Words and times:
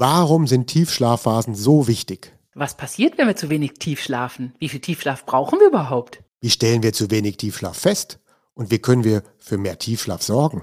Warum 0.00 0.46
sind 0.46 0.68
Tiefschlafphasen 0.68 1.56
so 1.56 1.88
wichtig? 1.88 2.32
Was 2.54 2.76
passiert, 2.76 3.18
wenn 3.18 3.26
wir 3.26 3.34
zu 3.34 3.50
wenig 3.50 3.80
tief 3.80 4.00
schlafen? 4.00 4.54
Wie 4.60 4.68
viel 4.68 4.78
Tiefschlaf 4.78 5.26
brauchen 5.26 5.58
wir 5.58 5.66
überhaupt? 5.66 6.22
Wie 6.40 6.50
stellen 6.50 6.84
wir 6.84 6.92
zu 6.92 7.10
wenig 7.10 7.36
Tiefschlaf 7.36 7.76
fest? 7.76 8.20
Und 8.54 8.70
wie 8.70 8.78
können 8.78 9.02
wir 9.02 9.24
für 9.38 9.58
mehr 9.58 9.76
Tiefschlaf 9.76 10.22
sorgen? 10.22 10.62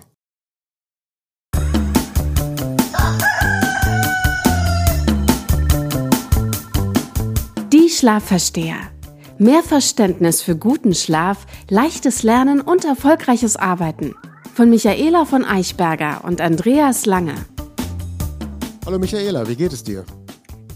Die 7.74 7.90
Schlafversteher. 7.90 8.78
Mehr 9.38 9.64
Verständnis 9.64 10.44
für 10.44 10.56
guten 10.56 10.96
Schlaf, 10.96 11.46
leichtes 11.70 12.24
Lernen 12.24 12.62
und 12.62 12.86
erfolgreiches 12.86 13.58
Arbeiten. 13.58 14.16
Von 14.54 14.70
Michaela 14.70 15.26
von 15.26 15.44
Eichberger 15.44 16.24
und 16.24 16.40
Andreas 16.40 17.06
Lange. 17.06 17.36
Hallo 18.86 19.00
Michaela, 19.00 19.48
wie 19.48 19.56
geht 19.56 19.74
es 19.74 19.84
dir? 19.84 20.06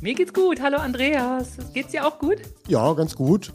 Mir 0.02 0.16
geht's 0.16 0.34
gut. 0.34 0.60
Hallo 0.60 0.78
Andreas. 0.78 1.50
Geht's 1.76 1.92
dir 1.92 2.08
auch 2.08 2.18
gut? 2.18 2.38
Ja, 2.68 2.92
ganz 2.94 3.16
gut. 3.16 3.54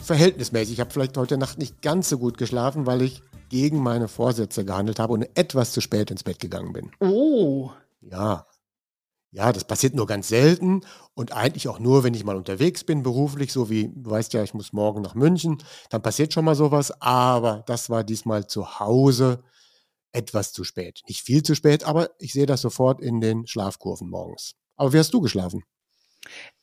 Verhältnismäßig. 0.00 0.74
Ich 0.74 0.80
habe 0.80 0.92
vielleicht 0.92 1.16
heute 1.16 1.36
Nacht 1.36 1.58
nicht 1.58 1.82
ganz 1.82 2.08
so 2.08 2.16
gut 2.16 2.38
geschlafen, 2.38 2.86
weil 2.86 3.02
ich 3.02 3.22
gegen 3.48 3.82
meine 3.82 4.06
Vorsätze 4.06 4.64
gehandelt 4.64 5.00
habe 5.00 5.14
und 5.14 5.28
etwas 5.36 5.72
zu 5.72 5.80
spät 5.80 6.12
ins 6.12 6.22
Bett 6.22 6.38
gegangen 6.38 6.72
bin. 6.72 6.92
Oh. 7.00 7.72
Ja. 8.00 8.46
Ja, 9.32 9.52
das 9.52 9.64
passiert 9.64 9.96
nur 9.96 10.06
ganz 10.06 10.28
selten 10.28 10.82
und 11.14 11.32
eigentlich 11.32 11.66
auch 11.66 11.80
nur, 11.80 12.04
wenn 12.04 12.14
ich 12.14 12.24
mal 12.24 12.36
unterwegs 12.36 12.84
bin, 12.84 13.02
beruflich, 13.02 13.52
so 13.52 13.68
wie, 13.68 13.90
du 13.92 14.10
weißt 14.10 14.32
ja, 14.32 14.44
ich 14.44 14.54
muss 14.54 14.72
morgen 14.72 15.02
nach 15.02 15.16
München, 15.16 15.58
dann 15.90 16.02
passiert 16.02 16.32
schon 16.32 16.44
mal 16.44 16.54
sowas, 16.54 16.92
aber 17.02 17.64
das 17.66 17.90
war 17.90 18.04
diesmal 18.04 18.46
zu 18.46 18.78
Hause 18.78 19.42
etwas 20.12 20.52
zu 20.52 20.64
spät. 20.64 21.02
Nicht 21.08 21.22
viel 21.22 21.42
zu 21.42 21.54
spät, 21.54 21.84
aber 21.84 22.10
ich 22.18 22.32
sehe 22.32 22.46
das 22.46 22.60
sofort 22.60 23.00
in 23.00 23.20
den 23.20 23.46
Schlafkurven 23.46 24.08
morgens. 24.08 24.54
Aber 24.76 24.92
wie 24.92 24.98
hast 24.98 25.12
du 25.12 25.20
geschlafen? 25.20 25.64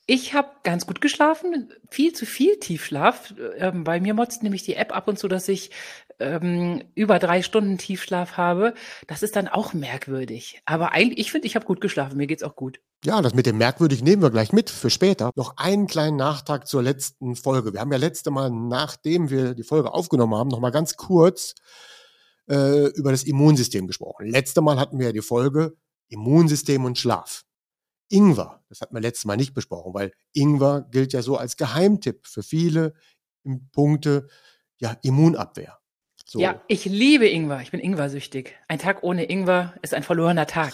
Ich 0.08 0.35
habe 0.35 0.49
ganz 0.63 0.85
gut 0.85 1.02
geschlafen, 1.02 1.73
viel 1.90 2.13
zu 2.13 2.27
viel 2.27 2.60
Tiefschlaf. 2.60 3.34
Ähm, 3.57 3.84
bei 3.84 3.99
mir 3.99 4.13
motzt 4.13 4.43
nämlich 4.43 4.62
die 4.62 4.76
App 4.76 4.96
ab 4.96 5.07
und 5.07 5.18
zu, 5.18 5.27
dass 5.27 5.48
ich 5.48 5.71
ähm, 6.20 6.84
über 6.93 7.18
drei 7.18 7.41
Stunden 7.41 7.79
Tiefschlaf 7.79 8.37
habe. 8.37 8.76
Das 9.07 9.24
ist 9.24 9.35
dann 9.35 9.48
auch 9.48 9.74
merkwürdig. 9.74 10.62
Aber 10.65 10.91
eigentlich, 10.91 11.20
ich 11.20 11.32
finde, 11.32 11.48
ich 11.48 11.55
habe 11.55 11.65
gut 11.65 11.82
geschlafen. 11.82 12.18
Mir 12.18 12.27
geht's 12.27 12.43
auch 12.43 12.55
gut. 12.55 12.80
Ja, 13.04 13.21
das 13.21 13.34
mit 13.34 13.48
dem 13.48 13.57
merkwürdig 13.57 14.04
nehmen 14.04 14.21
wir 14.21 14.30
gleich 14.30 14.54
mit 14.54 14.70
für 14.70 14.91
später. 14.91 15.32
Noch 15.35 15.57
einen 15.57 15.87
kleinen 15.87 16.18
Nachtrag 16.18 16.68
zur 16.68 16.84
letzten 16.84 17.35
Folge. 17.35 17.74
Wir 17.74 17.80
haben 17.80 17.91
ja 17.91 17.98
letzte 17.98 18.30
Mal, 18.30 18.52
nachdem 18.52 19.32
wir 19.32 19.55
die 19.55 19.63
Folge 19.63 19.91
aufgenommen 19.91 20.35
haben, 20.35 20.49
noch 20.49 20.59
mal 20.59 20.71
ganz 20.71 20.98
kurz 20.98 21.55
äh, 22.49 22.88
über 22.90 23.12
das 23.12 23.24
Immunsystem 23.24 23.88
gesprochen. 23.88 24.27
Letzte 24.27 24.62
Mal 24.62 24.79
hatten 24.79 24.99
wir 24.99 25.07
ja 25.07 25.12
die 25.12 25.21
Folge 25.21 25.76
Immunsystem 26.10 26.85
und 26.85 26.98
Schlaf. 26.98 27.43
Ingwer, 28.10 28.63
das 28.70 28.82
hatten 28.82 28.93
wir 28.93 29.02
letztes 29.02 29.26
Mal 29.26 29.37
nicht 29.37 29.54
besprochen, 29.54 29.93
weil 29.93 30.12
Ingwer 30.34 30.87
gilt 30.91 31.13
ja 31.13 31.21
so 31.21 31.37
als 31.37 31.57
Geheimtipp 31.57 32.27
für 32.27 32.43
viele 32.43 32.93
im 33.43 33.70
Punkte 33.71 34.27
ja, 34.77 34.96
Immunabwehr. 35.02 35.79
So. 36.26 36.40
Ja, 36.40 36.62
ich 36.68 36.85
liebe 36.85 37.27
Ingwer. 37.27 37.62
Ich 37.62 37.71
bin 37.71 37.79
Ingwer-süchtig. 37.79 38.55
Ein 38.68 38.80
Tag 38.80 39.04
ohne 39.04 39.30
Ingwer 39.30 39.76
ist 39.82 39.93
ein 39.93 40.04
verlorener 40.04 40.48
Tag. 40.48 40.74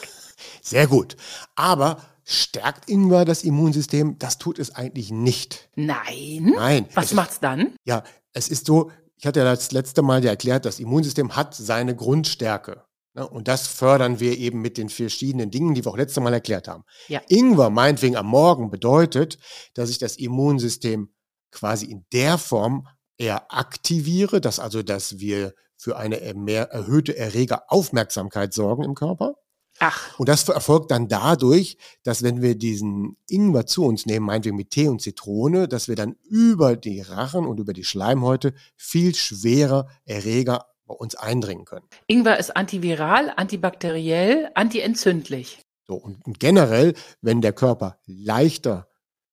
Sehr 0.61 0.88
gut. 0.88 1.17
Aber 1.56 2.02
stärkt 2.23 2.89
Ingwer 2.89 3.25
das 3.25 3.44
Immunsystem? 3.44 4.17
Das 4.17 4.38
tut 4.38 4.59
es 4.59 4.73
eigentlich 4.73 5.11
nicht. 5.11 5.69
Nein. 5.75 6.53
Nein. 6.56 6.85
Was 6.94 7.06
es, 7.06 7.13
macht's 7.13 7.39
dann? 7.41 7.75
Ja, 7.83 8.03
es 8.33 8.47
ist 8.47 8.66
so, 8.66 8.91
ich 9.22 9.27
hatte 9.27 9.41
ja 9.41 9.45
das 9.45 9.72
letzte 9.72 10.02
Mal 10.02 10.23
ja 10.23 10.31
erklärt, 10.31 10.66
das 10.66 10.80
Immunsystem 10.80 11.36
hat 11.36 11.53
seine 11.53 11.95
Grundstärke. 11.95 12.86
Ne? 13.14 13.28
Und 13.28 13.47
das 13.47 13.67
fördern 13.67 14.19
wir 14.19 14.36
eben 14.36 14.61
mit 14.61 14.80
den 14.80 14.89
verschiedenen 14.89 15.52
Dingen, 15.52 15.75
die 15.75 15.86
wir 15.86 15.91
auch 15.91 15.97
letzte 15.97 16.22
Mal 16.22 16.33
erklärt 16.33 16.67
haben. 16.67 16.86
Ja. 17.08 17.22
Ingwer 17.28 17.69
meinetwegen 17.69 18.16
am 18.16 18.25
Morgen 18.25 18.72
bedeutet, 18.72 19.38
dass 19.75 19.91
ich 19.91 20.00
das 20.00 20.17
Immunsystem 20.17 21.13
quasi 21.52 21.86
in 21.86 22.03
der 22.11 22.39
Form 22.39 22.88
eher 23.16 23.53
aktiviere, 23.53 24.41
dass 24.41 24.59
also, 24.59 24.81
dass 24.81 25.19
wir 25.19 25.53
für 25.78 25.97
eine 25.97 26.34
mehr 26.34 26.72
erhöhte 26.72 27.16
Erregeraufmerksamkeit 27.16 28.56
sorgen 28.56 28.84
im 28.84 28.95
Körper. 28.95 29.35
Ach. 29.84 30.19
Und 30.19 30.30
das 30.30 30.47
erfolgt 30.47 30.92
dann 30.92 31.08
dadurch, 31.08 31.75
dass 32.03 32.22
wenn 32.22 32.44
wir 32.44 32.56
diesen 32.56 33.18
Ingwer 33.28 33.66
zu 33.66 33.84
uns 33.84 34.06
nehmen, 34.06 34.28
meinetwegen 34.28 34.56
mit 34.56 34.69
Tee 34.69 34.88
und 34.88 35.02
Zitrone, 35.02 35.68
dass 35.68 35.88
wir 35.88 35.96
dann 35.96 36.16
über 36.30 36.75
die 36.75 37.02
Rachen 37.02 37.47
und 37.47 37.59
über 37.59 37.74
die 37.74 37.84
Schleimhäute 37.84 38.53
viel 38.75 39.16
schwerer 39.16 39.88
Erreger 40.06 40.68
bei 40.86 40.94
uns 40.94 41.16
eindringen 41.16 41.66
können. 41.66 41.88
Ingwer 42.06 42.38
ist 42.38 42.56
antiviral, 42.56 43.34
antibakteriell, 43.36 44.52
antientzündlich. 44.53 45.59
So, 45.88 45.96
und, 45.96 46.24
und 46.28 46.40
generell, 46.40 46.94
wenn 47.22 47.42
der 47.42 47.53
Körper 47.53 47.98
leichter 48.06 48.88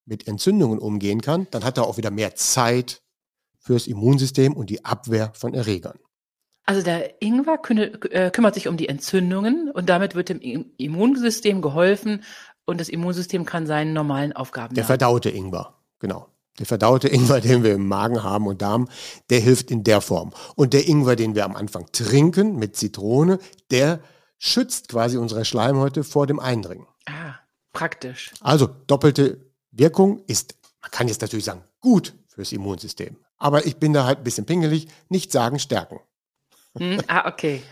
mit 0.06 0.26
Entzündungen 0.26 0.78
umgehen 0.78 1.20
kann, 1.20 1.46
dann 1.50 1.62
hat 1.62 1.76
er 1.76 1.86
auch 1.86 1.98
wieder 1.98 2.10
mehr 2.10 2.34
Zeit 2.36 3.02
fürs 3.58 3.86
Immunsystem 3.86 4.54
und 4.54 4.70
die 4.70 4.86
Abwehr 4.86 5.30
von 5.34 5.52
Erregern. 5.52 5.98
Also 6.68 6.82
der 6.82 7.22
Ingwer 7.22 7.58
äh, 8.10 8.30
kümmert 8.30 8.52
sich 8.54 8.68
um 8.68 8.76
die 8.76 8.90
Entzündungen 8.90 9.70
und 9.70 9.88
damit 9.88 10.14
wird 10.14 10.28
dem 10.28 10.38
Immunsystem 10.76 11.62
geholfen 11.62 12.22
und 12.66 12.78
das 12.78 12.90
Immunsystem 12.90 13.46
kann 13.46 13.66
seinen 13.66 13.94
normalen 13.94 14.34
Aufgaben 14.34 14.74
Der 14.74 14.84
verdaute 14.84 15.30
Ingwer, 15.30 15.78
genau. 15.98 16.28
Der 16.58 16.66
verdaute 16.66 17.08
Ingwer, 17.12 17.40
den 17.40 17.62
wir 17.62 17.72
im 17.72 17.88
Magen 17.88 18.22
haben 18.22 18.46
und 18.46 18.60
Darm, 18.60 18.86
der 19.30 19.40
hilft 19.40 19.70
in 19.70 19.82
der 19.82 20.02
Form. 20.02 20.34
Und 20.56 20.74
der 20.74 20.86
Ingwer, 20.86 21.16
den 21.16 21.34
wir 21.34 21.46
am 21.46 21.56
Anfang 21.56 21.86
trinken 21.90 22.56
mit 22.56 22.76
Zitrone, 22.76 23.38
der 23.70 24.00
schützt 24.36 24.90
quasi 24.90 25.16
unsere 25.16 25.46
Schleimhäute 25.46 26.04
vor 26.04 26.26
dem 26.26 26.38
Eindringen. 26.38 26.86
Ah, 27.06 27.36
praktisch. 27.72 28.34
Also 28.42 28.68
doppelte 28.86 29.40
Wirkung 29.70 30.22
ist, 30.26 30.54
man 30.82 30.90
kann 30.90 31.08
jetzt 31.08 31.22
natürlich 31.22 31.46
sagen, 31.46 31.64
gut 31.80 32.14
fürs 32.26 32.52
Immunsystem. 32.52 33.16
Aber 33.38 33.64
ich 33.64 33.78
bin 33.78 33.94
da 33.94 34.04
halt 34.04 34.18
ein 34.18 34.24
bisschen 34.24 34.44
pingelig, 34.44 34.88
nicht 35.08 35.32
sagen 35.32 35.58
stärken. 35.58 36.00
Hm, 36.78 37.00
ah, 37.06 37.28
okay. 37.28 37.62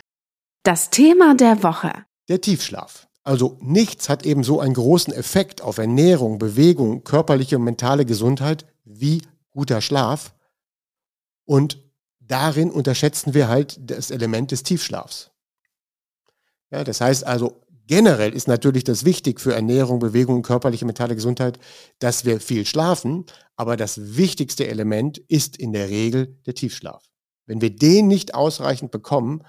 Das 0.63 0.91
Thema 0.91 1.35
der 1.35 1.63
Woche. 1.63 1.93
Der 2.29 2.41
Tiefschlaf. 2.41 3.07
Also 3.23 3.59
nichts 3.61 4.09
hat 4.09 4.25
eben 4.25 4.45
so 4.45 4.61
einen 4.61 4.75
großen 4.75 5.13
Effekt 5.13 5.61
auf 5.61 5.79
Ernährung, 5.79 6.39
Bewegung, 6.39 7.03
körperliche 7.03 7.57
und 7.57 7.65
mentale 7.65 8.05
Gesundheit 8.05 8.67
wie 8.85 9.23
guter 9.51 9.81
Schlaf. 9.81 10.35
Und 11.45 11.83
darin 12.21 12.71
unterschätzen 12.71 13.35
wir 13.35 13.49
halt 13.49 13.79
das 13.81 14.11
Element 14.11 14.51
des 14.53 14.63
Tiefschlafs. 14.63 15.31
Ja, 16.71 16.85
das 16.85 17.01
heißt 17.01 17.25
also, 17.25 17.63
generell 17.87 18.33
ist 18.33 18.49
natürlich 18.49 18.85
das 18.85 19.05
wichtig 19.05 19.41
für 19.41 19.55
Ernährung, 19.55 19.99
Bewegung 19.99 20.37
und 20.37 20.43
körperliche 20.43 20.85
und 20.85 20.89
mentale 20.89 21.15
Gesundheit, 21.15 21.59
dass 21.99 22.25
wir 22.25 22.41
viel 22.41 22.67
schlafen. 22.67 23.25
Aber 23.57 23.77
das 23.77 24.17
wichtigste 24.17 24.67
Element 24.67 25.19
ist 25.19 25.57
in 25.57 25.73
der 25.73 25.89
Regel 25.89 26.39
der 26.47 26.55
Tiefschlaf. 26.55 27.05
Wenn 27.47 27.61
wir 27.61 27.75
den 27.75 28.09
nicht 28.09 28.35
ausreichend 28.35 28.91
bekommen, 28.91 29.43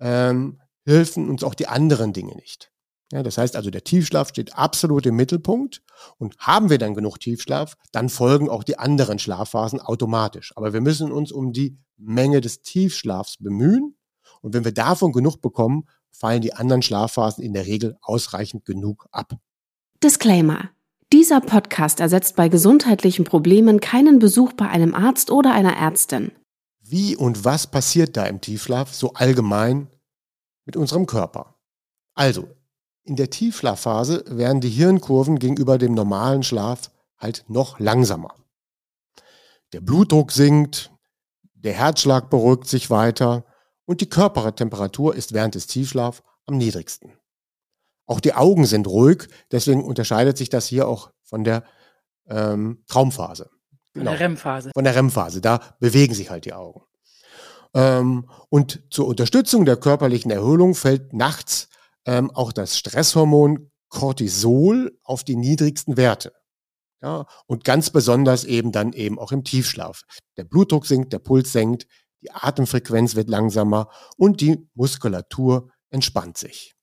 ähm, 0.00 0.60
helfen 0.84 1.28
uns 1.28 1.44
auch 1.44 1.54
die 1.54 1.66
anderen 1.66 2.12
Dinge 2.12 2.34
nicht. 2.36 2.70
Ja, 3.12 3.22
das 3.22 3.38
heißt 3.38 3.56
also, 3.56 3.70
der 3.70 3.84
Tiefschlaf 3.84 4.28
steht 4.28 4.54
absolut 4.54 5.06
im 5.06 5.16
Mittelpunkt 5.16 5.82
und 6.18 6.36
haben 6.38 6.68
wir 6.68 6.78
dann 6.78 6.94
genug 6.94 7.18
Tiefschlaf, 7.18 7.76
dann 7.90 8.10
folgen 8.10 8.50
auch 8.50 8.64
die 8.64 8.78
anderen 8.78 9.18
Schlafphasen 9.18 9.80
automatisch. 9.80 10.52
Aber 10.56 10.74
wir 10.74 10.82
müssen 10.82 11.10
uns 11.10 11.32
um 11.32 11.52
die 11.52 11.78
Menge 11.96 12.40
des 12.42 12.60
Tiefschlafs 12.60 13.38
bemühen 13.38 13.96
und 14.42 14.54
wenn 14.54 14.64
wir 14.64 14.72
davon 14.72 15.12
genug 15.12 15.40
bekommen, 15.40 15.84
fallen 16.10 16.42
die 16.42 16.52
anderen 16.52 16.82
Schlafphasen 16.82 17.42
in 17.42 17.54
der 17.54 17.66
Regel 17.66 17.96
ausreichend 18.02 18.64
genug 18.64 19.06
ab. 19.10 19.34
Disclaimer. 20.02 20.70
Dieser 21.12 21.40
Podcast 21.40 22.00
ersetzt 22.00 22.36
bei 22.36 22.48
gesundheitlichen 22.48 23.24
Problemen 23.24 23.80
keinen 23.80 24.18
Besuch 24.18 24.52
bei 24.52 24.68
einem 24.68 24.94
Arzt 24.94 25.30
oder 25.30 25.52
einer 25.52 25.74
Ärztin. 25.74 26.32
Wie 26.90 27.16
und 27.16 27.44
was 27.44 27.66
passiert 27.66 28.16
da 28.16 28.24
im 28.24 28.40
Tiefschlaf 28.40 28.94
so 28.94 29.12
allgemein 29.12 29.90
mit 30.64 30.74
unserem 30.74 31.04
Körper? 31.04 31.54
Also, 32.14 32.48
in 33.04 33.16
der 33.16 33.28
Tiefschlafphase 33.28 34.24
werden 34.28 34.62
die 34.62 34.70
Hirnkurven 34.70 35.38
gegenüber 35.38 35.76
dem 35.76 35.92
normalen 35.92 36.42
Schlaf 36.42 36.90
halt 37.18 37.44
noch 37.48 37.78
langsamer. 37.78 38.34
Der 39.74 39.82
Blutdruck 39.82 40.32
sinkt, 40.32 40.90
der 41.52 41.74
Herzschlag 41.74 42.30
beruhigt 42.30 42.66
sich 42.66 42.88
weiter 42.88 43.44
und 43.84 44.00
die 44.00 44.08
Körpertemperatur 44.08 45.14
ist 45.14 45.34
während 45.34 45.56
des 45.56 45.66
Tiefschlafs 45.66 46.22
am 46.46 46.56
niedrigsten. 46.56 47.12
Auch 48.06 48.20
die 48.20 48.32
Augen 48.32 48.64
sind 48.64 48.86
ruhig, 48.86 49.28
deswegen 49.52 49.84
unterscheidet 49.84 50.38
sich 50.38 50.48
das 50.48 50.66
hier 50.66 50.88
auch 50.88 51.10
von 51.22 51.44
der 51.44 51.64
ähm, 52.28 52.82
Traumphase. 52.86 53.50
Genau. 53.94 54.10
Von 54.10 54.18
der 54.18 54.20
REM-Phase. 54.20 54.70
Von 54.74 54.84
der 54.84 54.94
REM-Phase. 54.94 55.40
Da 55.40 55.60
bewegen 55.80 56.14
sich 56.14 56.30
halt 56.30 56.44
die 56.44 56.52
Augen. 56.52 56.82
Ähm, 57.74 58.28
und 58.48 58.82
zur 58.90 59.06
Unterstützung 59.06 59.64
der 59.64 59.76
körperlichen 59.76 60.30
Erholung 60.30 60.74
fällt 60.74 61.12
nachts 61.12 61.68
ähm, 62.06 62.30
auch 62.30 62.52
das 62.52 62.78
Stresshormon 62.78 63.70
Cortisol 63.88 64.98
auf 65.02 65.24
die 65.24 65.36
niedrigsten 65.36 65.96
Werte. 65.96 66.32
Ja, 67.00 67.26
und 67.46 67.64
ganz 67.64 67.90
besonders 67.90 68.44
eben 68.44 68.72
dann 68.72 68.92
eben 68.92 69.18
auch 69.18 69.30
im 69.30 69.44
Tiefschlaf. 69.44 70.02
Der 70.36 70.44
Blutdruck 70.44 70.84
sinkt, 70.84 71.12
der 71.12 71.20
Puls 71.20 71.52
senkt, 71.52 71.86
die 72.22 72.32
Atemfrequenz 72.32 73.14
wird 73.14 73.28
langsamer 73.28 73.88
und 74.16 74.40
die 74.40 74.68
Muskulatur 74.74 75.70
entspannt 75.90 76.38
sich. 76.38 76.74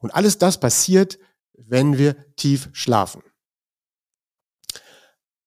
Und 0.00 0.14
alles 0.14 0.38
das 0.38 0.60
passiert 0.60 1.18
wenn 1.66 1.98
wir 1.98 2.16
tief 2.36 2.68
schlafen. 2.72 3.22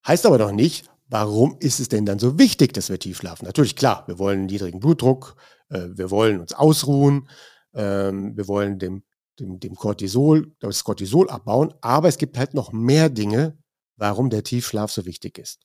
Heißt 0.06 0.26
aber 0.26 0.38
doch 0.38 0.52
nicht, 0.52 0.90
warum 1.08 1.58
ist 1.60 1.80
es 1.80 1.90
denn 1.90 2.06
dann 2.06 2.20
so 2.20 2.38
wichtig, 2.38 2.74
dass 2.74 2.90
wir 2.90 3.00
tief 3.00 3.18
schlafen? 3.18 3.46
Natürlich, 3.46 3.76
klar, 3.76 4.04
wir 4.08 4.20
wollen 4.20 4.46
niedrigen 4.46 4.80
Blutdruck, 4.80 5.36
äh, 5.70 5.88
wir 5.94 6.12
wollen 6.12 6.40
uns 6.40 6.54
ausruhen, 6.54 7.30
ähm, 7.74 8.36
wir 8.36 8.48
wollen 8.48 8.80
dem, 8.80 9.04
dem, 9.40 9.60
dem 9.60 9.76
Cortisol, 9.76 10.54
das 10.60 10.84
Cortisol 10.84 11.30
abbauen, 11.30 11.74
aber 11.82 12.08
es 12.08 12.18
gibt 12.18 12.38
halt 12.38 12.54
noch 12.54 12.72
mehr 12.72 13.10
Dinge, 13.10 13.58
warum 13.96 14.30
der 14.30 14.44
Tiefschlaf 14.44 14.92
so 14.92 15.06
wichtig 15.06 15.38
ist. 15.38 15.62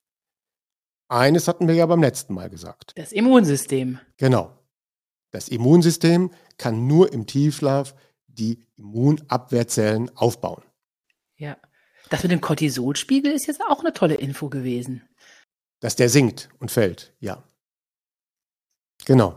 Eines 1.09 1.49
hatten 1.49 1.67
wir 1.67 1.75
ja 1.75 1.87
beim 1.87 2.03
letzten 2.03 2.35
Mal 2.35 2.51
gesagt. 2.51 2.93
Das 2.97 3.13
Immunsystem. 3.13 3.99
Genau. 4.19 4.59
Das 5.31 5.49
Immunsystem 5.49 6.31
kann 6.59 6.87
nur 6.87 7.13
im 7.13 7.27
Tiefschlaf 7.27 7.95
die 8.27 8.67
Immunabwehrzellen 8.77 10.15
aufbauen. 10.17 10.63
Ja. 11.37 11.57
Das 12.11 12.23
mit 12.23 12.33
dem 12.33 12.41
Cortisolspiegel 12.41 13.33
ist 13.33 13.47
jetzt 13.47 13.61
auch 13.69 13.81
eine 13.81 13.93
tolle 13.93 14.15
Info 14.15 14.49
gewesen. 14.49 15.03
Dass 15.81 15.97
der 15.97 16.09
sinkt 16.09 16.49
und 16.59 16.71
fällt, 16.71 17.15
ja. 17.21 17.45
Genau. 19.05 19.37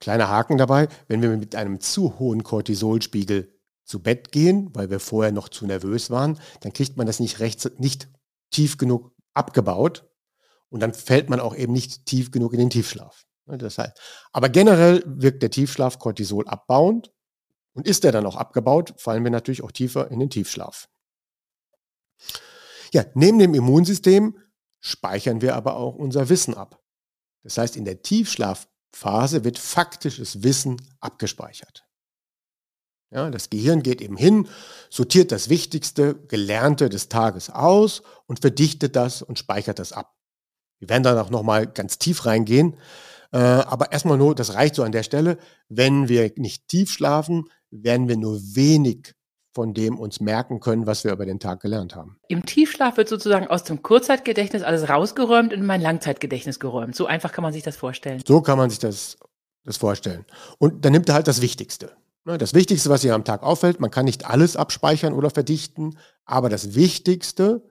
Kleiner 0.00 0.28
Haken 0.28 0.58
dabei, 0.58 0.88
wenn 1.08 1.22
wir 1.22 1.30
mit 1.36 1.54
einem 1.54 1.80
zu 1.80 2.18
hohen 2.18 2.42
Cortisolspiegel 2.42 3.54
zu 3.84 4.02
Bett 4.02 4.32
gehen, 4.32 4.70
weil 4.74 4.90
wir 4.90 5.00
vorher 5.00 5.32
noch 5.32 5.48
zu 5.48 5.66
nervös 5.66 6.10
waren, 6.10 6.40
dann 6.60 6.72
kriegt 6.72 6.96
man 6.96 7.06
das 7.06 7.20
nicht 7.20 7.40
rechts, 7.40 7.70
nicht 7.78 8.08
tief 8.50 8.78
genug 8.78 9.12
abgebaut 9.34 10.10
und 10.68 10.80
dann 10.80 10.94
fällt 10.94 11.28
man 11.28 11.40
auch 11.40 11.54
eben 11.54 11.72
nicht 11.72 12.06
tief 12.06 12.30
genug 12.30 12.52
in 12.52 12.58
den 12.58 12.70
Tiefschlaf. 12.70 13.24
Ne, 13.46 13.58
das 13.58 13.78
heißt, 13.78 13.98
aber 14.32 14.48
generell 14.48 15.02
wirkt 15.06 15.42
der 15.42 15.50
Tiefschlaf 15.50 15.98
Cortisol 15.98 16.48
abbauend 16.48 17.12
und 17.74 17.86
ist 17.86 18.04
er 18.04 18.12
dann 18.12 18.26
auch 18.26 18.36
abgebaut, 18.36 18.94
fallen 18.96 19.24
wir 19.24 19.30
natürlich 19.30 19.62
auch 19.62 19.72
tiefer 19.72 20.10
in 20.10 20.20
den 20.20 20.30
Tiefschlaf. 20.30 20.88
Ja, 22.92 23.04
neben 23.14 23.38
dem 23.38 23.54
Immunsystem 23.54 24.38
speichern 24.80 25.40
wir 25.40 25.56
aber 25.56 25.76
auch 25.76 25.94
unser 25.94 26.28
Wissen 26.28 26.54
ab. 26.54 26.80
Das 27.42 27.58
heißt, 27.58 27.76
in 27.76 27.84
der 27.84 28.02
Tiefschlafphase 28.02 29.44
wird 29.44 29.58
faktisches 29.58 30.42
Wissen 30.42 30.80
abgespeichert. 31.00 31.84
Ja, 33.10 33.30
das 33.30 33.48
Gehirn 33.48 33.82
geht 33.82 34.00
eben 34.00 34.16
hin, 34.16 34.48
sortiert 34.90 35.30
das 35.30 35.48
Wichtigste, 35.48 36.16
Gelernte 36.26 36.88
des 36.88 37.08
Tages 37.08 37.48
aus 37.48 38.02
und 38.26 38.40
verdichtet 38.40 38.96
das 38.96 39.22
und 39.22 39.38
speichert 39.38 39.78
das 39.78 39.92
ab. 39.92 40.16
Wir 40.80 40.88
werden 40.88 41.04
dann 41.04 41.18
auch 41.18 41.30
nochmal 41.30 41.66
ganz 41.66 41.98
tief 41.98 42.26
reingehen. 42.26 42.76
Äh, 43.32 43.38
aber 43.38 43.92
erstmal 43.92 44.18
nur, 44.18 44.34
das 44.34 44.54
reicht 44.54 44.74
so 44.74 44.82
an 44.82 44.92
der 44.92 45.02
Stelle. 45.02 45.38
Wenn 45.68 46.08
wir 46.08 46.32
nicht 46.36 46.68
tief 46.68 46.90
schlafen, 46.90 47.48
werden 47.70 48.08
wir 48.08 48.16
nur 48.16 48.40
wenig 48.40 49.13
von 49.54 49.72
dem 49.72 49.98
uns 49.98 50.20
merken 50.20 50.58
können, 50.58 50.86
was 50.86 51.04
wir 51.04 51.12
über 51.12 51.24
den 51.24 51.38
Tag 51.38 51.60
gelernt 51.60 51.94
haben. 51.94 52.18
Im 52.28 52.44
Tiefschlaf 52.44 52.96
wird 52.96 53.08
sozusagen 53.08 53.46
aus 53.46 53.62
dem 53.62 53.82
Kurzzeitgedächtnis 53.82 54.62
alles 54.62 54.88
rausgeräumt 54.88 55.52
und 55.52 55.60
in 55.60 55.66
mein 55.66 55.80
Langzeitgedächtnis 55.80 56.58
geräumt. 56.58 56.96
So 56.96 57.06
einfach 57.06 57.32
kann 57.32 57.42
man 57.42 57.52
sich 57.52 57.62
das 57.62 57.76
vorstellen. 57.76 58.22
So 58.26 58.40
kann 58.40 58.58
man 58.58 58.68
sich 58.68 58.80
das, 58.80 59.16
das 59.64 59.76
vorstellen. 59.76 60.24
Und 60.58 60.84
dann 60.84 60.92
nimmt 60.92 61.08
er 61.08 61.14
halt 61.14 61.28
das 61.28 61.40
Wichtigste. 61.40 61.92
Ne, 62.24 62.38
das 62.38 62.54
Wichtigste, 62.54 62.90
was 62.90 63.02
hier 63.02 63.14
am 63.14 63.24
Tag 63.24 63.42
auffällt, 63.42 63.80
man 63.80 63.90
kann 63.90 64.06
nicht 64.06 64.28
alles 64.28 64.56
abspeichern 64.56 65.12
oder 65.12 65.30
verdichten, 65.30 65.98
aber 66.24 66.48
das 66.48 66.74
Wichtigste, 66.74 67.62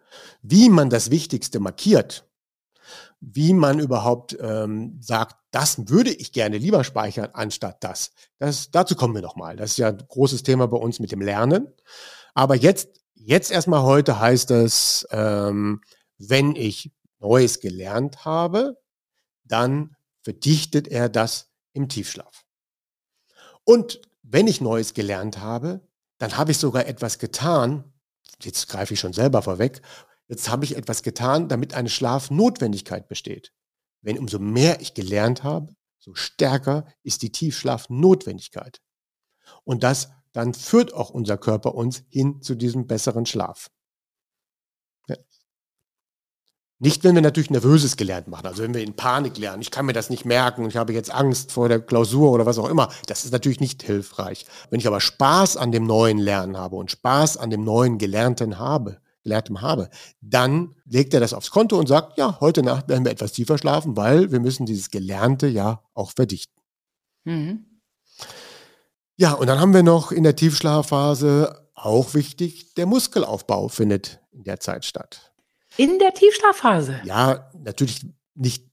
wie 0.42 0.70
man 0.70 0.90
das 0.90 1.10
Wichtigste 1.10 1.60
markiert, 1.60 2.26
wie 3.26 3.54
man 3.54 3.80
überhaupt 3.80 4.38
ähm, 4.42 4.98
sagt, 5.00 5.38
das 5.52 5.88
würde 5.88 6.12
ich 6.12 6.34
gerne 6.34 6.58
lieber 6.58 6.84
speichern 6.84 7.30
anstatt 7.34 7.84
das. 7.84 8.12
das. 8.38 8.70
Dazu 8.72 8.96
kommen 8.96 9.16
wir 9.16 9.22
nochmal. 9.22 9.56
Das 9.56 9.72
ist 9.72 9.78
ja 9.78 9.90
ein 9.90 9.98
großes 9.98 10.44
Thema 10.44 10.68
bei 10.68 10.78
uns 10.78 11.00
mit 11.00 11.12
dem 11.12 11.22
Lernen. 11.22 11.68
Aber 12.34 12.56
jetzt, 12.56 13.02
jetzt 13.14 13.52
erstmal 13.52 13.84
heute 13.84 14.20
heißt 14.20 14.52
es, 14.52 15.08
ähm, 15.12 15.82
wenn 16.18 16.56
ich 16.56 16.92
Neues 17.20 17.62
gelernt 17.62 18.26
habe, 18.26 18.78
dann 19.46 19.96
verdichtet 20.22 20.88
er 20.90 21.08
das 21.08 21.50
im 21.72 21.88
Tiefschlaf. 21.88 22.44
Und 23.64 24.02
wenn 24.22 24.48
ich 24.48 24.60
Neues 24.60 24.94
gelernt 24.94 25.40
habe, 25.40 25.88
dann 26.18 26.36
habe 26.36 26.52
ich 26.52 26.58
sogar 26.58 26.88
etwas 26.88 27.20
getan, 27.20 27.94
jetzt 28.42 28.68
greife 28.68 28.94
ich 28.94 29.00
schon 29.00 29.14
selber 29.14 29.42
vorweg, 29.42 29.82
Jetzt 30.34 30.50
habe 30.50 30.66
ich 30.66 30.76
etwas 30.76 31.04
getan, 31.04 31.48
damit 31.48 31.76
eine 31.76 31.90
Schlafnotwendigkeit 31.90 33.08
besteht. 33.08 33.54
Wenn 34.02 34.18
umso 34.18 34.40
mehr 34.40 34.82
ich 34.82 34.96
gelernt 34.96 35.44
habe, 35.44 35.76
so 36.00 36.16
stärker 36.16 36.88
ist 37.04 37.22
die 37.22 37.32
Tiefschlafnotwendigkeit. 37.32 38.82
Und 39.64 39.84
das 39.84 40.10
dann 40.32 40.56
führt 40.56 40.92
auch 40.92 41.12
unser 41.12 41.38
Körper 41.38 41.76
uns 41.76 42.04
hin 42.10 42.42
zu 42.42 42.56
diesem 42.56 42.88
besseren 42.88 43.28
Schlaf. 43.28 43.70
Nicht, 46.80 47.04
wenn 47.04 47.14
wir 47.14 47.22
natürlich 47.22 47.52
nervöses 47.52 47.96
gelernt 47.96 48.28
machen, 48.28 48.48
also 48.48 48.64
wenn 48.64 48.74
wir 48.74 48.82
in 48.82 48.96
Panik 48.96 49.38
lernen, 49.38 49.62
ich 49.62 49.70
kann 49.70 49.86
mir 49.86 49.94
das 49.94 50.10
nicht 50.10 50.26
merken, 50.26 50.66
ich 50.68 50.78
habe 50.78 50.94
jetzt 50.94 51.12
Angst 51.12 51.52
vor 51.52 51.70
der 51.70 51.80
Klausur 51.80 52.32
oder 52.32 52.48
was 52.48 52.58
auch 52.58 52.68
immer, 52.68 52.92
das 53.06 53.24
ist 53.24 53.32
natürlich 53.32 53.60
nicht 53.60 53.84
hilfreich. 53.84 54.48
Wenn 54.72 54.80
ich 54.80 54.88
aber 54.88 55.00
Spaß 55.00 55.58
an 55.58 55.72
dem 55.72 55.86
neuen 55.86 56.18
Lernen 56.18 56.58
habe 56.58 56.76
und 56.76 56.90
Spaß 56.90 57.38
an 57.38 57.52
dem 57.52 57.64
neuen 57.64 58.00
Gelernten 58.00 58.58
habe, 58.58 59.00
Gelerntem 59.24 59.62
habe, 59.62 59.90
dann 60.22 60.76
legt 60.86 61.14
er 61.14 61.20
das 61.20 61.34
aufs 61.34 61.52
Konto 61.52 61.78
und 61.78 61.88
sagt, 61.88 62.18
ja, 62.18 62.40
heute 62.40 62.62
Nacht 62.62 62.90
werden 62.90 63.06
wir 63.06 63.12
etwas 63.12 63.32
tiefer 63.32 63.58
schlafen, 63.58 63.98
weil 63.98 64.32
wir 64.32 64.40
müssen 64.40 64.66
dieses 64.66 64.92
Gelernte 64.92 65.48
ja 65.48 65.82
auch 65.94 66.12
verdichten. 66.12 66.62
Mhm. 67.24 67.66
Ja, 69.16 69.34
und 69.34 69.48
dann 69.48 69.60
haben 69.60 69.74
wir 69.74 69.84
noch 69.84 70.12
in 70.12 70.24
der 70.24 70.36
Tiefschlafphase 70.36 71.70
auch 71.76 72.14
wichtig, 72.14 72.74
der 72.76 72.86
Muskelaufbau 72.86 73.68
findet 73.68 74.20
in 74.32 74.44
der 74.44 74.60
Zeit 74.60 74.86
statt. 74.86 75.34
In 75.78 76.00
der 76.00 76.14
Tiefschlafphase? 76.14 77.02
Ja, 77.04 77.52
natürlich 77.54 78.06
nicht, 78.36 78.66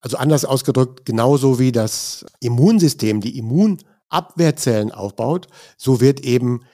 also 0.00 0.16
anders 0.16 0.44
ausgedrückt, 0.44 1.04
genauso 1.04 1.58
wie 1.58 1.72
das 1.72 2.24
Immunsystem 2.40 3.20
die 3.20 3.38
Immunabwehrzellen 3.38 4.92
aufbaut, 4.92 5.46
so 5.76 6.00
wird 6.00 6.20
eben 6.20 6.64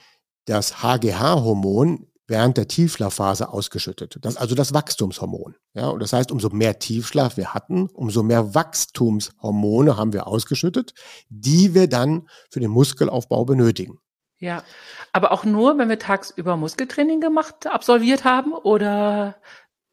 das 0.44 0.82
HGH-Hormon 0.82 2.06
während 2.32 2.56
der 2.56 2.66
Tiefschlafphase 2.66 3.50
ausgeschüttet. 3.50 4.18
Das, 4.22 4.36
also 4.36 4.56
das 4.56 4.74
Wachstumshormon. 4.74 5.54
Ja, 5.74 5.88
und 5.88 6.00
das 6.00 6.12
heißt, 6.12 6.32
umso 6.32 6.48
mehr 6.48 6.78
Tiefschlaf 6.78 7.36
wir 7.36 7.54
hatten, 7.54 7.88
umso 7.92 8.22
mehr 8.22 8.54
Wachstumshormone 8.54 9.96
haben 9.96 10.12
wir 10.12 10.26
ausgeschüttet, 10.26 10.94
die 11.28 11.74
wir 11.74 11.88
dann 11.88 12.28
für 12.50 12.58
den 12.58 12.70
Muskelaufbau 12.70 13.44
benötigen. 13.44 13.98
Ja, 14.38 14.64
aber 15.12 15.30
auch 15.30 15.44
nur, 15.44 15.78
wenn 15.78 15.88
wir 15.88 16.00
tagsüber 16.00 16.56
Muskeltraining 16.56 17.20
gemacht, 17.20 17.66
absolviert 17.66 18.24
haben 18.24 18.54
oder 18.54 19.36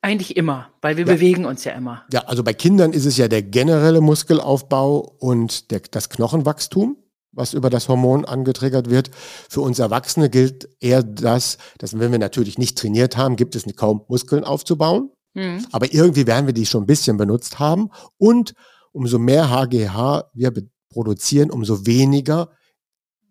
eigentlich 0.01 0.37
immer, 0.37 0.69
weil 0.81 0.95
wir 0.97 1.05
ja. 1.05 1.13
bewegen 1.13 1.45
uns 1.45 1.65
ja 1.65 1.73
immer. 1.73 2.05
Ja, 2.11 2.21
also 2.21 2.41
bei 2.41 2.53
Kindern 2.53 2.93
ist 2.93 3.05
es 3.05 3.17
ja 3.17 3.27
der 3.27 3.43
generelle 3.43 4.01
Muskelaufbau 4.01 4.97
und 5.19 5.71
der, 5.71 5.81
das 5.91 6.09
Knochenwachstum 6.09 6.97
was 7.39 7.53
über 7.53 7.69
das 7.71 7.87
Hormon 7.87 8.25
angetriggert 8.25 8.89
wird. 8.89 9.09
Für 9.49 9.61
uns 9.61 9.79
Erwachsene 9.79 10.29
gilt 10.29 10.69
eher 10.79 11.01
das, 11.01 11.57
dass 11.79 11.97
wenn 11.97 12.11
wir 12.11 12.19
natürlich 12.19 12.59
nicht 12.59 12.77
trainiert 12.77 13.17
haben, 13.17 13.35
gibt 13.35 13.55
es 13.55 13.65
kaum 13.75 14.05
Muskeln 14.07 14.43
aufzubauen. 14.43 15.11
Mhm. 15.33 15.65
Aber 15.71 15.91
irgendwie 15.91 16.27
werden 16.27 16.45
wir 16.45 16.53
die 16.53 16.65
schon 16.65 16.83
ein 16.83 16.87
bisschen 16.87 17.17
benutzt 17.17 17.57
haben. 17.57 17.89
Und 18.17 18.53
umso 18.91 19.17
mehr 19.17 19.49
HGH 19.49 20.29
wir 20.33 20.53
produzieren, 20.89 21.49
umso 21.49 21.85
weniger 21.85 22.51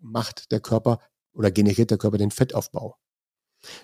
macht 0.00 0.50
der 0.52 0.60
Körper 0.60 0.98
oder 1.32 1.50
generiert 1.50 1.90
der 1.90 1.98
Körper 1.98 2.18
den 2.18 2.30
Fettaufbau. 2.30 2.96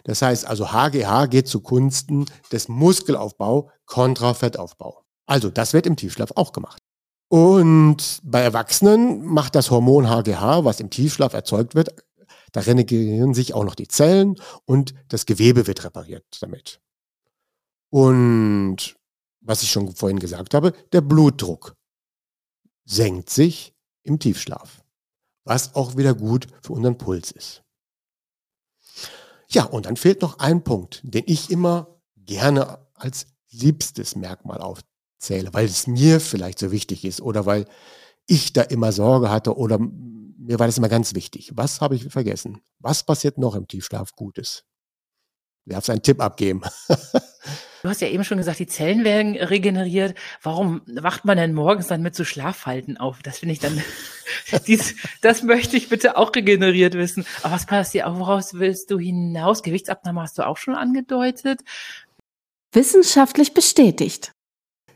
Das 0.04 0.22
heißt 0.22 0.46
also, 0.46 0.72
HGH 0.72 1.26
geht 1.26 1.48
zugunsten 1.48 2.26
des 2.52 2.68
Muskelaufbau 2.68 3.70
kontra 3.86 4.34
Fettaufbau. 4.34 5.02
Also 5.26 5.50
das 5.50 5.72
wird 5.72 5.86
im 5.86 5.96
Tiefschlaf 5.96 6.32
auch 6.36 6.52
gemacht. 6.52 6.83
Und 7.34 8.20
bei 8.22 8.42
Erwachsenen 8.42 9.24
macht 9.24 9.56
das 9.56 9.72
Hormon 9.72 10.08
HGH, 10.08 10.64
was 10.64 10.78
im 10.78 10.88
Tiefschlaf 10.88 11.34
erzeugt 11.34 11.74
wird, 11.74 11.92
da 12.52 12.60
regenerieren 12.60 13.34
sich 13.34 13.54
auch 13.54 13.64
noch 13.64 13.74
die 13.74 13.88
Zellen 13.88 14.36
und 14.66 14.94
das 15.08 15.26
Gewebe 15.26 15.66
wird 15.66 15.82
repariert 15.82 16.24
damit. 16.40 16.80
Und 17.90 18.94
was 19.40 19.64
ich 19.64 19.72
schon 19.72 19.96
vorhin 19.96 20.20
gesagt 20.20 20.54
habe, 20.54 20.74
der 20.92 21.00
Blutdruck 21.00 21.74
senkt 22.84 23.30
sich 23.30 23.74
im 24.04 24.20
Tiefschlaf, 24.20 24.84
was 25.42 25.74
auch 25.74 25.96
wieder 25.96 26.14
gut 26.14 26.46
für 26.62 26.74
unseren 26.74 26.98
Puls 26.98 27.32
ist. 27.32 27.64
Ja, 29.48 29.64
und 29.64 29.86
dann 29.86 29.96
fehlt 29.96 30.22
noch 30.22 30.38
ein 30.38 30.62
Punkt, 30.62 31.00
den 31.02 31.24
ich 31.26 31.50
immer 31.50 32.00
gerne 32.14 32.78
als 32.94 33.26
liebstes 33.50 34.14
Merkmal 34.14 34.60
auf, 34.60 34.82
zähle, 35.24 35.50
weil 35.52 35.66
es 35.66 35.86
mir 35.86 36.20
vielleicht 36.20 36.58
so 36.58 36.70
wichtig 36.70 37.04
ist 37.04 37.20
oder 37.20 37.46
weil 37.46 37.66
ich 38.26 38.52
da 38.52 38.62
immer 38.62 38.92
Sorge 38.92 39.30
hatte 39.30 39.56
oder 39.56 39.78
mir 39.78 40.58
war 40.58 40.66
das 40.66 40.78
immer 40.78 40.88
ganz 40.88 41.14
wichtig. 41.14 41.52
Was 41.54 41.80
habe 41.80 41.94
ich 41.96 42.04
vergessen? 42.08 42.60
Was 42.78 43.04
passiert 43.04 43.38
noch 43.38 43.54
im 43.54 43.66
Tiefschlaf 43.66 44.12
Gutes? 44.14 44.64
Du 45.64 45.72
darfst 45.72 45.90
einen 45.90 46.02
Tipp 46.02 46.20
abgeben. 46.20 46.62
Du 47.82 47.90
hast 47.90 48.00
ja 48.00 48.08
eben 48.08 48.24
schon 48.24 48.38
gesagt, 48.38 48.60
die 48.60 48.66
Zellen 48.66 49.04
werden 49.04 49.36
regeneriert. 49.36 50.16
Warum 50.40 50.80
wacht 50.86 51.26
man 51.26 51.36
denn 51.36 51.52
morgens 51.52 51.86
dann 51.86 52.00
mit 52.00 52.14
so 52.14 52.24
Schlafhalten 52.24 52.96
auf? 52.96 53.20
Das 53.22 53.40
finde 53.40 53.52
ich 53.52 53.58
dann, 53.58 53.78
dies, 54.66 54.94
das 55.20 55.42
möchte 55.42 55.76
ich 55.76 55.90
bitte 55.90 56.16
auch 56.16 56.34
regeneriert 56.34 56.94
wissen. 56.94 57.26
Aber 57.42 57.52
was 57.52 57.66
passiert, 57.66 58.06
woraus 58.08 58.54
willst 58.54 58.90
du 58.90 58.98
hinaus? 58.98 59.62
Gewichtsabnahme 59.62 60.22
hast 60.22 60.38
du 60.38 60.46
auch 60.46 60.56
schon 60.56 60.74
angedeutet. 60.74 61.60
Wissenschaftlich 62.72 63.52
bestätigt. 63.52 64.33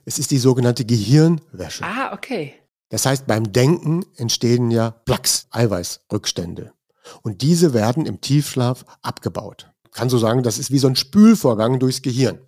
Es 0.09 0.19
ist 0.19 0.31
die 0.31 0.39
sogenannte 0.39 0.87
Gehirnwäsche. 0.87 1.85
Ah, 1.85 2.15
okay. 2.15 2.55
Das 2.89 3.05
heißt, 3.05 3.27
beim 3.27 3.53
Denken 3.53 4.07
entstehen 4.17 4.71
ja 4.71 4.91
Plaques, 4.91 5.49
Eiweißrückstände. 5.51 6.73
Und 7.21 7.43
diese 7.43 7.75
werden 7.75 8.07
im 8.07 8.23
Tiefschlaf 8.23 8.87
abgebaut. 9.03 9.71
Ich 9.85 9.91
kann 9.91 10.09
so 10.09 10.17
sagen, 10.17 10.43
das 10.43 10.59
ist 10.59 10.71
wie 10.71 10.79
so 10.79 10.89
ein 10.89 10.97
Spülvorgang 10.97 11.79
durchs 11.79 12.01
Gehirn. 12.01 12.39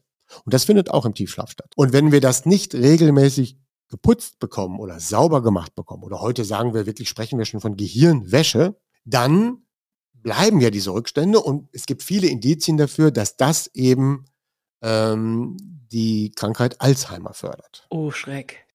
Und 0.46 0.54
das 0.54 0.64
findet 0.64 0.90
auch 0.90 1.04
im 1.04 1.12
Tiefschlaf 1.12 1.50
statt. 1.50 1.70
Und 1.76 1.92
wenn 1.92 2.12
wir 2.12 2.22
das 2.22 2.46
nicht 2.46 2.74
regelmäßig 2.74 3.58
geputzt 3.90 4.38
bekommen 4.38 4.80
oder 4.80 4.98
sauber 4.98 5.42
gemacht 5.42 5.74
bekommen, 5.74 6.04
oder 6.04 6.22
heute 6.22 6.46
sagen 6.46 6.72
wir 6.72 6.86
wirklich, 6.86 7.10
sprechen 7.10 7.38
wir 7.38 7.44
schon 7.44 7.60
von 7.60 7.76
Gehirnwäsche, 7.76 8.80
dann 9.04 9.66
bleiben 10.14 10.62
ja 10.62 10.70
diese 10.70 10.94
Rückstände 10.94 11.40
und 11.40 11.68
es 11.72 11.84
gibt 11.84 12.02
viele 12.02 12.28
Indizien 12.28 12.78
dafür, 12.78 13.10
dass 13.10 13.36
das 13.36 13.66
eben 13.74 14.24
ähm, 14.82 15.56
die 15.92 16.32
Krankheit 16.32 16.80
Alzheimer 16.80 17.34
fördert. 17.34 17.86
Oh, 17.90 18.10
Schreck. 18.10 18.66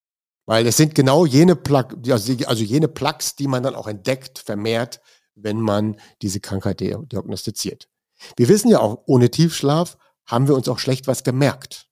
Weil 0.46 0.68
es 0.68 0.78
sind 0.78 0.94
genau 0.94 1.26
jene 1.26 1.56
Plaques, 1.56 1.98
also 2.12 2.64
jene 2.64 2.88
Plaques, 2.88 3.36
die 3.36 3.48
man 3.48 3.64
dann 3.64 3.76
auch 3.76 3.88
entdeckt, 3.88 4.40
vermehrt, 4.40 5.02
wenn 5.34 5.60
man 5.60 5.98
diese 6.22 6.40
Krankheit 6.40 6.80
diagnostiziert. 6.80 7.90
Wir 8.38 8.48
wissen 8.48 8.70
ja 8.70 8.80
auch, 8.80 9.04
ohne 9.08 9.32
Tiefschlaf 9.32 9.98
haben 10.26 10.48
wir 10.48 10.56
uns 10.56 10.70
auch 10.70 10.80
schlecht 10.80 11.08
was 11.08 11.24
gemerkt. 11.24 11.88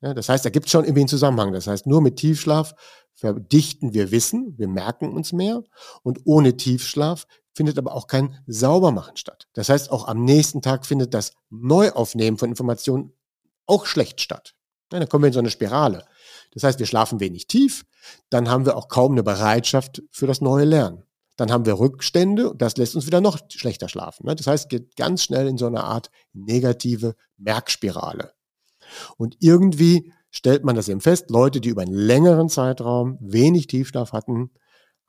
Ja, 0.00 0.14
das 0.14 0.28
heißt, 0.28 0.44
da 0.44 0.50
gibt 0.50 0.66
es 0.66 0.72
schon 0.72 0.84
irgendwie 0.84 1.02
einen 1.02 1.08
Zusammenhang. 1.08 1.52
Das 1.52 1.66
heißt, 1.66 1.86
nur 1.86 2.00
mit 2.00 2.16
Tiefschlaf 2.16 2.74
verdichten 3.14 3.92
wir 3.92 4.10
Wissen, 4.10 4.54
wir 4.56 4.68
merken 4.68 5.12
uns 5.12 5.32
mehr 5.32 5.62
und 6.02 6.20
ohne 6.24 6.56
Tiefschlaf 6.56 7.26
findet 7.54 7.78
aber 7.78 7.94
auch 7.94 8.06
kein 8.06 8.38
Saubermachen 8.46 9.16
statt. 9.16 9.48
Das 9.54 9.68
heißt, 9.68 9.90
auch 9.90 10.06
am 10.06 10.24
nächsten 10.24 10.62
Tag 10.62 10.86
findet 10.86 11.14
das 11.14 11.32
Neuaufnehmen 11.50 12.38
von 12.38 12.50
Informationen 12.50 13.12
auch 13.66 13.86
schlecht 13.86 14.20
statt. 14.20 14.54
Ja, 14.92 14.98
dann 14.98 15.08
kommen 15.08 15.24
wir 15.24 15.28
in 15.28 15.34
so 15.34 15.40
eine 15.40 15.50
Spirale. 15.50 16.04
Das 16.52 16.64
heißt, 16.64 16.78
wir 16.78 16.86
schlafen 16.86 17.20
wenig 17.20 17.46
tief, 17.46 17.84
dann 18.28 18.48
haben 18.48 18.66
wir 18.66 18.76
auch 18.76 18.88
kaum 18.88 19.12
eine 19.12 19.22
Bereitschaft 19.22 20.02
für 20.10 20.26
das 20.26 20.40
neue 20.40 20.64
Lernen. 20.64 21.04
Dann 21.36 21.50
haben 21.50 21.64
wir 21.64 21.78
Rückstände 21.78 22.50
und 22.50 22.60
das 22.60 22.76
lässt 22.76 22.94
uns 22.94 23.06
wieder 23.06 23.20
noch 23.20 23.38
schlechter 23.48 23.88
schlafen. 23.88 24.26
Ne? 24.26 24.34
Das 24.34 24.46
heißt, 24.46 24.68
geht 24.68 24.96
ganz 24.96 25.22
schnell 25.22 25.46
in 25.46 25.56
so 25.56 25.66
eine 25.66 25.84
Art 25.84 26.10
negative 26.32 27.14
Merkspirale. 27.38 28.32
Und 29.16 29.36
irgendwie 29.40 30.12
stellt 30.30 30.64
man 30.64 30.76
das 30.76 30.88
eben 30.88 31.00
fest, 31.00 31.30
Leute, 31.30 31.60
die 31.60 31.70
über 31.70 31.82
einen 31.82 31.94
längeren 31.94 32.48
Zeitraum 32.48 33.16
wenig 33.20 33.68
Tiefschlaf 33.68 34.12
hatten, 34.12 34.50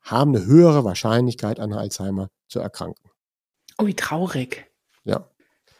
haben 0.02 0.34
eine 0.34 0.44
höhere 0.44 0.84
Wahrscheinlichkeit 0.84 1.60
an 1.60 1.72
Alzheimer 1.72 2.28
zu 2.48 2.60
erkranken. 2.60 3.10
Oh, 3.78 3.86
wie 3.86 3.94
traurig. 3.94 4.66
Ja. 5.04 5.28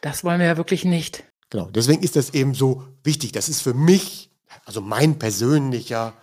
Das 0.01 0.23
wollen 0.23 0.39
wir 0.39 0.47
ja 0.47 0.57
wirklich 0.57 0.85
nicht. 0.85 1.23
Genau. 1.49 1.69
Deswegen 1.69 2.01
ist 2.01 2.15
das 2.15 2.33
eben 2.33 2.53
so 2.55 2.83
wichtig. 3.03 3.31
Das 3.31 3.47
ist 3.47 3.61
für 3.61 3.73
mich, 3.73 4.31
also 4.65 4.81
mein 4.81 5.19
persönlicher 5.19 6.13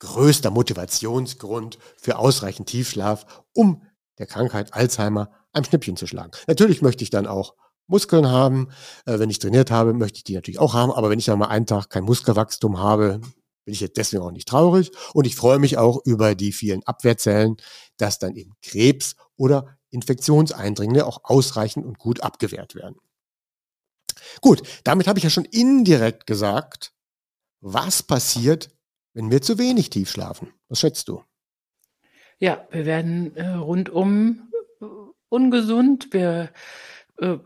größter 0.00 0.50
Motivationsgrund 0.50 1.78
für 1.96 2.18
ausreichend 2.18 2.68
Tiefschlaf, 2.68 3.44
um 3.54 3.82
der 4.18 4.26
Krankheit 4.26 4.74
Alzheimer 4.74 5.30
ein 5.52 5.64
Schnippchen 5.64 5.96
zu 5.96 6.06
schlagen. 6.06 6.32
Natürlich 6.46 6.82
möchte 6.82 7.04
ich 7.04 7.10
dann 7.10 7.26
auch 7.26 7.54
Muskeln 7.86 8.28
haben. 8.28 8.68
Äh, 9.06 9.18
wenn 9.18 9.30
ich 9.30 9.38
trainiert 9.38 9.70
habe, 9.70 9.94
möchte 9.94 10.18
ich 10.18 10.24
die 10.24 10.34
natürlich 10.34 10.58
auch 10.58 10.74
haben. 10.74 10.92
Aber 10.92 11.10
wenn 11.10 11.18
ich 11.18 11.26
dann 11.26 11.38
mal 11.38 11.48
einen 11.48 11.66
Tag 11.66 11.90
kein 11.90 12.04
Muskelwachstum 12.04 12.78
habe, 12.78 13.20
bin 13.64 13.74
ich 13.74 13.80
jetzt 13.80 13.96
deswegen 13.96 14.22
auch 14.22 14.30
nicht 14.30 14.48
traurig. 14.48 14.90
Und 15.12 15.26
ich 15.26 15.36
freue 15.36 15.58
mich 15.58 15.78
auch 15.78 16.00
über 16.04 16.34
die 16.34 16.52
vielen 16.52 16.82
Abwehrzellen, 16.84 17.56
dass 17.96 18.18
dann 18.18 18.36
eben 18.36 18.52
Krebs 18.62 19.16
oder 19.36 19.78
Infektionseindringlinge 19.90 21.06
auch 21.06 21.20
ausreichend 21.24 21.86
und 21.86 21.98
gut 21.98 22.20
abgewehrt 22.20 22.74
werden. 22.74 22.96
Gut, 24.40 24.62
damit 24.84 25.06
habe 25.06 25.18
ich 25.18 25.24
ja 25.24 25.30
schon 25.30 25.44
indirekt 25.44 26.26
gesagt, 26.26 26.92
was 27.60 28.02
passiert, 28.02 28.70
wenn 29.12 29.30
wir 29.30 29.40
zu 29.40 29.58
wenig 29.58 29.90
tief 29.90 30.10
schlafen. 30.10 30.52
Was 30.68 30.80
schätzt 30.80 31.08
du? 31.08 31.22
Ja, 32.38 32.66
wir 32.70 32.84
werden 32.84 33.36
äh, 33.36 33.48
rundum 33.48 34.50
äh, 34.80 34.86
ungesund. 35.28 36.12
Wir 36.12 36.50
äh, 37.18 37.38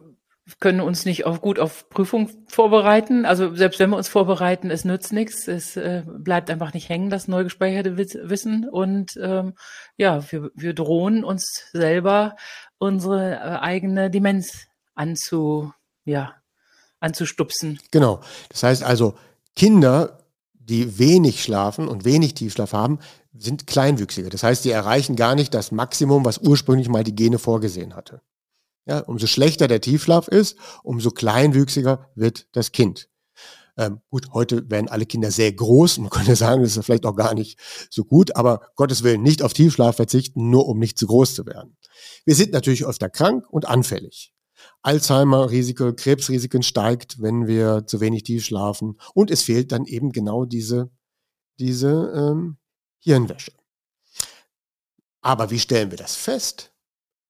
können 0.61 0.81
uns 0.81 1.05
nicht 1.05 1.27
auf, 1.27 1.41
gut 1.41 1.59
auf 1.59 1.89
Prüfung 1.91 2.31
vorbereiten. 2.49 3.25
Also 3.25 3.55
selbst 3.55 3.79
wenn 3.79 3.91
wir 3.91 3.97
uns 3.97 4.09
vorbereiten, 4.09 4.71
es 4.71 4.85
nützt 4.85 5.13
nichts. 5.13 5.49
Es 5.49 5.77
äh, 5.77 6.05
bleibt 6.07 6.51
einfach 6.51 6.75
nicht 6.75 6.89
hängen, 6.89 7.11
das 7.11 7.29
neu 7.29 7.45
gespeicherte 7.45 7.97
Wissen. 7.97 8.69
Und 8.69 9.19
ähm, 9.23 9.55
ja, 9.97 10.23
wir, 10.31 10.51
wir 10.55 10.75
drohen 10.75 11.25
uns 11.25 11.69
selber 11.73 12.37
unsere 12.79 13.35
äh, 13.35 13.59
eigene 13.61 14.11
Demenz 14.11 14.67
anzu, 14.95 15.73
ja, 16.05 16.35
anzustupsen. 17.01 17.79
Genau. 17.91 18.21
Das 18.49 18.63
heißt 18.63 18.83
also, 18.83 19.17
Kinder 19.55 20.19
die 20.69 20.99
wenig 20.99 21.43
schlafen 21.43 21.89
und 21.89 22.05
wenig 22.05 22.35
Tiefschlaf 22.35 22.73
haben, 22.73 22.99
sind 23.37 23.67
Kleinwüchsige. 23.67 24.29
Das 24.29 24.43
heißt, 24.43 24.63
sie 24.63 24.71
erreichen 24.71 25.17
gar 25.17 25.35
nicht 25.35 25.55
das 25.55 25.73
Maximum, 25.73 26.25
was 26.25 26.39
ursprünglich 26.39 26.89
mal 26.89 27.05
die 27.05 27.15
Gene 27.15 27.39
vorgesehen 27.39 27.95
hatte. 27.97 28.21
Ja, 28.89 29.01
umso 29.01 29.27
schlechter 29.27 29.69
der 29.69 29.83
Tiefschlaf 29.83 30.29
ist, 30.29 30.57
umso 30.83 31.11
kleinwüchsiger 31.11 32.11
wird 32.15 32.49
das 32.53 32.73
Kind. 32.73 33.11
Ähm, 33.77 34.01
gut, 34.09 34.33
heute 34.33 34.69
werden 34.71 34.89
alle 34.89 35.05
Kinder 35.05 35.31
sehr 35.31 35.53
groß. 35.53 35.99
Man 35.99 36.09
könnte 36.09 36.35
sagen, 36.37 36.63
das 36.63 36.77
ist 36.77 36.85
vielleicht 36.87 37.05
auch 37.05 37.15
gar 37.15 37.35
nicht 37.35 37.61
so 37.91 38.05
gut, 38.05 38.35
aber 38.35 38.63
Gottes 38.77 39.03
Willen 39.03 39.23
nicht 39.23 39.43
auf 39.43 39.53
Tiefschlaf 39.53 39.97
verzichten, 39.97 40.49
nur 40.49 40.67
um 40.67 40.79
nicht 40.79 40.99
zu 40.99 41.07
groß 41.07 41.35
zu 41.35 41.45
werden. 41.45 41.77
Wir 42.25 42.35
sind 42.35 42.53
natürlich 42.53 42.87
öfter 42.87 43.11
krank 43.11 43.45
und 43.51 43.69
anfällig. 43.69 44.33
Alzheimer-Risiko, 44.83 45.93
Krebsrisiken 45.93 46.63
steigt, 46.63 47.21
wenn 47.21 47.47
wir 47.47 47.87
zu 47.87 48.01
wenig 48.01 48.23
tief 48.23 48.47
schlafen. 48.47 48.99
Und 49.13 49.31
es 49.31 49.43
fehlt 49.43 49.71
dann 49.71 49.85
eben 49.85 50.13
genau 50.13 50.47
diese, 50.47 50.91
diese 51.59 52.13
ähm, 52.17 52.57
Hirnwäsche. 53.01 53.53
Aber 55.21 55.51
wie 55.51 55.59
stellen 55.59 55.91
wir 55.91 55.99
das 55.99 56.17
fest, 56.17 56.73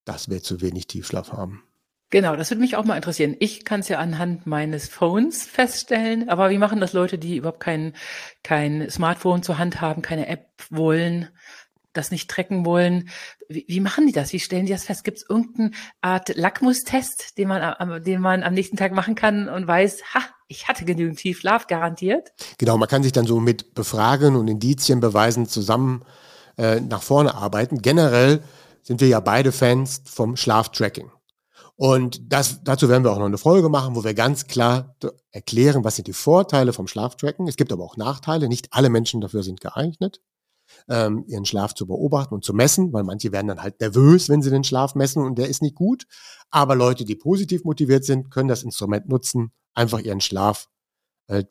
dass 0.09 0.29
wir 0.29 0.43
zu 0.43 0.61
wenig 0.61 0.87
Tiefschlaf 0.87 1.33
haben? 1.33 1.63
Genau, 2.11 2.37
das 2.37 2.51
würde 2.51 2.63
mich 2.63 2.77
auch 2.77 2.87
mal 2.87 2.97
interessieren. 2.97 3.37
Ich 3.39 3.67
kann 3.67 3.81
es 3.81 3.89
ja 3.89 3.99
anhand 3.99 4.47
meines 4.47 4.89
Phones 4.89 5.45
feststellen, 5.45 6.31
aber 6.31 6.49
wie 6.49 6.57
machen 6.57 6.81
das 6.81 6.95
Leute, 6.95 7.19
die 7.19 7.37
überhaupt 7.37 7.61
kein, 7.61 7.93
kein 8.43 8.89
Smartphone 8.89 9.43
zur 9.43 9.59
Hand 9.59 9.83
haben, 9.83 10.01
keine 10.01 10.27
App 10.27 10.49
wollen? 10.71 11.29
das 11.95 12.11
nicht 12.11 12.31
trecken 12.31 12.65
wollen. 12.65 13.09
Wie, 13.49 13.65
wie 13.67 13.81
machen 13.81 14.07
die 14.07 14.13
das? 14.13 14.33
Wie 14.33 14.41
stellen 14.41 14.67
die 14.67 14.73
das 14.73 14.85
fest? 14.85 15.05
Gibt 15.05 15.19
es 15.19 15.27
irgendeine 15.29 15.73
Art 16.01 16.35
Lackmustest, 16.35 17.37
den 17.37 17.49
man, 17.49 18.03
den 18.05 18.21
man 18.21 18.43
am 18.43 18.55
nächsten 18.55 18.77
Tag 18.77 18.93
machen 18.93 19.15
kann 19.15 19.49
und 19.49 19.67
weiß, 19.67 20.03
ha, 20.15 20.21
ich 20.47 20.69
hatte 20.69 20.85
genügend 20.85 21.19
Tiefschlaf, 21.19 21.67
garantiert? 21.67 22.33
Genau, 22.59 22.79
man 22.79 22.89
kann 22.89 23.03
sich 23.03 23.13
dann 23.13 23.27
so 23.27 23.41
mit 23.41 23.75
Befragen 23.75 24.37
und 24.37 24.49
Indizien 24.49 25.01
beweisen 25.01 25.47
zusammen 25.47 26.05
äh, 26.57 26.81
nach 26.81 27.03
vorne 27.03 27.35
arbeiten. 27.35 27.83
Generell 27.83 28.43
sind 28.89 29.03
wir 29.03 29.09
ja 29.09 29.21
beide 29.21 29.53
Fans 29.53 30.01
vom 30.07 30.35
Schlaftracking. 30.37 31.11
Und 31.77 32.33
das, 32.33 32.65
dazu 32.65 32.89
werden 32.89 33.05
wir 33.05 33.13
auch 33.13 33.19
noch 33.19 33.27
eine 33.27 33.37
Folge 33.39 33.69
machen, 33.69 33.95
wo 33.95 34.03
wir 34.03 34.15
ganz 34.15 34.47
klar 34.47 34.97
erklären, 35.31 35.85
was 35.85 35.97
sind 35.97 36.09
die 36.09 36.15
Vorteile 36.15 36.73
vom 36.73 36.89
Schlaftracken. 36.89 37.47
Es 37.47 37.57
gibt 37.57 37.71
aber 37.71 37.85
auch 37.85 37.99
Nachteile. 37.99 38.49
Nicht 38.49 38.73
alle 38.73 38.89
Menschen 38.89 39.21
dafür 39.21 39.43
sind 39.43 39.61
geeignet 39.61 40.23
ähm, 40.89 41.25
ihren 41.27 41.45
Schlaf 41.45 41.75
zu 41.75 41.87
beobachten 41.87 42.35
und 42.35 42.45
zu 42.45 42.55
messen, 42.55 42.93
weil 42.93 43.05
manche 43.05 43.31
werden 43.31 43.49
dann 43.49 43.63
halt 43.63 43.81
nervös, 43.81 44.29
wenn 44.29 44.43
sie 44.43 44.51
den 44.51 44.65
Schlaf 44.65 44.95
messen 44.95 45.23
und 45.23 45.39
der 45.39 45.49
ist 45.49 45.63
nicht 45.63 45.75
gut. 45.75 46.07
Aber 46.51 46.75
Leute, 46.75 47.05
die 47.05 47.15
positiv 47.15 47.65
motiviert 47.65 48.05
sind, 48.05 48.31
können 48.31 48.49
das 48.49 48.63
Instrument 48.63 49.09
nutzen, 49.09 49.53
einfach 49.75 50.01
ihren 50.01 50.21
Schlaf 50.21 50.69
äh, 51.27 51.45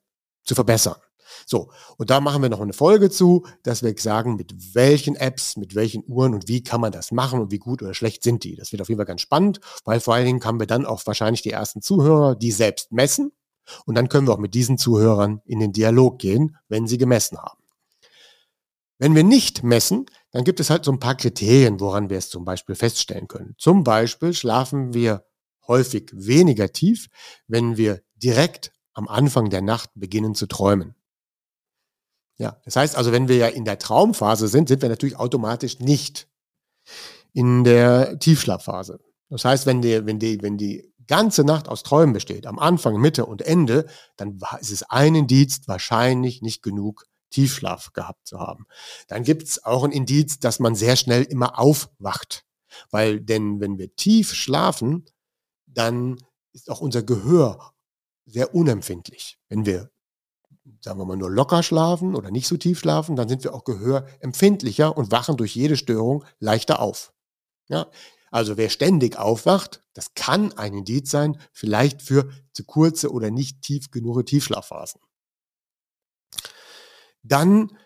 zu 0.44 0.56
verbessern. 0.56 0.98
So, 1.46 1.72
und 1.98 2.10
da 2.10 2.20
machen 2.20 2.42
wir 2.42 2.50
noch 2.50 2.62
eine 2.62 2.74
Folge 2.74 3.10
zu, 3.10 3.46
dass 3.64 3.84
wir 3.84 3.94
sagen, 3.98 4.36
mit 4.36 4.76
welchen 4.76 5.16
Apps, 5.16 5.58
mit 5.58 5.76
welchen 5.76 6.04
Uhren 6.08 6.34
und 6.34 6.48
wie 6.48 6.64
kann 6.64 6.82
man 6.82 6.92
das 6.92 7.12
machen 7.12 7.40
und 7.40 7.52
wie 7.52 7.60
gut 7.60 7.82
oder 7.82 7.94
schlecht 7.94 8.24
sind 8.24 8.44
die. 8.44 8.56
Das 8.56 8.72
wird 8.72 8.82
auf 8.82 8.90
jeden 8.90 9.00
Fall 9.00 9.06
ganz 9.06 9.22
spannend, 9.22 9.60
weil 9.86 10.00
vor 10.00 10.14
allen 10.14 10.26
Dingen 10.26 10.44
haben 10.44 10.60
wir 10.60 10.68
dann 10.68 10.86
auch 10.86 11.06
wahrscheinlich 11.06 11.42
die 11.42 11.52
ersten 11.52 11.82
Zuhörer, 11.82 12.36
die 12.36 12.52
selbst 12.52 12.92
messen. 12.92 13.32
Und 13.86 13.96
dann 13.96 14.10
können 14.10 14.28
wir 14.28 14.34
auch 14.34 14.40
mit 14.40 14.54
diesen 14.54 14.78
Zuhörern 14.78 15.42
in 15.46 15.60
den 15.60 15.74
Dialog 15.74 16.20
gehen, 16.20 16.58
wenn 16.70 16.88
sie 16.88 16.98
gemessen 16.98 17.38
haben. 17.38 17.62
Wenn 19.00 19.14
wir 19.14 19.24
nicht 19.24 19.64
messen, 19.64 20.08
dann 20.32 20.44
gibt 20.44 20.60
es 20.60 20.70
halt 20.70 20.86
so 20.86 20.92
ein 20.92 21.00
paar 21.00 21.16
Kriterien, 21.16 21.80
woran 21.80 22.10
wir 22.10 22.18
es 22.18 22.30
zum 22.30 22.46
Beispiel 22.46 22.76
feststellen 22.76 23.28
können. 23.28 23.56
Zum 23.58 23.84
Beispiel 23.84 24.34
schlafen 24.34 24.94
wir 24.94 25.26
häufig 25.68 26.10
weniger 26.14 26.72
tief, 26.72 27.08
wenn 27.48 27.78
wir 27.78 28.02
direkt 28.16 28.72
am 28.94 29.08
Anfang 29.08 29.50
der 29.50 29.62
Nacht 29.62 29.92
beginnen 29.94 30.34
zu 30.34 30.48
träumen. 30.48 30.96
Ja, 32.38 32.62
das 32.66 32.76
heißt 32.76 32.96
also, 32.96 33.12
wenn 33.12 33.28
wir 33.28 33.38
ja 33.38 33.48
in 33.48 33.66
der 33.66 33.80
Traumphase 33.80 34.48
sind, 34.48 34.68
sind 34.68 34.82
wir 34.82 34.90
natürlich 34.90 35.18
automatisch 35.18 35.80
nicht 35.80 36.28
in 37.34 37.64
der 37.64 38.20
Tiefschlafphase. 38.20 39.00
Das 39.30 39.44
heißt, 39.44 39.66
wenn 39.66 39.82
die, 39.82 40.06
wenn 40.06 40.20
die, 40.20 40.42
wenn 40.42 40.58
die 40.58 40.94
ganze 41.08 41.44
Nacht 41.44 41.68
aus 41.68 41.84
Träumen 41.84 42.14
besteht, 42.14 42.46
am 42.46 42.60
Anfang, 42.60 43.00
Mitte 43.00 43.26
und 43.26 43.42
Ende, 43.42 43.88
dann 44.18 44.40
ist 44.60 44.72
es 44.72 44.84
ein 44.84 45.16
Indiz, 45.16 45.62
wahrscheinlich 45.66 46.42
nicht 46.42 46.62
genug 46.62 47.06
Tiefschlaf 47.30 47.94
gehabt 47.94 48.28
zu 48.28 48.40
haben. 48.40 48.66
Dann 49.08 49.24
gibt 49.24 49.44
es 49.44 49.64
auch 49.64 49.84
ein 49.84 49.92
Indiz, 49.92 50.40
dass 50.40 50.60
man 50.60 50.76
sehr 50.76 50.96
schnell 50.96 51.24
immer 51.24 51.60
aufwacht. 51.60 52.46
Weil, 52.92 53.20
denn 53.20 53.60
wenn 53.60 53.78
wir 53.78 53.96
tief 53.96 54.34
schlafen, 54.34 55.06
dann 55.66 56.18
ist 56.54 56.70
auch 56.70 56.82
unser 56.82 57.04
Gehör 57.04 57.74
sehr 58.26 58.54
unempfindlich. 58.54 59.40
Wenn 59.50 59.66
wir, 59.66 59.90
sagen 60.82 61.00
wir 61.00 61.06
mal, 61.06 61.18
nur 61.18 61.32
locker 61.32 61.64
schlafen 61.64 62.16
oder 62.16 62.32
nicht 62.32 62.48
so 62.48 62.58
tief 62.58 62.80
schlafen, 62.80 63.16
dann 63.16 63.30
sind 63.30 63.44
wir 63.44 63.54
auch 63.54 63.64
gehörempfindlicher 63.64 64.96
und 64.96 65.12
wachen 65.12 65.38
durch 65.38 65.56
jede 65.56 65.78
Störung 65.78 66.24
leichter 66.40 66.80
auf. 66.80 67.14
Ja, 67.68 67.88
also 68.32 68.58
wer 68.58 68.70
ständig 68.70 69.18
aufwacht, 69.18 69.82
das 69.94 70.14
kann 70.14 70.54
ein 70.54 70.74
Indiz 70.74 71.12
sein, 71.12 71.40
vielleicht 71.52 72.02
für 72.02 72.30
zu 72.54 72.64
kurze 72.66 73.12
oder 73.12 73.32
nicht 73.32 73.62
tief 73.62 73.92
genug 73.92 74.26
Tiefschlafphasen. 74.26 75.02
Dann, 77.24 77.78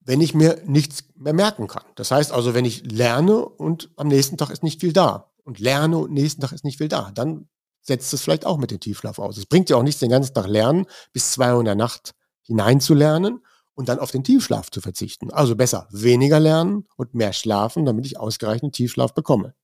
wenn 0.00 0.20
ich 0.20 0.34
mir 0.34 0.62
nichts 0.66 1.04
mehr 1.14 1.32
merken 1.32 1.68
kann. 1.68 1.84
Das 1.94 2.10
heißt 2.10 2.32
also, 2.32 2.54
wenn 2.54 2.64
ich 2.64 2.90
lerne 2.90 3.44
und 3.44 3.90
am 3.96 4.08
nächsten 4.08 4.36
Tag 4.36 4.50
ist 4.50 4.62
nicht 4.62 4.80
viel 4.80 4.92
da 4.92 5.32
und 5.44 5.58
lerne 5.58 5.98
und 5.98 6.12
nächsten 6.12 6.40
Tag 6.40 6.52
ist 6.52 6.64
nicht 6.64 6.78
viel 6.78 6.88
da, 6.88 7.10
dann 7.12 7.48
setzt 7.82 8.12
es 8.14 8.22
vielleicht 8.22 8.46
auch 8.46 8.58
mit 8.58 8.70
dem 8.70 8.80
Tiefschlaf 8.80 9.18
aus. 9.18 9.36
Es 9.36 9.46
bringt 9.46 9.70
ja 9.70 9.76
auch 9.76 9.82
nichts, 9.82 10.00
den 10.00 10.10
ganzen 10.10 10.34
Tag 10.34 10.46
lernen, 10.46 10.86
bis 11.12 11.32
zwei 11.32 11.52
Uhr 11.52 11.60
in 11.60 11.66
der 11.66 11.74
Nacht 11.74 12.12
hineinzulernen 12.42 13.44
und 13.74 13.88
dann 13.88 13.98
auf 13.98 14.10
den 14.10 14.24
Tiefschlaf 14.24 14.70
zu 14.70 14.80
verzichten. 14.80 15.30
Also 15.30 15.56
besser 15.56 15.88
weniger 15.90 16.40
lernen 16.40 16.86
und 16.96 17.14
mehr 17.14 17.32
schlafen, 17.32 17.84
damit 17.84 18.06
ich 18.06 18.18
ausreichend 18.18 18.74
Tiefschlaf 18.74 19.14
bekomme. 19.14 19.54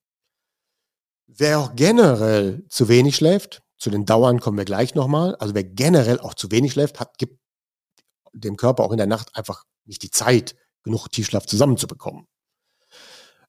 Wer 1.27 1.59
auch 1.61 1.77
generell 1.77 2.65
zu 2.69 2.89
wenig 2.89 3.17
schläft, 3.17 3.63
zu 3.77 3.91
den 3.91 4.07
Dauern 4.07 4.41
kommen 4.41 4.59
wir 4.59 4.65
gleich 4.65 4.95
nochmal, 4.95 5.37
also 5.37 5.55
wer 5.55 5.65
generell 5.65 6.19
auch 6.21 6.35
zu 6.35 6.51
wenig 6.51 6.73
schläft, 6.73 7.01
hat, 7.01 7.19
gibt 7.19 7.39
dem 8.33 8.57
Körper 8.57 8.85
auch 8.85 8.93
in 8.93 8.99
der 8.99 9.07
Nacht 9.07 9.37
einfach 9.37 9.65
nicht 9.85 10.03
die 10.03 10.11
Zeit, 10.11 10.57
genug 10.83 11.09
Tiefschlaf 11.09 11.47
zusammenzubekommen. 11.47 12.27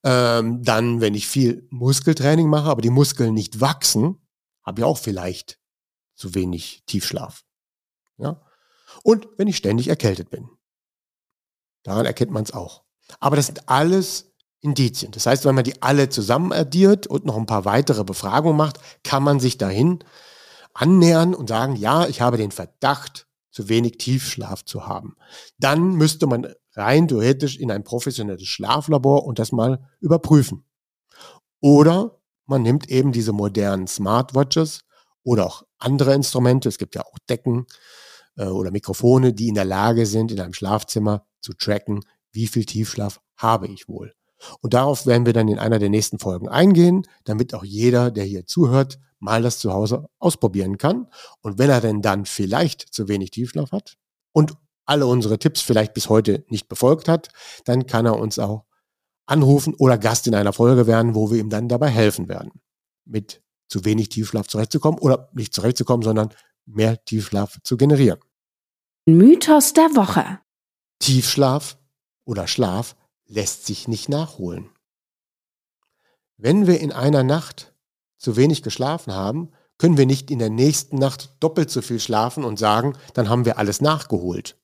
Ähm, 0.04 0.64
dann, 0.64 1.02
wenn 1.02 1.14
ich 1.14 1.28
viel 1.28 1.68
Muskeltraining 1.70 2.48
mache, 2.48 2.70
aber 2.70 2.82
die 2.82 2.90
Muskeln 2.90 3.34
nicht 3.34 3.60
wachsen, 3.60 4.19
habe 4.70 4.82
ich 4.82 4.86
auch 4.86 4.98
vielleicht 4.98 5.60
zu 6.16 6.36
wenig 6.36 6.84
Tiefschlaf. 6.86 7.44
Ja? 8.18 8.42
Und 9.04 9.28
wenn 9.38 9.48
ich 9.48 9.58
ständig 9.58 9.88
erkältet 9.88 10.30
bin. 10.30 10.50
Daran 11.84 12.06
erkennt 12.06 12.32
man 12.32 12.44
es 12.44 12.52
auch. 12.52 12.84
Aber 13.20 13.36
das 13.36 13.48
sind 13.48 13.68
alles 13.68 14.32
Indizien. 14.62 15.12
Das 15.12 15.26
heißt, 15.26 15.46
wenn 15.46 15.56
man 15.56 15.64
die 15.64 15.82
alle 15.82 16.10
zusammen 16.10 16.52
addiert 16.52 17.08
und 17.08 17.26
noch 17.26 17.38
ein 17.38 17.46
paar 17.46 17.66
weitere 17.66 18.04
Befragungen 18.04 18.58
macht, 18.58 18.80
kann 19.04 19.24
man 19.24 19.40
sich 19.40 19.58
dahin 19.58 20.04
annähern 20.74 21.34
und 21.34 21.48
sagen, 21.50 21.76
ja, 21.76 22.08
ich 22.08 22.22
habe 22.22 22.38
den 22.38 22.52
Verdacht, 22.52 23.28
zu 23.52 23.68
wenig 23.68 23.98
Tiefschlaf 23.98 24.64
zu 24.64 24.86
haben. 24.86 25.16
Dann 25.58 25.94
müsste 25.96 26.28
man 26.28 26.54
rein 26.74 27.08
theoretisch 27.08 27.58
in 27.58 27.72
ein 27.72 27.84
professionelles 27.84 28.48
Schlaflabor 28.48 29.26
und 29.26 29.40
das 29.40 29.52
mal 29.52 29.90
überprüfen. 30.00 30.64
Oder 31.60 32.19
man 32.50 32.63
nimmt 32.63 32.89
eben 32.89 33.12
diese 33.12 33.32
modernen 33.32 33.88
Smartwatches 33.88 34.82
oder 35.24 35.46
auch 35.46 35.63
andere 35.77 36.13
Instrumente. 36.13 36.68
Es 36.68 36.77
gibt 36.77 36.96
ja 36.96 37.03
auch 37.03 37.18
Decken 37.29 37.68
äh, 38.36 38.46
oder 38.46 38.72
Mikrofone, 38.72 39.34
die 39.34 39.48
in 39.48 39.56
der 39.56 39.65
Lage 39.65 40.06
sind, 40.06 40.32
in 40.32 40.39
einem 40.39 40.53
Schlafzimmer 40.53 41.25
zu 41.41 41.53
tracken, 41.53 42.01
wie 42.32 42.48
viel 42.48 42.65
Tiefschlaf 42.65 43.20
habe 43.38 43.68
ich 43.68 43.88
wohl. 43.88 44.13
Und 44.62 44.74
darauf 44.74 45.06
werden 45.06 45.25
wir 45.25 45.34
dann 45.34 45.48
in 45.48 45.60
einer 45.60 45.79
der 45.79 45.89
nächsten 45.89 46.18
Folgen 46.18 46.50
eingehen, 46.50 47.06
damit 47.25 47.53
auch 47.53 47.63
jeder, 47.63 48.10
der 48.10 48.24
hier 48.24 48.46
zuhört, 48.46 49.00
mal 49.20 49.41
das 49.41 49.60
zu 49.60 49.74
Hause 49.74 50.08
ausprobieren 50.18 50.77
kann. 50.77 51.08
Und 51.41 51.60
wenn 51.60 51.70
er 51.70 51.82
denn 51.82 52.01
dann 52.01 52.25
vielleicht 52.25 52.94
zu 52.94 53.08
wenig 53.08 53.32
Tiefschlaf 53.32 53.72
hat 53.72 53.98
und 54.32 54.53
alle 54.86 55.06
unsere 55.06 55.38
Tipps 55.38 55.62
vielleicht 55.62 55.94
bis 55.94 56.10
heute 56.10 56.46
nicht 56.48 56.68
befolgt 56.68 57.08
hat, 57.08 57.29
dann 57.65 57.86
kann 57.86 58.06
er 58.06 58.18
uns 58.18 58.39
auch 58.39 58.65
anrufen 59.30 59.74
oder 59.76 59.98
Gast 59.98 60.28
in 60.28 60.36
einer 60.36 60.54
Folge 60.54 60.88
werden, 60.88 61.16
wo 61.16 61.32
wir 61.32 61.40
ihm 61.40 61.50
dann 61.50 61.70
dabei 61.70 61.90
helfen 61.90 62.28
werden, 62.28 62.52
mit 63.06 63.42
zu 63.68 63.86
wenig 63.86 64.10
Tiefschlaf 64.10 64.48
zurechtzukommen 64.48 65.00
oder 65.00 65.30
nicht 65.34 65.54
zurechtzukommen, 65.54 66.04
sondern 66.04 66.30
mehr 66.66 67.04
Tiefschlaf 67.06 67.60
zu 67.64 67.78
generieren. 67.78 68.20
Mythos 69.06 69.74
der 69.74 69.96
Woche. 69.96 70.39
Tiefschlaf 71.00 71.78
oder 72.26 72.48
Schlaf 72.48 72.96
lässt 73.26 73.65
sich 73.65 73.88
nicht 73.88 74.10
nachholen. 74.10 74.70
Wenn 76.38 76.68
wir 76.68 76.80
in 76.80 76.92
einer 76.92 77.24
Nacht 77.24 77.74
zu 78.18 78.36
wenig 78.36 78.63
geschlafen 78.63 79.13
haben, 79.13 79.52
können 79.78 79.98
wir 79.98 80.06
nicht 80.06 80.30
in 80.30 80.39
der 80.39 80.50
nächsten 80.50 80.98
Nacht 80.98 81.36
doppelt 81.39 81.70
so 81.70 81.82
viel 81.82 82.00
schlafen 82.00 82.44
und 82.44 82.60
sagen, 82.60 82.98
dann 83.13 83.30
haben 83.30 83.46
wir 83.46 83.58
alles 83.58 83.82
nachgeholt. 83.82 84.58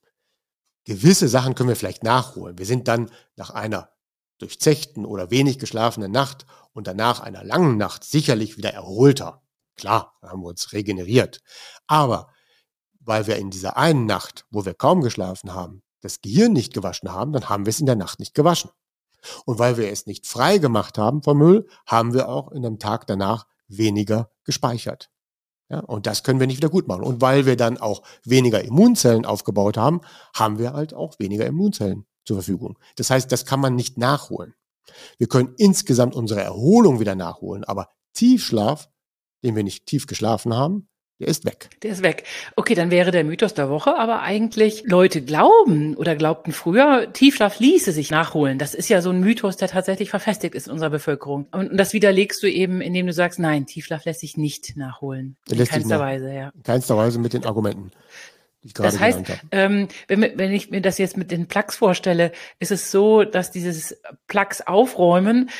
Gewisse 0.84 1.28
Sachen 1.28 1.54
können 1.54 1.68
wir 1.68 1.76
vielleicht 1.76 2.04
nachholen. 2.04 2.58
Wir 2.58 2.66
sind 2.66 2.86
dann 2.86 3.10
nach 3.36 3.50
einer 3.50 3.95
durchzechten 4.38 5.04
oder 5.04 5.30
wenig 5.30 5.58
geschlafenen 5.58 6.12
Nacht 6.12 6.46
und 6.72 6.86
danach 6.86 7.20
einer 7.20 7.44
langen 7.44 7.76
Nacht 7.76 8.04
sicherlich 8.04 8.56
wieder 8.56 8.72
erholter. 8.72 9.42
Klar, 9.76 10.14
haben 10.22 10.42
wir 10.42 10.48
uns 10.48 10.72
regeneriert. 10.72 11.40
Aber 11.86 12.28
weil 13.00 13.26
wir 13.26 13.36
in 13.36 13.50
dieser 13.50 13.76
einen 13.76 14.06
Nacht, 14.06 14.46
wo 14.50 14.64
wir 14.64 14.74
kaum 14.74 15.00
geschlafen 15.00 15.54
haben, 15.54 15.82
das 16.00 16.20
Gehirn 16.20 16.52
nicht 16.52 16.74
gewaschen 16.74 17.12
haben, 17.12 17.32
dann 17.32 17.48
haben 17.48 17.66
wir 17.66 17.70
es 17.70 17.80
in 17.80 17.86
der 17.86 17.96
Nacht 17.96 18.18
nicht 18.18 18.34
gewaschen. 18.34 18.70
Und 19.44 19.58
weil 19.58 19.76
wir 19.76 19.90
es 19.90 20.06
nicht 20.06 20.26
frei 20.26 20.58
gemacht 20.58 20.98
haben 20.98 21.22
vom 21.22 21.38
Müll, 21.38 21.66
haben 21.86 22.14
wir 22.14 22.28
auch 22.28 22.52
in 22.52 22.64
einem 22.64 22.78
Tag 22.78 23.06
danach 23.06 23.46
weniger 23.68 24.30
gespeichert. 24.44 25.10
Ja, 25.68 25.80
und 25.80 26.06
das 26.06 26.22
können 26.22 26.38
wir 26.38 26.46
nicht 26.46 26.58
wieder 26.58 26.68
gut 26.68 26.86
machen. 26.86 27.02
Und 27.02 27.20
weil 27.20 27.44
wir 27.44 27.56
dann 27.56 27.78
auch 27.78 28.02
weniger 28.24 28.62
Immunzellen 28.62 29.24
aufgebaut 29.26 29.76
haben, 29.76 30.00
haben 30.34 30.58
wir 30.58 30.74
halt 30.74 30.94
auch 30.94 31.18
weniger 31.18 31.46
Immunzellen 31.46 32.06
zur 32.26 32.36
Verfügung. 32.36 32.78
Das 32.96 33.10
heißt, 33.10 33.32
das 33.32 33.46
kann 33.46 33.60
man 33.60 33.74
nicht 33.74 33.96
nachholen. 33.96 34.54
Wir 35.18 35.28
können 35.28 35.54
insgesamt 35.56 36.14
unsere 36.14 36.42
Erholung 36.42 37.00
wieder 37.00 37.14
nachholen, 37.14 37.64
aber 37.64 37.90
Tiefschlaf, 38.12 38.88
den 39.42 39.56
wir 39.56 39.64
nicht 39.64 39.86
tief 39.86 40.06
geschlafen 40.06 40.54
haben, 40.54 40.88
der 41.18 41.28
ist 41.28 41.46
weg. 41.46 41.70
Der 41.82 41.92
ist 41.92 42.02
weg. 42.02 42.24
Okay, 42.56 42.74
dann 42.74 42.90
wäre 42.90 43.10
der 43.10 43.24
Mythos 43.24 43.54
der 43.54 43.70
Woche, 43.70 43.96
aber 43.96 44.20
eigentlich 44.20 44.82
Leute 44.84 45.22
glauben 45.22 45.96
oder 45.96 46.14
glaubten 46.14 46.52
früher, 46.52 47.10
Tiefschlaf 47.10 47.58
ließe 47.58 47.92
sich 47.92 48.10
nachholen. 48.10 48.58
Das 48.58 48.74
ist 48.74 48.90
ja 48.90 49.00
so 49.00 49.10
ein 49.10 49.20
Mythos, 49.20 49.56
der 49.56 49.68
tatsächlich 49.68 50.10
verfestigt 50.10 50.54
ist 50.54 50.66
in 50.66 50.74
unserer 50.74 50.90
Bevölkerung. 50.90 51.46
Und 51.52 51.74
das 51.74 51.94
widerlegst 51.94 52.42
du 52.42 52.50
eben, 52.50 52.82
indem 52.82 53.06
du 53.06 53.14
sagst, 53.14 53.38
nein, 53.38 53.64
Tiefschlaf 53.64 54.04
lässt 54.04 54.20
sich 54.20 54.36
nicht 54.36 54.76
nachholen. 54.76 55.38
Der 55.48 55.58
in 55.58 55.66
keinster 55.66 55.98
Weise, 55.98 56.30
ja. 56.30 56.50
In 56.54 56.62
keinster 56.62 56.98
Weise 56.98 57.18
mit 57.18 57.32
den 57.32 57.46
Argumenten. 57.46 57.92
Das 58.74 58.98
heißt, 58.98 59.20
ähm, 59.52 59.88
wenn, 60.08 60.20
wenn 60.20 60.52
ich 60.52 60.70
mir 60.70 60.80
das 60.80 60.98
jetzt 60.98 61.16
mit 61.16 61.30
den 61.30 61.46
Plugs 61.48 61.76
vorstelle, 61.76 62.32
ist 62.58 62.72
es 62.72 62.90
so, 62.90 63.24
dass 63.24 63.50
dieses 63.50 64.00
Plugs 64.26 64.60
aufräumen 64.60 65.50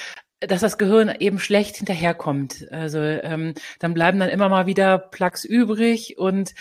dass 0.41 0.61
das 0.61 0.79
Gehirn 0.79 1.15
eben 1.19 1.39
schlecht 1.39 1.77
hinterherkommt. 1.77 2.71
Also 2.71 2.99
ähm, 2.99 3.55
dann 3.79 3.95
bleiben 3.95 4.19
dann 4.19 4.29
immer 4.29 4.49
mal 4.49 4.67
wieder 4.67 4.99
Plaques 4.99 5.45
übrig 5.45 6.19
und 6.19 6.55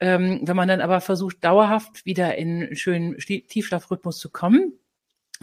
ähm, 0.00 0.40
wenn 0.42 0.56
man 0.56 0.68
dann 0.68 0.80
aber 0.80 1.00
versucht, 1.00 1.42
dauerhaft 1.42 2.04
wieder 2.04 2.36
in 2.36 2.62
einen 2.62 2.76
schönen 2.76 3.16
Tiefschlafrhythmus 3.16 4.18
zu 4.18 4.30
kommen, 4.30 4.74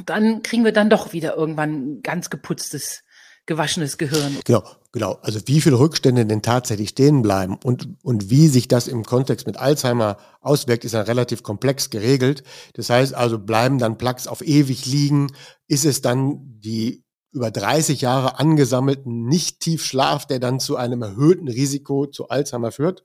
dann 0.06 0.43
kriegen 0.43 0.63
wir 0.63 0.72
dann 0.72 0.89
doch 0.89 1.13
wieder 1.13 1.36
irgendwann 1.36 2.02
ganz 2.04 2.30
geputztes, 2.30 3.04
gewaschenes 3.45 3.98
Gehirn. 3.98 4.38
Genau, 4.45 4.63
genau. 4.91 5.19
Also 5.21 5.39
wie 5.45 5.62
viele 5.62 5.80
Rückstände 5.80 6.25
denn 6.25 6.41
tatsächlich 6.41 6.89
stehen 6.89 7.21
bleiben 7.21 7.58
und, 7.63 7.89
und 8.04 8.30
wie 8.30 8.47
sich 8.47 8.67
das 8.67 8.88
im 8.88 9.04
Kontext 9.04 9.47
mit 9.47 9.58
Alzheimer 9.58 10.17
auswirkt, 10.41 10.86
ist 10.86 10.93
ja 10.93 11.02
relativ 11.02 11.43
komplex 11.43 11.89
geregelt. 11.89 12.43
Das 12.73 12.89
heißt 12.89 13.13
also, 13.13 13.39
bleiben 13.39 13.78
dann 13.78 13.97
Plaques 13.97 14.28
auf 14.28 14.41
ewig 14.41 14.86
liegen? 14.86 15.32
Ist 15.67 15.86
es 15.86 16.02
dann 16.02 16.60
die 16.60 17.04
über 17.32 17.52
30 17.52 18.02
Jahre 18.02 18.39
angesammelten 18.39 19.25
Nicht-Tiefschlaf, 19.25 20.25
der 20.25 20.39
dann 20.39 20.60
zu 20.60 20.78
einem 20.78 21.02
erhöhten 21.02 21.47
Risiko 21.47 22.08
zu 22.08 22.30
Alzheimer 22.30 22.71
führt. 22.71 23.04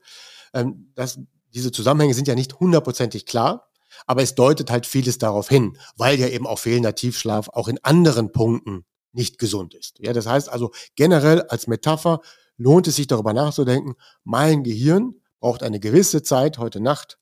Ähm, 0.53 0.91
das, 0.95 1.19
diese 1.53 1.71
Zusammenhänge 1.71 2.13
sind 2.13 2.27
ja 2.27 2.35
nicht 2.35 2.59
hundertprozentig 2.59 3.25
klar, 3.25 3.69
aber 4.07 4.23
es 4.23 4.35
deutet 4.35 4.71
halt 4.71 4.85
vieles 4.85 5.17
darauf 5.19 5.47
hin, 5.47 5.77
weil 5.95 6.19
ja 6.19 6.27
eben 6.27 6.47
auch 6.47 6.59
fehlender 6.59 6.95
Tiefschlaf 6.95 7.49
auch 7.49 7.67
in 7.67 7.83
anderen 7.83 8.31
Punkten 8.31 8.85
nicht 9.15 9.37
gesund 9.37 9.73
ist. 9.73 9.99
Ja, 9.99 10.13
das 10.13 10.25
heißt 10.25 10.49
also 10.49 10.71
generell 10.95 11.41
als 11.43 11.67
Metapher 11.67 12.21
lohnt 12.57 12.87
es 12.87 12.95
sich 12.95 13.07
darüber 13.07 13.33
nachzudenken, 13.33 13.95
mein 14.23 14.63
Gehirn 14.63 15.15
braucht 15.39 15.63
eine 15.63 15.79
gewisse 15.79 16.23
Zeit 16.23 16.57
heute 16.57 16.79
Nacht 16.79 17.17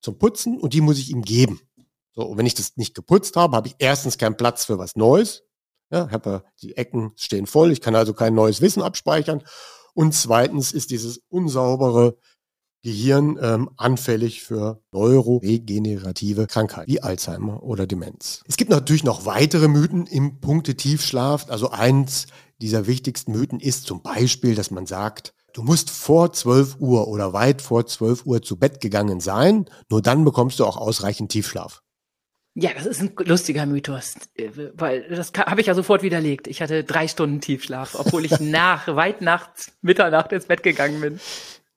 zum 0.00 0.18
Putzen 0.18 0.58
und 0.58 0.72
die 0.72 0.80
muss 0.80 0.98
ich 0.98 1.10
ihm 1.10 1.22
geben. 1.22 1.60
So, 2.12 2.22
und 2.22 2.38
wenn 2.38 2.46
ich 2.46 2.54
das 2.54 2.76
nicht 2.76 2.94
geputzt 2.94 3.36
habe, 3.36 3.56
habe 3.56 3.68
ich 3.68 3.76
erstens 3.78 4.18
keinen 4.18 4.36
Platz 4.36 4.64
für 4.64 4.78
was 4.78 4.96
Neues, 4.96 5.44
ja, 5.90 6.10
habe 6.10 6.44
die 6.62 6.76
Ecken 6.76 7.12
stehen 7.16 7.46
voll, 7.46 7.72
ich 7.72 7.80
kann 7.80 7.94
also 7.94 8.14
kein 8.14 8.34
neues 8.34 8.60
Wissen 8.60 8.82
abspeichern. 8.82 9.42
Und 9.92 10.14
zweitens 10.14 10.72
ist 10.72 10.90
dieses 10.90 11.18
unsaubere 11.28 12.16
Gehirn 12.82 13.38
ähm, 13.40 13.70
anfällig 13.76 14.42
für 14.42 14.82
neuroregenerative 14.92 16.46
Krankheiten 16.46 16.90
wie 16.90 17.02
Alzheimer 17.02 17.62
oder 17.62 17.86
Demenz. 17.86 18.42
Es 18.46 18.56
gibt 18.56 18.70
natürlich 18.70 19.04
noch 19.04 19.26
weitere 19.26 19.68
Mythen 19.68 20.06
im 20.06 20.40
Punkte 20.40 20.74
Tiefschlaf. 20.76 21.46
Also 21.48 21.70
eins 21.70 22.26
dieser 22.60 22.86
wichtigsten 22.86 23.32
Mythen 23.32 23.60
ist 23.60 23.84
zum 23.84 24.02
Beispiel, 24.02 24.54
dass 24.54 24.70
man 24.70 24.86
sagt, 24.86 25.34
Du 25.52 25.62
musst 25.62 25.90
vor 25.90 26.32
12 26.32 26.76
Uhr 26.78 27.08
oder 27.08 27.32
weit 27.32 27.60
vor 27.60 27.84
12 27.84 28.24
Uhr 28.24 28.40
zu 28.40 28.56
Bett 28.56 28.80
gegangen 28.80 29.20
sein. 29.20 29.68
Nur 29.90 30.00
dann 30.00 30.24
bekommst 30.24 30.60
du 30.60 30.64
auch 30.64 30.76
ausreichend 30.76 31.32
Tiefschlaf. 31.32 31.82
Ja, 32.54 32.70
das 32.74 32.86
ist 32.86 33.00
ein 33.00 33.12
lustiger 33.24 33.64
Mythos, 33.64 34.14
äh, 34.34 34.50
weil 34.74 35.08
das 35.08 35.32
habe 35.36 35.60
ich 35.60 35.68
ja 35.68 35.74
sofort 35.74 36.02
widerlegt. 36.02 36.48
Ich 36.48 36.60
hatte 36.60 36.82
drei 36.82 37.06
Stunden 37.06 37.40
Tiefschlaf, 37.40 37.94
obwohl 37.94 38.24
ich 38.24 38.38
nach, 38.40 38.88
weit 38.88 39.22
nachts, 39.22 39.72
Mitternacht 39.82 40.32
ins 40.32 40.46
Bett 40.46 40.62
gegangen 40.62 41.00
bin. 41.00 41.20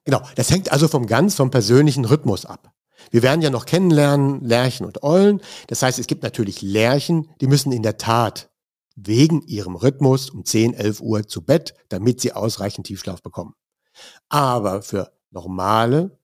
Genau, 0.06 0.22
das 0.36 0.52
hängt 0.52 0.72
also 0.72 0.88
vom 0.88 1.08
ganz, 1.08 1.36
vom 1.36 1.50
persönlichen 1.50 2.06
Rhythmus 2.06 2.46
ab. 2.46 2.74
Wir 3.12 3.24
werden 3.24 3.42
ja 3.42 3.50
noch 3.50 3.66
kennenlernen, 3.66 4.42
Lerchen 4.42 4.86
und 4.86 5.04
Eulen. 5.04 5.42
Das 5.68 5.82
heißt, 5.82 6.00
es 6.00 6.08
gibt 6.08 6.24
natürlich 6.24 6.62
Lerchen, 6.62 7.30
die 7.42 7.48
müssen 7.48 7.72
in 7.72 7.84
der 7.84 7.98
Tat 7.98 8.50
wegen 8.96 9.42
ihrem 9.42 9.76
Rhythmus 9.76 10.30
um 10.30 10.46
10, 10.46 10.74
11 10.74 11.02
Uhr 11.02 11.28
zu 11.28 11.44
Bett, 11.44 11.74
damit 11.90 12.22
sie 12.22 12.34
ausreichend 12.34 12.88
Tiefschlaf 12.88 13.22
bekommen. 13.22 13.56
Aber 14.30 14.82
für 14.82 15.12
normale 15.32 16.18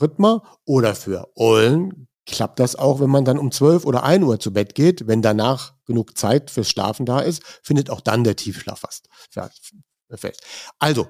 Rhythmer 0.00 0.42
oder 0.64 0.94
für 0.94 1.30
Eulen 1.36 2.08
klappt 2.26 2.58
das 2.58 2.76
auch, 2.76 3.00
wenn 3.00 3.10
man 3.10 3.24
dann 3.24 3.38
um 3.38 3.52
12 3.52 3.84
oder 3.84 4.02
1 4.02 4.24
Uhr 4.24 4.40
zu 4.40 4.52
Bett 4.52 4.74
geht. 4.74 5.06
Wenn 5.06 5.22
danach 5.22 5.74
genug 5.84 6.16
Zeit 6.16 6.50
fürs 6.50 6.68
Schlafen 6.68 7.06
da 7.06 7.20
ist, 7.20 7.42
findet 7.62 7.90
auch 7.90 8.00
dann 8.00 8.24
der 8.24 8.36
Tiefschlaf 8.36 8.80
fast 8.80 9.08
fest. 9.30 10.42
Also, 10.78 11.08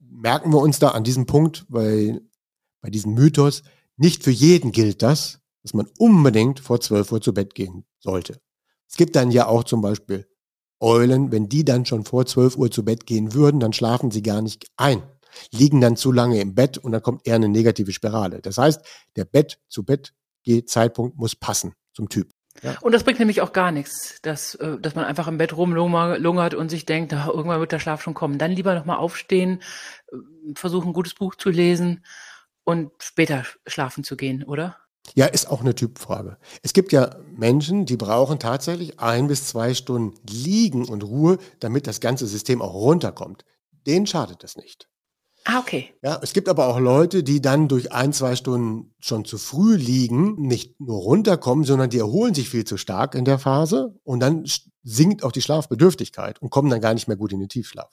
merken 0.00 0.52
wir 0.52 0.58
uns 0.58 0.78
da 0.78 0.88
an 0.90 1.04
diesem 1.04 1.26
Punkt, 1.26 1.64
weil 1.68 2.20
bei 2.80 2.90
diesem 2.90 3.14
Mythos, 3.14 3.62
nicht 3.96 4.22
für 4.22 4.30
jeden 4.30 4.72
gilt 4.72 5.02
das, 5.02 5.40
dass 5.62 5.74
man 5.74 5.88
unbedingt 5.98 6.60
vor 6.60 6.80
12 6.80 7.12
Uhr 7.12 7.20
zu 7.20 7.34
Bett 7.34 7.54
gehen 7.54 7.84
sollte. 7.98 8.40
Es 8.88 8.96
gibt 8.96 9.16
dann 9.16 9.30
ja 9.30 9.46
auch 9.46 9.64
zum 9.64 9.82
Beispiel 9.82 10.26
Eulen, 10.80 11.32
wenn 11.32 11.48
die 11.48 11.64
dann 11.64 11.84
schon 11.84 12.04
vor 12.04 12.24
12 12.24 12.56
Uhr 12.56 12.70
zu 12.70 12.84
Bett 12.84 13.06
gehen 13.06 13.34
würden, 13.34 13.58
dann 13.58 13.72
schlafen 13.72 14.10
sie 14.10 14.22
gar 14.22 14.40
nicht 14.40 14.68
ein, 14.76 15.02
liegen 15.50 15.80
dann 15.80 15.96
zu 15.96 16.12
lange 16.12 16.40
im 16.40 16.54
Bett 16.54 16.78
und 16.78 16.92
dann 16.92 17.02
kommt 17.02 17.26
eher 17.26 17.34
eine 17.34 17.48
negative 17.48 17.92
Spirale. 17.92 18.40
Das 18.40 18.58
heißt, 18.58 18.80
der 19.16 19.24
Bett 19.24 19.60
zu 19.68 19.84
Bett 19.84 20.14
Zeitpunkt 20.66 21.18
muss 21.18 21.36
passen 21.36 21.74
zum 21.92 22.08
Typ. 22.08 22.30
Ja. 22.62 22.76
Und 22.80 22.92
das 22.92 23.04
bringt 23.04 23.18
nämlich 23.18 23.40
auch 23.40 23.52
gar 23.52 23.72
nichts, 23.72 24.20
dass, 24.22 24.54
äh, 24.56 24.78
dass 24.78 24.94
man 24.94 25.04
einfach 25.04 25.28
im 25.28 25.38
Bett 25.38 25.56
rumlungert 25.56 26.54
und 26.54 26.68
sich 26.70 26.86
denkt, 26.86 27.12
ach, 27.14 27.28
irgendwann 27.28 27.60
wird 27.60 27.72
der 27.72 27.78
Schlaf 27.78 28.02
schon 28.02 28.14
kommen. 28.14 28.38
Dann 28.38 28.52
lieber 28.52 28.74
nochmal 28.74 28.98
aufstehen, 28.98 29.62
äh, 30.12 30.16
versuchen, 30.54 30.88
ein 30.88 30.94
gutes 30.94 31.14
Buch 31.14 31.34
zu 31.34 31.50
lesen 31.50 32.04
und 32.64 32.90
später 32.98 33.44
schlafen 33.66 34.04
zu 34.04 34.16
gehen, 34.16 34.44
oder? 34.44 34.76
Ja, 35.14 35.26
ist 35.26 35.50
auch 35.50 35.60
eine 35.60 35.74
Typfrage. 35.74 36.36
Es 36.62 36.72
gibt 36.72 36.92
ja 36.92 37.16
Menschen, 37.34 37.86
die 37.86 37.96
brauchen 37.96 38.38
tatsächlich 38.38 39.00
ein 39.00 39.26
bis 39.26 39.46
zwei 39.46 39.74
Stunden 39.74 40.18
Liegen 40.28 40.86
und 40.86 41.02
Ruhe, 41.02 41.38
damit 41.60 41.86
das 41.86 42.00
ganze 42.00 42.26
System 42.26 42.60
auch 42.60 42.74
runterkommt. 42.74 43.44
Denen 43.86 44.06
schadet 44.06 44.42
das 44.42 44.56
nicht. 44.56 44.88
Ah, 45.50 45.60
okay. 45.60 45.94
Ja, 46.02 46.20
es 46.22 46.34
gibt 46.34 46.46
aber 46.46 46.66
auch 46.66 46.78
Leute, 46.78 47.22
die 47.22 47.40
dann 47.40 47.68
durch 47.68 47.90
ein, 47.90 48.12
zwei 48.12 48.36
Stunden 48.36 48.92
schon 48.98 49.24
zu 49.24 49.38
früh 49.38 49.76
liegen, 49.76 50.34
nicht 50.34 50.78
nur 50.78 50.98
runterkommen, 50.98 51.64
sondern 51.64 51.88
die 51.88 52.00
erholen 52.00 52.34
sich 52.34 52.50
viel 52.50 52.64
zu 52.64 52.76
stark 52.76 53.14
in 53.14 53.24
der 53.24 53.38
Phase 53.38 53.98
und 54.04 54.20
dann 54.20 54.44
sinkt 54.82 55.24
auch 55.24 55.32
die 55.32 55.40
Schlafbedürftigkeit 55.40 56.42
und 56.42 56.50
kommen 56.50 56.68
dann 56.68 56.82
gar 56.82 56.92
nicht 56.92 57.08
mehr 57.08 57.16
gut 57.16 57.32
in 57.32 57.40
den 57.40 57.48
Tiefschlaf. 57.48 57.88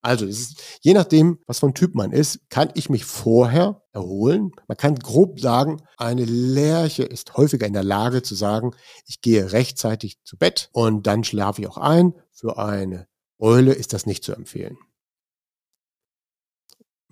Also, 0.00 0.24
ist, 0.24 0.78
je 0.80 0.94
nachdem, 0.94 1.40
was 1.46 1.58
von 1.58 1.74
Typ 1.74 1.94
man 1.94 2.10
ist, 2.10 2.40
kann 2.48 2.70
ich 2.72 2.88
mich 2.88 3.04
vorher 3.04 3.82
erholen. 3.92 4.52
Man 4.66 4.78
kann 4.78 4.94
grob 4.94 5.40
sagen, 5.40 5.82
eine 5.98 6.24
Lerche 6.24 7.02
ist 7.02 7.36
häufiger 7.36 7.66
in 7.66 7.74
der 7.74 7.84
Lage 7.84 8.22
zu 8.22 8.34
sagen, 8.34 8.70
ich 9.04 9.20
gehe 9.20 9.52
rechtzeitig 9.52 10.22
zu 10.24 10.38
Bett 10.38 10.70
und 10.72 11.06
dann 11.06 11.22
schlafe 11.22 11.60
ich 11.60 11.68
auch 11.68 11.76
ein. 11.76 12.14
Für 12.32 12.56
eine 12.56 13.08
Eule 13.38 13.74
ist 13.74 13.92
das 13.92 14.06
nicht 14.06 14.24
zu 14.24 14.32
empfehlen. 14.32 14.78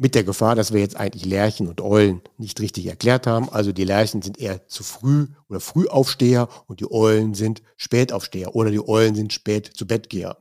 Mit 0.03 0.17
der 0.17 0.25
Gefahr, 0.25 0.57
dass 0.57 0.73
wir 0.73 0.81
jetzt 0.81 0.97
eigentlich 0.97 1.25
Lerchen 1.25 1.69
und 1.69 1.81
Eulen 1.81 2.23
nicht 2.37 2.59
richtig 2.59 2.87
erklärt 2.87 3.29
haben. 3.29 3.49
Also 3.49 3.71
die 3.71 3.85
Lerchen 3.85 4.21
sind 4.21 4.37
eher 4.37 4.67
zu 4.67 4.83
früh 4.83 5.29
oder 5.49 5.61
Frühaufsteher 5.61 6.49
und 6.67 6.81
die 6.81 6.91
Eulen 6.91 7.35
sind 7.35 7.63
Spätaufsteher 7.77 8.57
oder 8.57 8.73
die 8.73 8.87
Eulen 8.87 9.15
sind 9.15 9.33
spät 9.33 9.71
zu 9.73 9.87
Bettgeher. 9.87 10.37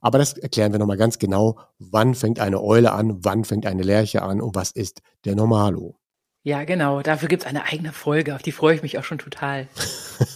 Aber 0.00 0.18
das 0.18 0.34
erklären 0.34 0.72
wir 0.72 0.78
nochmal 0.78 0.96
ganz 0.96 1.18
genau. 1.18 1.58
Wann 1.78 2.14
fängt 2.14 2.38
eine 2.38 2.62
Eule 2.62 2.92
an? 2.92 3.24
Wann 3.24 3.44
fängt 3.44 3.66
eine 3.66 3.82
Lerche 3.82 4.22
an? 4.22 4.40
Und 4.40 4.54
was 4.54 4.70
ist 4.70 5.02
der 5.24 5.34
Normalo? 5.34 5.98
Ja, 6.42 6.64
genau. 6.64 7.02
Dafür 7.02 7.28
gibt 7.28 7.42
es 7.42 7.48
eine 7.48 7.64
eigene 7.64 7.92
Folge. 7.92 8.34
Auf 8.34 8.42
die 8.42 8.52
freue 8.52 8.76
ich 8.76 8.82
mich 8.82 8.98
auch 8.98 9.04
schon 9.04 9.18
total. 9.18 9.66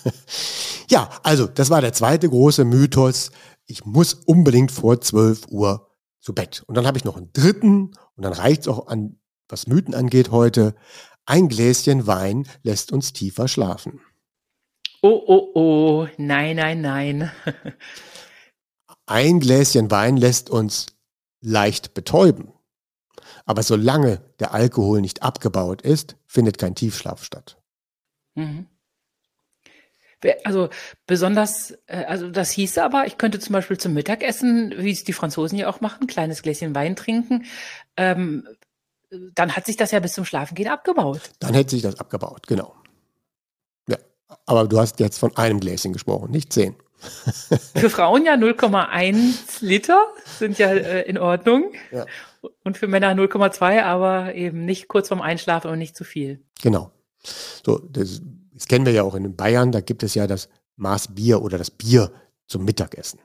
ja, 0.88 1.08
also, 1.22 1.46
das 1.46 1.70
war 1.70 1.80
der 1.80 1.92
zweite 1.92 2.28
große 2.28 2.64
Mythos. 2.64 3.30
Ich 3.66 3.84
muss 3.84 4.14
unbedingt 4.14 4.72
vor 4.72 5.00
12 5.00 5.46
Uhr 5.50 5.89
zu 6.20 6.34
Bett. 6.34 6.62
Und 6.66 6.76
dann 6.76 6.86
habe 6.86 6.98
ich 6.98 7.04
noch 7.04 7.16
einen 7.16 7.32
dritten. 7.32 7.92
Und 8.14 8.24
dann 8.24 8.32
reicht 8.32 8.62
es 8.62 8.68
auch 8.68 8.86
an, 8.86 9.18
was 9.48 9.66
Mythen 9.66 9.94
angeht 9.94 10.30
heute. 10.30 10.74
Ein 11.26 11.48
Gläschen 11.48 12.06
Wein 12.06 12.46
lässt 12.62 12.92
uns 12.92 13.12
tiefer 13.12 13.48
schlafen. 13.48 14.00
Oh, 15.02 15.22
oh, 15.26 15.50
oh. 15.54 16.08
Nein, 16.18 16.56
nein, 16.56 16.80
nein. 16.80 17.30
Ein 19.06 19.40
Gläschen 19.40 19.90
Wein 19.90 20.16
lässt 20.16 20.50
uns 20.50 20.86
leicht 21.40 21.94
betäuben. 21.94 22.52
Aber 23.44 23.62
solange 23.62 24.18
der 24.38 24.54
Alkohol 24.54 25.00
nicht 25.00 25.22
abgebaut 25.22 25.82
ist, 25.82 26.16
findet 26.26 26.58
kein 26.58 26.74
Tiefschlaf 26.74 27.24
statt. 27.24 27.60
Mhm. 28.34 28.66
Also 30.44 30.68
besonders, 31.06 31.72
äh, 31.86 32.04
also 32.04 32.30
das 32.30 32.50
hieße 32.50 32.82
aber, 32.82 33.06
ich 33.06 33.18
könnte 33.18 33.38
zum 33.38 33.52
Beispiel 33.52 33.78
zum 33.78 33.94
Mittagessen, 33.94 34.74
wie 34.76 34.90
es 34.90 35.04
die 35.04 35.12
Franzosen 35.12 35.58
ja 35.58 35.68
auch 35.68 35.80
machen, 35.80 36.02
ein 36.02 36.06
kleines 36.06 36.42
Gläschen 36.42 36.74
Wein 36.74 36.96
trinken. 36.96 37.46
Ähm, 37.96 38.46
dann 39.34 39.56
hat 39.56 39.66
sich 39.66 39.76
das 39.76 39.90
ja 39.90 40.00
bis 40.00 40.12
zum 40.12 40.24
Schlafengehen 40.24 40.68
abgebaut. 40.68 41.30
Dann 41.40 41.54
hätte 41.54 41.70
sich 41.70 41.82
das 41.82 41.98
abgebaut, 41.98 42.46
genau. 42.46 42.74
Ja, 43.88 43.96
aber 44.46 44.68
du 44.68 44.78
hast 44.78 45.00
jetzt 45.00 45.18
von 45.18 45.36
einem 45.36 45.60
Gläschen 45.60 45.92
gesprochen, 45.92 46.30
nicht 46.30 46.52
zehn. 46.52 46.76
Für 47.74 47.90
Frauen 47.90 48.24
ja 48.24 48.34
0,1 48.34 49.64
Liter 49.64 50.06
sind 50.38 50.58
ja 50.58 50.68
äh, 50.68 51.08
in 51.08 51.18
Ordnung. 51.18 51.72
Ja. 51.90 52.06
Und 52.62 52.78
für 52.78 52.88
Männer 52.88 53.12
0,2, 53.12 53.82
aber 53.82 54.34
eben 54.34 54.64
nicht 54.64 54.88
kurz 54.88 55.08
vorm 55.08 55.20
Einschlafen 55.20 55.70
und 55.70 55.78
nicht 55.78 55.94
zu 55.96 56.04
viel. 56.04 56.40
Genau. 56.62 56.90
So, 57.22 57.78
das, 57.78 58.22
das 58.60 58.68
kennen 58.68 58.84
wir 58.84 58.92
ja 58.92 59.04
auch 59.04 59.14
in 59.14 59.36
Bayern, 59.36 59.72
da 59.72 59.80
gibt 59.80 60.02
es 60.02 60.14
ja 60.14 60.26
das 60.26 60.50
Maß 60.76 61.14
Bier 61.14 61.40
oder 61.40 61.56
das 61.56 61.70
Bier 61.70 62.12
zum 62.46 62.66
Mittagessen. 62.66 63.18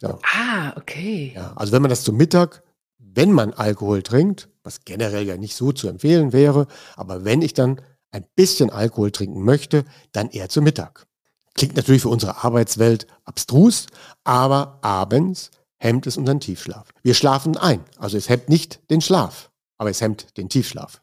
Ja. 0.00 0.18
Ah, 0.22 0.72
okay. 0.74 1.32
Ja, 1.34 1.52
also 1.54 1.72
wenn 1.72 1.82
man 1.82 1.90
das 1.90 2.02
zum 2.02 2.16
Mittag, 2.16 2.62
wenn 2.96 3.30
man 3.30 3.52
Alkohol 3.52 4.02
trinkt, 4.02 4.48
was 4.62 4.86
generell 4.86 5.26
ja 5.26 5.36
nicht 5.36 5.54
so 5.54 5.72
zu 5.72 5.86
empfehlen 5.86 6.32
wäre, 6.32 6.66
aber 6.96 7.26
wenn 7.26 7.42
ich 7.42 7.52
dann 7.52 7.82
ein 8.10 8.24
bisschen 8.36 8.70
Alkohol 8.70 9.10
trinken 9.10 9.42
möchte, 9.42 9.84
dann 10.12 10.30
eher 10.30 10.48
zu 10.48 10.62
Mittag. 10.62 11.06
Klingt 11.52 11.76
natürlich 11.76 12.00
für 12.00 12.08
unsere 12.08 12.42
Arbeitswelt 12.42 13.06
abstrus, 13.24 13.84
aber 14.24 14.78
abends 14.80 15.50
hemmt 15.76 16.06
es 16.06 16.16
unseren 16.16 16.40
Tiefschlaf. 16.40 16.88
Wir 17.02 17.12
schlafen 17.12 17.58
ein, 17.58 17.84
also 17.98 18.16
es 18.16 18.30
hemmt 18.30 18.48
nicht 18.48 18.80
den 18.88 19.02
Schlaf, 19.02 19.50
aber 19.76 19.90
es 19.90 20.00
hemmt 20.00 20.38
den 20.38 20.48
Tiefschlaf. 20.48 21.02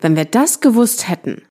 Wenn 0.00 0.16
wir 0.16 0.24
das 0.24 0.58
gewusst 0.58 1.08
hätten. 1.08 1.42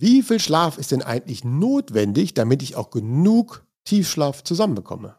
Wie 0.00 0.22
viel 0.22 0.40
Schlaf 0.40 0.78
ist 0.78 0.92
denn 0.92 1.02
eigentlich 1.02 1.44
notwendig, 1.44 2.32
damit 2.32 2.62
ich 2.62 2.74
auch 2.74 2.90
genug 2.90 3.66
Tiefschlaf 3.84 4.42
zusammenbekomme? 4.42 5.18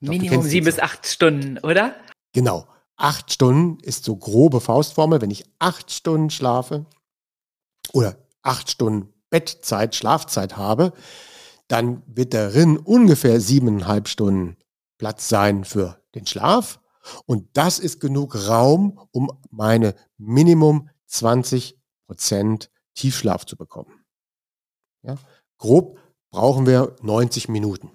Glaub, 0.00 0.14
Minimum 0.16 0.42
sieben 0.44 0.66
bis 0.66 0.78
acht 0.78 1.04
Stunden, 1.08 1.58
oder? 1.58 1.96
Genau. 2.32 2.68
Acht 2.96 3.32
Stunden 3.32 3.82
ist 3.82 4.04
so 4.04 4.14
grobe 4.14 4.60
Faustformel. 4.60 5.20
Wenn 5.20 5.32
ich 5.32 5.44
acht 5.58 5.90
Stunden 5.90 6.30
schlafe 6.30 6.86
oder 7.92 8.16
acht 8.42 8.70
Stunden 8.70 9.12
Bettzeit, 9.28 9.96
Schlafzeit 9.96 10.56
habe, 10.56 10.92
dann 11.66 12.04
wird 12.06 12.32
darin 12.32 12.76
ungefähr 12.76 13.40
siebeneinhalb 13.40 14.06
Stunden 14.06 14.56
Platz 14.98 15.28
sein 15.28 15.64
für 15.64 16.00
den 16.14 16.28
Schlaf. 16.28 16.78
Und 17.26 17.48
das 17.54 17.80
ist 17.80 17.98
genug 17.98 18.36
Raum, 18.48 19.00
um 19.10 19.32
meine 19.50 19.96
Minimum 20.16 20.90
20 21.06 21.76
Prozent 22.06 22.70
Tiefschlaf 22.94 23.46
zu 23.46 23.56
bekommen. 23.56 24.04
Ja? 25.02 25.16
Grob 25.58 26.00
brauchen 26.30 26.66
wir 26.66 26.96
90 27.02 27.48
Minuten. 27.48 27.90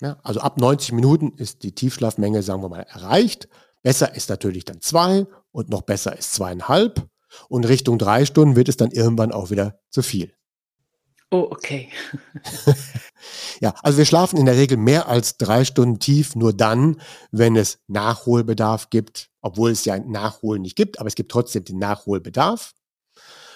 Ja? 0.00 0.18
Also 0.22 0.40
ab 0.40 0.58
90 0.58 0.92
Minuten 0.92 1.32
ist 1.36 1.62
die 1.62 1.74
Tiefschlafmenge, 1.74 2.42
sagen 2.42 2.62
wir 2.62 2.68
mal, 2.68 2.82
erreicht. 2.82 3.48
Besser 3.82 4.14
ist 4.14 4.28
natürlich 4.28 4.64
dann 4.64 4.80
zwei 4.80 5.26
und 5.52 5.68
noch 5.70 5.82
besser 5.82 6.16
ist 6.16 6.32
zweieinhalb. 6.32 7.08
Und 7.48 7.66
Richtung 7.66 7.98
drei 7.98 8.24
Stunden 8.26 8.56
wird 8.56 8.68
es 8.68 8.76
dann 8.76 8.90
irgendwann 8.90 9.32
auch 9.32 9.50
wieder 9.50 9.80
zu 9.90 10.02
viel. 10.02 10.34
Oh, 11.32 11.46
okay. 11.48 11.88
ja, 13.60 13.72
also 13.82 13.98
wir 13.98 14.04
schlafen 14.04 14.36
in 14.36 14.46
der 14.46 14.56
Regel 14.56 14.76
mehr 14.76 15.08
als 15.08 15.36
drei 15.36 15.64
Stunden 15.64 16.00
tief, 16.00 16.34
nur 16.34 16.52
dann, 16.52 17.00
wenn 17.30 17.54
es 17.54 17.78
Nachholbedarf 17.86 18.90
gibt, 18.90 19.30
obwohl 19.40 19.70
es 19.70 19.84
ja 19.84 19.94
ein 19.94 20.10
Nachholen 20.10 20.62
nicht 20.62 20.74
gibt, 20.74 20.98
aber 20.98 21.06
es 21.06 21.14
gibt 21.14 21.30
trotzdem 21.30 21.64
den 21.64 21.78
Nachholbedarf. 21.78 22.72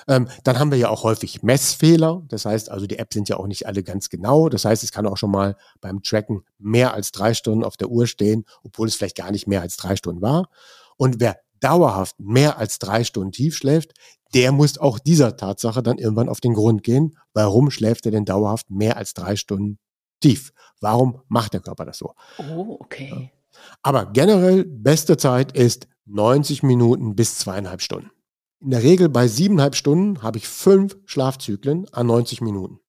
Ähm, 0.08 0.28
dann 0.44 0.58
haben 0.58 0.70
wir 0.70 0.78
ja 0.78 0.88
auch 0.88 1.02
häufig 1.02 1.42
Messfehler. 1.42 2.22
Das 2.28 2.44
heißt 2.44 2.70
also, 2.70 2.86
die 2.86 2.98
Apps 2.98 3.14
sind 3.14 3.28
ja 3.28 3.36
auch 3.36 3.46
nicht 3.46 3.66
alle 3.66 3.82
ganz 3.82 4.08
genau. 4.08 4.48
Das 4.48 4.64
heißt, 4.64 4.84
es 4.84 4.92
kann 4.92 5.06
auch 5.06 5.16
schon 5.16 5.30
mal 5.30 5.56
beim 5.80 6.02
Tracken 6.02 6.44
mehr 6.58 6.94
als 6.94 7.12
drei 7.12 7.34
Stunden 7.34 7.64
auf 7.64 7.76
der 7.76 7.88
Uhr 7.88 8.06
stehen, 8.06 8.44
obwohl 8.62 8.88
es 8.88 8.96
vielleicht 8.96 9.16
gar 9.16 9.30
nicht 9.30 9.46
mehr 9.46 9.60
als 9.60 9.76
drei 9.76 9.96
Stunden 9.96 10.22
war. 10.22 10.48
Und 10.96 11.20
wer 11.20 11.38
dauerhaft 11.60 12.18
mehr 12.20 12.58
als 12.58 12.78
drei 12.78 13.04
Stunden 13.04 13.32
tief 13.32 13.56
schläft, 13.56 13.92
der 14.34 14.52
muss 14.52 14.78
auch 14.78 14.98
dieser 14.98 15.36
Tatsache 15.36 15.82
dann 15.82 15.98
irgendwann 15.98 16.28
auf 16.28 16.40
den 16.40 16.54
Grund 16.54 16.82
gehen. 16.82 17.16
Warum 17.32 17.70
schläft 17.70 18.04
er 18.04 18.12
denn 18.12 18.24
dauerhaft 18.24 18.70
mehr 18.70 18.96
als 18.96 19.14
drei 19.14 19.36
Stunden 19.36 19.78
tief? 20.20 20.52
Warum 20.80 21.22
macht 21.28 21.54
der 21.54 21.60
Körper 21.60 21.84
das 21.84 21.98
so? 21.98 22.14
Oh, 22.38 22.76
okay. 22.80 23.30
Aber 23.82 24.06
generell 24.06 24.64
beste 24.64 25.16
Zeit 25.16 25.52
ist 25.52 25.86
90 26.06 26.62
Minuten 26.62 27.14
bis 27.14 27.38
zweieinhalb 27.38 27.80
Stunden. 27.80 28.10
In 28.64 28.70
der 28.70 28.82
Regel 28.82 29.10
bei 29.10 29.28
siebeneinhalb 29.28 29.76
Stunden 29.76 30.22
habe 30.22 30.38
ich 30.38 30.48
fünf 30.48 30.96
Schlafzyklen 31.04 31.86
an 31.92 32.06
90 32.06 32.40
Minuten. 32.40 32.80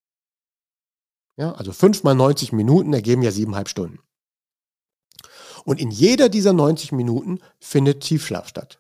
Ja, 1.36 1.52
also 1.52 1.74
fünf 1.74 2.02
mal 2.04 2.16
90 2.16 2.54
Minuten 2.54 2.94
ergeben 2.94 3.24
ja 3.24 3.32
siebeneinhalb 3.32 3.68
Stunden. 3.68 4.00
Und 5.66 5.82
in 5.82 5.92
jeder 5.92 6.30
dieser 6.30 6.54
90 6.54 6.94
Minuten 6.94 7.40
findet 7.60 8.04
Tiefschlaf 8.04 8.48
statt. 8.48 8.80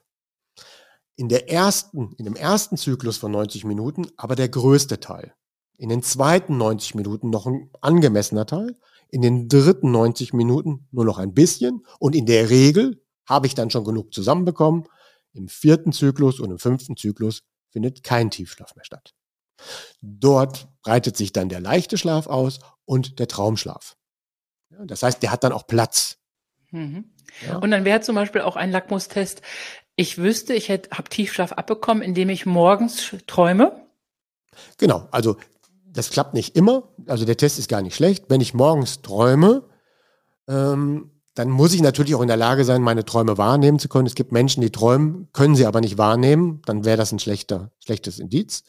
In 1.17 1.27
der 1.27 1.49
ersten, 1.49 2.13
in 2.17 2.23
dem 2.23 2.37
ersten 2.37 2.77
Zyklus 2.77 3.17
von 3.17 3.31
90 3.33 3.65
Minuten 3.65 4.07
aber 4.15 4.37
der 4.37 4.47
größte 4.47 5.01
Teil. 5.01 5.33
In 5.77 5.89
den 5.89 6.01
zweiten 6.01 6.57
90 6.57 6.95
Minuten 6.95 7.29
noch 7.29 7.45
ein 7.45 7.71
angemessener 7.81 8.45
Teil. 8.45 8.73
In 9.09 9.21
den 9.21 9.49
dritten 9.49 9.91
90 9.91 10.31
Minuten 10.31 10.87
nur 10.91 11.03
noch 11.03 11.17
ein 11.17 11.33
bisschen. 11.33 11.85
Und 11.99 12.15
in 12.15 12.25
der 12.25 12.49
Regel 12.49 13.03
habe 13.25 13.47
ich 13.47 13.53
dann 13.53 13.69
schon 13.69 13.83
genug 13.83 14.13
zusammenbekommen. 14.13 14.87
Im 15.35 15.47
vierten 15.47 15.91
Zyklus 15.91 16.39
und 16.39 16.51
im 16.51 16.59
fünften 16.59 16.97
Zyklus 16.97 17.41
findet 17.69 18.03
kein 18.03 18.31
Tiefschlaf 18.31 18.75
mehr 18.75 18.85
statt. 18.85 19.13
Dort 20.01 20.67
breitet 20.81 21.17
sich 21.17 21.33
dann 21.33 21.49
der 21.49 21.59
leichte 21.59 21.97
Schlaf 21.97 22.27
aus 22.27 22.59
und 22.85 23.19
der 23.19 23.27
Traumschlaf. 23.27 23.95
Ja, 24.71 24.85
das 24.85 25.03
heißt, 25.03 25.21
der 25.21 25.31
hat 25.31 25.43
dann 25.43 25.51
auch 25.51 25.67
Platz. 25.67 26.17
Mhm. 26.71 27.11
Ja. 27.45 27.57
Und 27.57 27.71
dann 27.71 27.85
wäre 27.85 28.01
zum 28.01 28.15
Beispiel 28.15 28.41
auch 28.41 28.55
ein 28.55 28.71
Lackmustest, 28.71 29.41
ich 29.97 30.17
wüsste, 30.17 30.53
ich 30.53 30.69
habe 30.69 31.09
Tiefschlaf 31.09 31.53
abbekommen, 31.53 32.03
indem 32.03 32.29
ich 32.29 32.45
morgens 32.45 33.15
träume. 33.27 33.87
Genau, 34.77 35.07
also 35.11 35.37
das 35.85 36.09
klappt 36.09 36.33
nicht 36.33 36.55
immer. 36.55 36.89
Also 37.07 37.23
der 37.23 37.37
Test 37.37 37.59
ist 37.59 37.69
gar 37.69 37.81
nicht 37.81 37.95
schlecht. 37.95 38.25
Wenn 38.27 38.41
ich 38.41 38.53
morgens 38.53 39.01
träume, 39.01 39.63
ähm, 40.49 41.11
dann 41.35 41.49
muss 41.49 41.73
ich 41.73 41.81
natürlich 41.81 42.15
auch 42.15 42.21
in 42.21 42.29
der 42.29 42.37
Lage 42.37 42.63
sein, 42.63 42.81
meine 42.81 43.03
Träume 43.03 43.37
wahrnehmen 43.37 43.77
zu 43.77 43.89
können. 43.89 44.07
Es 44.07 44.15
gibt 44.15 44.31
Menschen, 44.31 44.61
die 44.61 44.71
träumen, 44.71 45.27
können 45.33 45.55
sie 45.55 45.65
aber 45.65 45.81
nicht 45.81 45.97
wahrnehmen. 45.97 46.61
Dann 46.65 46.85
wäre 46.85 46.97
das 46.97 47.11
ein 47.11 47.19
schlechter, 47.19 47.71
schlechtes 47.83 48.19
Indiz. 48.19 48.63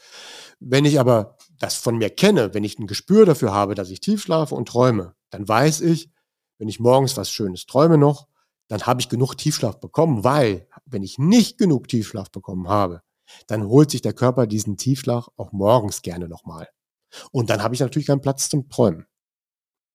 Wenn 0.59 0.85
ich 0.85 0.99
aber 0.99 1.37
das 1.59 1.77
von 1.77 1.97
mir 1.97 2.11
kenne, 2.11 2.55
wenn 2.55 2.65
ich 2.65 2.79
ein 2.79 2.89
Gespür 2.89 3.25
dafür 3.25 3.53
habe, 3.55 3.77
dass 3.77 3.91
ich 3.91 4.01
tief 4.01 4.23
schlafe 4.23 4.57
und 4.57 4.69
träume, 4.69 5.15
dann 5.31 5.47
weiß 5.47 5.81
ich, 5.83 6.11
wenn 6.59 6.69
ich 6.69 6.81
morgens 6.81 7.17
was 7.17 7.31
Schönes 7.31 7.67
träume 7.67 7.99
noch, 7.99 8.27
dann 8.69 8.83
habe 8.83 9.01
ich 9.01 9.09
genug 9.09 9.37
Tiefschlaf 9.37 9.79
bekommen, 9.79 10.25
weil 10.25 10.67
wenn 10.87 11.05
ich 11.05 11.19
nicht 11.19 11.59
genug 11.59 11.87
Tiefschlaf 11.87 12.33
bekommen 12.33 12.69
habe, 12.69 13.03
dann 13.47 13.69
holt 13.69 13.93
sich 13.93 14.03
der 14.03 14.13
Körper 14.13 14.49
diesen 14.49 14.77
Tiefschlaf 14.77 15.29
auch 15.37 15.53
morgens 15.53 16.03
gerne 16.03 16.29
nochmal. 16.29 16.69
Und 17.31 17.49
dann 17.49 17.63
habe 17.63 17.75
ich 17.75 17.81
natürlich 17.81 18.07
keinen 18.07 18.21
Platz 18.21 18.49
zum 18.49 18.69
Träumen. 18.69 19.07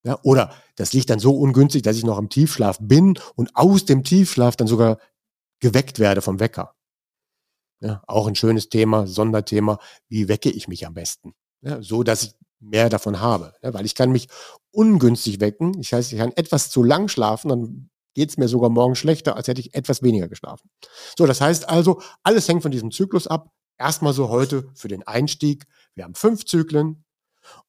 Ja, 0.03 0.19
oder 0.23 0.53
das 0.75 0.93
liegt 0.93 1.09
dann 1.09 1.19
so 1.19 1.37
ungünstig, 1.37 1.83
dass 1.83 1.97
ich 1.97 2.03
noch 2.03 2.17
im 2.17 2.29
Tiefschlaf 2.29 2.77
bin 2.81 3.19
und 3.35 3.55
aus 3.55 3.85
dem 3.85 4.03
Tiefschlaf 4.03 4.55
dann 4.55 4.67
sogar 4.67 4.97
geweckt 5.59 5.99
werde 5.99 6.21
vom 6.21 6.39
Wecker. 6.39 6.73
Ja, 7.81 8.03
auch 8.07 8.27
ein 8.27 8.35
schönes 8.35 8.69
Thema, 8.69 9.07
Sonderthema. 9.07 9.79
Wie 10.07 10.27
wecke 10.27 10.49
ich 10.49 10.67
mich 10.67 10.85
am 10.85 10.93
besten? 10.93 11.33
Ja, 11.61 11.81
so, 11.81 12.03
dass 12.03 12.23
ich 12.23 12.33
mehr 12.59 12.89
davon 12.89 13.19
habe. 13.19 13.53
Ja, 13.61 13.73
weil 13.73 13.85
ich 13.85 13.95
kann 13.95 14.11
mich 14.11 14.27
ungünstig 14.71 15.39
wecken. 15.39 15.79
Ich 15.79 15.93
heißt, 15.93 16.11
ich 16.13 16.19
kann 16.19 16.31
etwas 16.35 16.69
zu 16.69 16.83
lang 16.83 17.07
schlafen, 17.07 17.49
dann 17.49 17.89
geht 18.13 18.29
es 18.29 18.37
mir 18.37 18.47
sogar 18.47 18.69
morgen 18.69 18.95
schlechter, 18.95 19.35
als 19.35 19.47
hätte 19.47 19.61
ich 19.61 19.73
etwas 19.73 20.03
weniger 20.03 20.27
geschlafen. 20.27 20.69
So, 21.17 21.25
das 21.25 21.41
heißt 21.41 21.69
also, 21.69 22.01
alles 22.23 22.47
hängt 22.47 22.61
von 22.61 22.71
diesem 22.71 22.91
Zyklus 22.91 23.27
ab. 23.27 23.51
Erstmal 23.77 24.13
so 24.13 24.29
heute 24.29 24.69
für 24.75 24.87
den 24.87 25.07
Einstieg. 25.07 25.65
Wir 25.95 26.03
haben 26.03 26.13
fünf 26.13 26.45
Zyklen 26.45 27.03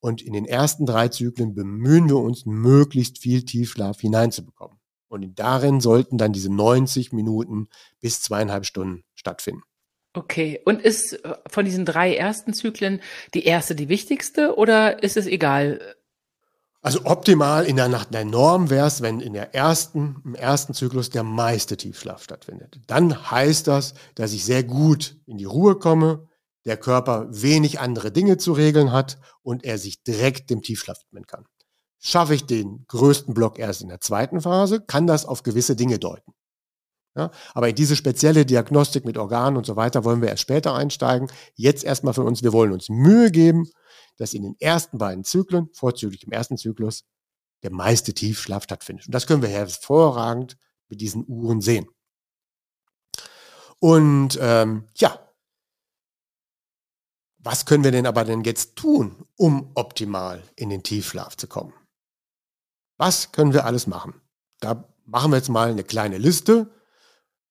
und 0.00 0.22
in 0.22 0.32
den 0.32 0.44
ersten 0.44 0.86
drei 0.86 1.08
Zyklen 1.08 1.54
bemühen 1.54 2.08
wir 2.08 2.18
uns, 2.18 2.46
möglichst 2.46 3.18
viel 3.18 3.44
Tiefschlaf 3.44 4.00
hineinzubekommen. 4.00 4.78
Und 5.08 5.38
darin 5.38 5.80
sollten 5.80 6.16
dann 6.16 6.32
diese 6.32 6.50
90 6.50 7.12
Minuten 7.12 7.68
bis 8.00 8.22
zweieinhalb 8.22 8.64
Stunden 8.64 9.04
stattfinden. 9.14 9.62
Okay, 10.14 10.60
und 10.64 10.82
ist 10.82 11.24
äh, 11.24 11.34
von 11.46 11.64
diesen 11.64 11.84
drei 11.84 12.14
ersten 12.14 12.52
Zyklen 12.52 13.00
die 13.34 13.44
erste 13.44 13.74
die 13.74 13.88
wichtigste 13.88 14.56
oder 14.56 15.02
ist 15.02 15.16
es 15.16 15.26
egal? 15.26 15.80
Also 16.82 17.04
optimal 17.04 17.64
in 17.64 17.76
der 17.76 17.88
Nacht 17.88 18.12
der 18.12 18.24
Norm 18.24 18.68
wäre 18.68 18.88
es, 18.88 19.02
wenn 19.02 19.20
in 19.20 19.34
der 19.34 19.54
ersten, 19.54 20.20
im 20.24 20.34
ersten 20.34 20.74
Zyklus 20.74 21.10
der 21.10 21.22
meiste 21.22 21.76
Tiefschlaf 21.76 22.24
stattfindet. 22.24 22.80
Dann 22.88 23.30
heißt 23.30 23.68
das, 23.68 23.94
dass 24.16 24.32
ich 24.32 24.44
sehr 24.44 24.64
gut 24.64 25.16
in 25.26 25.38
die 25.38 25.44
Ruhe 25.44 25.78
komme, 25.78 26.28
der 26.64 26.76
Körper 26.76 27.26
wenig 27.30 27.80
andere 27.80 28.12
Dinge 28.12 28.36
zu 28.36 28.52
regeln 28.52 28.92
hat 28.92 29.18
und 29.42 29.64
er 29.64 29.78
sich 29.78 30.02
direkt 30.02 30.50
dem 30.50 30.62
Tiefschlaf 30.62 30.98
widmen 31.04 31.26
kann. 31.26 31.44
Schaffe 31.98 32.34
ich 32.34 32.46
den 32.46 32.84
größten 32.88 33.34
Block 33.34 33.58
erst 33.58 33.82
in 33.82 33.88
der 33.88 34.00
zweiten 34.00 34.40
Phase, 34.40 34.80
kann 34.80 35.06
das 35.06 35.24
auf 35.24 35.42
gewisse 35.42 35.76
Dinge 35.76 35.98
deuten. 35.98 36.32
Ja, 37.14 37.30
aber 37.52 37.68
in 37.68 37.74
diese 37.74 37.94
spezielle 37.94 38.46
Diagnostik 38.46 39.04
mit 39.04 39.18
Organen 39.18 39.58
und 39.58 39.66
so 39.66 39.76
weiter 39.76 40.02
wollen 40.04 40.22
wir 40.22 40.30
erst 40.30 40.42
später 40.42 40.74
einsteigen. 40.74 41.30
Jetzt 41.54 41.84
erstmal 41.84 42.14
für 42.14 42.22
uns, 42.22 42.42
wir 42.42 42.54
wollen 42.54 42.72
uns 42.72 42.88
Mühe 42.88 43.30
geben, 43.30 43.68
dass 44.16 44.32
in 44.32 44.42
den 44.42 44.56
ersten 44.58 44.96
beiden 44.96 45.22
Zyklen, 45.22 45.68
vorzüglich 45.74 46.24
im 46.24 46.32
ersten 46.32 46.56
Zyklus, 46.56 47.04
der 47.62 47.70
meiste 47.70 48.14
Tiefschlaf 48.14 48.64
stattfindet. 48.64 49.06
Und 49.06 49.14
das 49.14 49.26
können 49.26 49.42
wir 49.42 49.50
hervorragend 49.50 50.56
mit 50.88 51.02
diesen 51.02 51.24
Uhren 51.28 51.60
sehen. 51.60 51.86
Und 53.78 54.38
ähm, 54.40 54.88
ja, 54.96 55.18
was 57.42 57.66
können 57.66 57.84
wir 57.84 57.90
denn 57.90 58.06
aber 58.06 58.24
denn 58.24 58.44
jetzt 58.44 58.76
tun, 58.76 59.26
um 59.36 59.70
optimal 59.74 60.42
in 60.56 60.70
den 60.70 60.82
Tiefschlaf 60.82 61.36
zu 61.36 61.46
kommen? 61.46 61.74
Was 62.98 63.32
können 63.32 63.52
wir 63.52 63.66
alles 63.66 63.86
machen? 63.86 64.20
Da 64.60 64.88
machen 65.04 65.32
wir 65.32 65.38
jetzt 65.38 65.48
mal 65.48 65.70
eine 65.70 65.84
kleine 65.84 66.18
Liste 66.18 66.70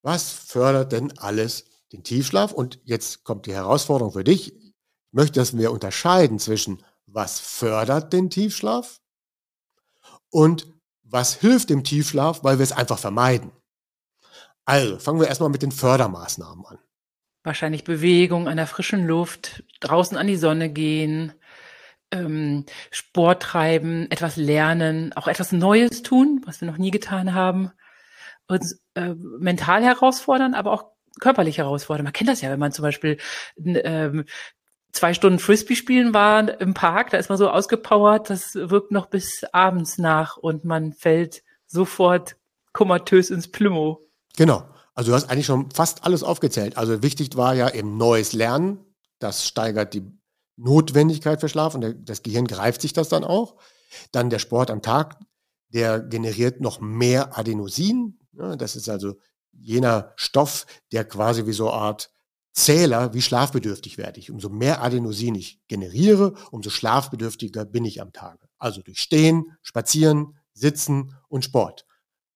was 0.02 0.32
fördert 0.32 0.92
denn 0.92 1.18
alles 1.20 1.66
den 1.92 2.04
Tiefschlaf? 2.04 2.52
Und 2.52 2.80
jetzt 2.84 3.24
kommt 3.24 3.46
die 3.46 3.54
Herausforderung 3.54 4.14
für 4.14 4.24
dich. 4.24 4.54
Ich 4.54 4.74
möchte, 5.12 5.40
dass 5.40 5.58
wir 5.58 5.72
unterscheiden 5.72 6.40
zwischen, 6.40 6.84
was 7.06 7.40
fördert 7.40 8.14
den 8.14 8.30
Tiefschlaf 8.30 9.00
und 10.30 10.74
was 11.04 11.36
hilft 11.36 11.70
dem 11.70 11.84
Tiefschlaf, 11.84 12.44
weil 12.44 12.58
wir 12.58 12.64
es 12.64 12.72
einfach 12.72 12.98
vermeiden. 12.98 13.52
Also, 14.66 14.98
fangen 15.00 15.20
wir 15.20 15.28
erstmal 15.28 15.50
mit 15.50 15.62
den 15.62 15.72
Fördermaßnahmen 15.72 16.66
an. 16.66 16.80
Wahrscheinlich 17.44 17.84
Bewegung 17.84 18.48
an 18.48 18.58
der 18.58 18.68
frischen 18.68 19.08
Luft, 19.08 19.64
draußen 19.80 20.18
an 20.18 20.28
die 20.28 20.36
Sonne 20.36 20.70
gehen, 20.70 21.34
ähm, 22.12 22.66
Sport 22.92 23.42
treiben, 23.42 24.10
etwas 24.12 24.36
lernen, 24.36 25.14
auch 25.14 25.28
etwas 25.28 25.52
Neues 25.52 26.04
tun, 26.04 26.42
was 26.46 26.62
wir 26.62 26.70
noch 26.70 26.78
nie 26.78 26.92
getan 26.92 27.34
haben 27.34 27.72
uns 28.52 28.82
äh, 28.96 29.14
mental 29.40 29.84
herausfordern, 29.84 30.54
aber 30.54 30.72
auch 30.74 30.86
körperlich 31.20 31.58
herausfordern. 31.58 32.04
Man 32.04 32.14
kennt 32.14 32.30
das 32.30 32.42
ja, 32.42 32.50
wenn 32.52 32.60
man 32.60 32.72
zum 32.72 32.84
Beispiel 32.84 33.18
ähm, 33.58 34.26
zwei 34.92 35.14
Stunden 35.14 35.40
Frisbee 35.40 35.76
spielen 35.76 36.14
war 36.14 36.60
im 36.60 36.74
Park, 36.74 37.10
da 37.12 37.18
ist 37.18 37.30
man 37.30 37.38
so 37.38 37.50
ausgepowert, 37.50 38.30
das 38.30 38.56
wirkt 38.56 38.92
noch 38.92 39.08
bis 39.08 39.44
abends 39.52 39.98
nach 39.98 40.38
und 40.38 40.66
man 40.66 40.94
fällt 40.94 41.44
sofort 41.66 42.36
komatös 42.74 43.30
ins 43.30 43.50
Plümo. 43.50 44.02
Genau. 44.38 44.66
Also 45.02 45.14
du 45.14 45.16
hast 45.16 45.32
eigentlich 45.32 45.48
schon 45.48 45.72
fast 45.72 46.04
alles 46.04 46.22
aufgezählt. 46.22 46.78
Also 46.78 47.02
wichtig 47.02 47.36
war 47.36 47.56
ja 47.56 47.74
eben 47.74 47.98
neues 47.98 48.34
Lernen. 48.34 48.86
Das 49.18 49.48
steigert 49.48 49.96
die 49.96 50.06
Notwendigkeit 50.58 51.42
für 51.42 51.50
Schlaf 51.50 51.74
und 51.74 52.08
das 52.08 52.22
Gehirn 52.22 52.46
greift 52.46 52.84
sich 52.84 52.94
das 52.94 53.10
dann 53.10 53.24
auch. 53.24 53.56
Dann 54.12 54.30
der 54.30 54.38
Sport 54.38 54.70
am 54.70 54.84
Tag, 54.84 55.18
der 55.70 56.02
generiert 56.02 56.62
noch 56.62 56.82
mehr 56.82 57.36
Adenosin. 57.36 58.20
Ja, 58.34 58.56
das 58.56 58.76
ist 58.76 58.90
also 58.90 59.16
jener 59.52 60.14
Stoff, 60.18 60.68
der 60.92 61.04
quasi 61.04 61.48
wie 61.48 61.54
so 61.54 61.72
eine 61.72 61.82
Art 61.82 62.14
Zähler, 62.54 63.16
wie 63.16 63.24
schlafbedürftig 63.24 63.98
werde 63.98 64.20
ich. 64.20 64.30
Umso 64.30 64.50
mehr 64.50 64.84
Adenosin 64.84 65.34
ich 65.34 65.68
generiere, 65.68 66.36
umso 66.52 66.70
schlafbedürftiger 66.70 67.66
bin 67.66 67.86
ich 67.86 68.04
am 68.04 68.14
Tage. 68.14 68.48
Also 68.60 68.84
durch 68.84 69.00
Stehen, 69.00 69.58
Spazieren, 69.64 70.38
Sitzen 70.54 71.16
und 71.28 71.44
Sport. 71.44 71.88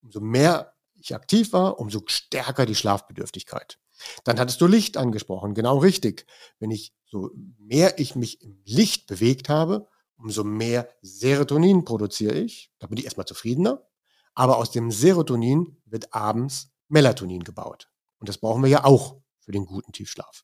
Umso 0.01 0.19
mehr 0.19 0.74
ich 1.05 1.15
aktiv 1.15 1.53
war, 1.53 1.79
umso 1.79 2.01
stärker 2.07 2.65
die 2.65 2.75
Schlafbedürftigkeit. 2.75 3.79
Dann 4.23 4.39
hattest 4.39 4.59
du 4.61 4.67
Licht 4.67 4.97
angesprochen, 4.97 5.53
genau 5.53 5.77
richtig. 5.77 6.25
Wenn 6.59 6.71
ich 6.71 6.93
so 7.05 7.31
mehr 7.57 7.99
ich 7.99 8.15
mich 8.15 8.41
im 8.41 8.61
Licht 8.65 9.07
bewegt 9.07 9.49
habe, 9.49 9.87
umso 10.17 10.43
mehr 10.43 10.89
Serotonin 11.01 11.85
produziere 11.85 12.35
ich. 12.35 12.71
Da 12.79 12.87
bin 12.87 12.97
ich 12.97 13.05
erstmal 13.05 13.25
zufriedener. 13.25 13.85
Aber 14.33 14.57
aus 14.57 14.71
dem 14.71 14.91
Serotonin 14.91 15.77
wird 15.85 16.13
abends 16.13 16.71
Melatonin 16.89 17.43
gebaut. 17.43 17.89
Und 18.19 18.27
das 18.27 18.37
brauchen 18.37 18.63
wir 18.63 18.69
ja 18.69 18.83
auch 18.83 19.21
für 19.39 19.51
den 19.51 19.65
guten 19.65 19.91
Tiefschlaf. 19.91 20.43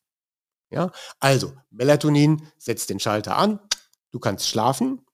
Ja, 0.70 0.90
also 1.20 1.52
Melatonin 1.70 2.46
setzt 2.56 2.88
den 2.88 2.98
Schalter 2.98 3.36
an, 3.36 3.60
du 4.10 4.18
kannst 4.18 4.48
schlafen 4.48 5.04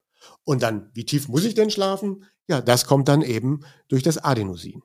und 0.45 0.63
dann, 0.63 0.91
wie 0.95 1.05
tief 1.05 1.29
muss 1.29 1.45
ich 1.45 1.55
denn 1.55 1.71
schlafen? 1.71 2.25
Ja, 2.47 2.61
das 2.61 2.87
kommt 2.87 3.09
dann 3.09 3.23
eben 3.23 3.65
durch 3.89 4.05
das 4.05 4.19
Adenosin, 4.19 4.83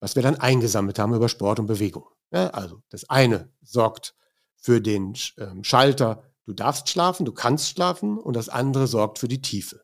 was 0.00 0.16
wir 0.16 0.22
dann 0.22 0.36
eingesammelt 0.36 0.98
haben 0.98 1.14
über 1.14 1.28
Sport 1.28 1.58
und 1.60 1.66
Bewegung. 1.66 2.06
Ja, 2.30 2.50
also 2.50 2.82
das 2.90 3.08
eine 3.08 3.52
sorgt 3.62 4.14
für 4.56 4.80
den 4.80 5.14
ähm, 5.38 5.64
Schalter, 5.64 6.22
du 6.44 6.52
darfst 6.52 6.88
schlafen, 6.88 7.24
du 7.24 7.32
kannst 7.32 7.70
schlafen 7.70 8.18
und 8.18 8.34
das 8.34 8.48
andere 8.48 8.86
sorgt 8.86 9.18
für 9.18 9.28
die 9.28 9.42
Tiefe. 9.42 9.82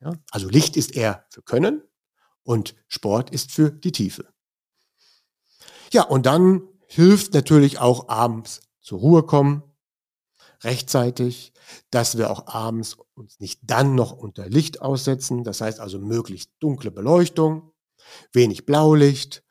Ja, 0.00 0.12
also 0.30 0.48
Licht 0.48 0.76
ist 0.76 0.96
eher 0.96 1.26
für 1.30 1.42
Können 1.42 1.82
und 2.42 2.74
Sport 2.88 3.30
ist 3.30 3.52
für 3.52 3.70
die 3.70 3.92
Tiefe. 3.92 4.32
Ja, 5.92 6.04
und 6.04 6.26
dann 6.26 6.68
hilft 6.88 7.34
natürlich 7.34 7.78
auch 7.78 8.08
abends 8.08 8.62
zur 8.80 8.98
Ruhe 8.98 9.22
kommen, 9.22 9.62
rechtzeitig, 10.62 11.52
dass 11.90 12.18
wir 12.18 12.30
auch 12.30 12.46
abends 12.46 12.96
uns 13.14 13.40
nicht 13.40 13.60
dann 13.62 13.94
noch 13.94 14.12
unter 14.12 14.48
Licht 14.48 14.82
aussetzen. 14.82 15.44
Das 15.44 15.60
heißt 15.60 15.80
also 15.80 15.98
möglichst 15.98 16.50
dunkle 16.58 16.90
Beleuchtung, 16.90 17.71
wenig 18.32 18.66
Blaulicht, 18.66 19.42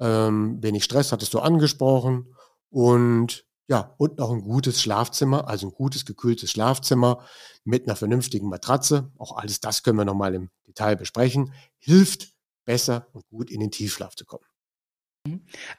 ähm, 0.00 0.62
wenig 0.62 0.84
Stress 0.84 1.12
hattest 1.12 1.34
du 1.34 1.40
angesprochen 1.40 2.34
und 2.70 3.44
ja, 3.68 3.94
und 3.98 4.18
noch 4.18 4.30
ein 4.30 4.40
gutes 4.40 4.80
Schlafzimmer, 4.80 5.46
also 5.46 5.68
ein 5.68 5.72
gutes 5.72 6.06
gekühltes 6.06 6.50
Schlafzimmer 6.50 7.22
mit 7.64 7.86
einer 7.86 7.96
vernünftigen 7.96 8.48
Matratze. 8.48 9.12
Auch 9.18 9.36
alles 9.36 9.60
das 9.60 9.82
können 9.82 9.98
wir 9.98 10.06
nochmal 10.06 10.34
im 10.34 10.48
Detail 10.66 10.96
besprechen. 10.96 11.52
Hilft 11.76 12.28
besser 12.64 13.08
und 13.12 13.28
gut 13.28 13.50
in 13.50 13.60
den 13.60 13.70
Tiefschlaf 13.70 14.14
zu 14.14 14.24
kommen. 14.24 14.44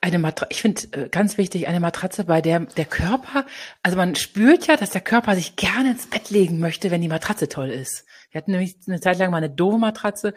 Eine 0.02 0.20
Matratze, 0.20 0.52
ich 0.52 0.62
finde 0.62 0.82
äh, 0.92 1.10
ganz 1.10 1.39
wichtig, 1.39 1.68
eine 1.68 1.80
Matratze, 1.80 2.26
bei 2.26 2.42
der 2.42 2.60
der 2.60 2.86
Körper, 2.86 3.48
also 3.82 3.98
man 3.98 4.13
spürt 4.15 4.68
ja, 4.68 4.78
dass 4.78 4.92
der 4.92 5.02
Körper 5.02 5.36
sich 5.36 5.56
gerne 5.56 5.92
ins 5.92 6.08
Bett 6.08 6.30
legen 6.30 6.60
möchte, 6.60 6.92
wenn 6.92 7.02
die 7.02 7.08
Matratze 7.08 7.50
toll 7.50 7.70
ist. 7.70 8.06
Wir 8.32 8.39
hatten 8.39 8.52
nämlich 8.52 8.78
eine 8.88 9.02
Zeit 9.02 9.18
lang 9.18 9.32
mal 9.32 9.38
eine 9.38 9.50
doofe 9.50 9.78
Matratze, 9.78 10.34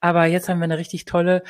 aber 0.00 0.26
jetzt 0.26 0.48
haben 0.48 0.58
wir 0.58 0.64
eine 0.64 0.78
richtig 0.78 1.04
tolle 1.04 1.42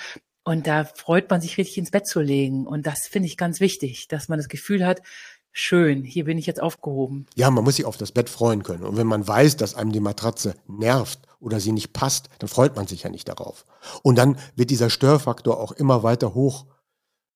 und 0.45 0.67
da 0.67 0.85
freut 0.85 1.29
man 1.29 1.41
sich 1.41 1.59
richtig 1.59 1.79
ins 1.79 1.91
Bett 1.91 2.07
zu 2.07 2.21
legen. 2.21 2.67
Und 2.67 2.87
das 2.87 3.09
finde 3.09 3.27
ich 3.27 3.37
ganz 3.37 3.59
wichtig, 3.59 4.07
dass 4.07 4.29
man 4.29 4.39
das 4.39 4.49
Gefühl 4.49 4.87
hat, 4.87 5.03
schön, 5.51 6.05
hier 6.05 6.25
bin 6.25 6.39
ich 6.39 6.47
jetzt 6.47 6.63
aufgehoben. 6.63 7.27
Ja, 7.35 7.51
man 7.51 7.65
muss 7.65 7.77
sich 7.77 7.85
auf 7.85 7.97
das 7.97 8.13
Bett 8.13 8.29
freuen 8.29 8.63
können. 8.63 8.85
Und 8.85 8.97
wenn 8.97 9.07
man 9.07 9.27
weiß, 9.27 9.57
dass 9.57 9.75
einem 9.75 9.91
die 9.91 10.01
Matratze 10.01 10.55
nervt 10.69 11.21
oder 11.41 11.59
sie 11.59 11.73
nicht 11.73 11.93
passt, 11.93 12.29
dann 12.39 12.49
freut 12.49 12.77
man 12.77 12.87
sich 12.87 13.03
ja 13.03 13.11
nicht 13.11 13.27
darauf. 13.29 13.65
Und 14.03 14.19
dann 14.19 14.39
wird 14.55 14.71
dieser 14.71 14.91
Störfaktor 14.91 15.59
auch 15.59 15.73
immer 15.73 16.03
weiter 16.03 16.35
hoch 16.35 16.67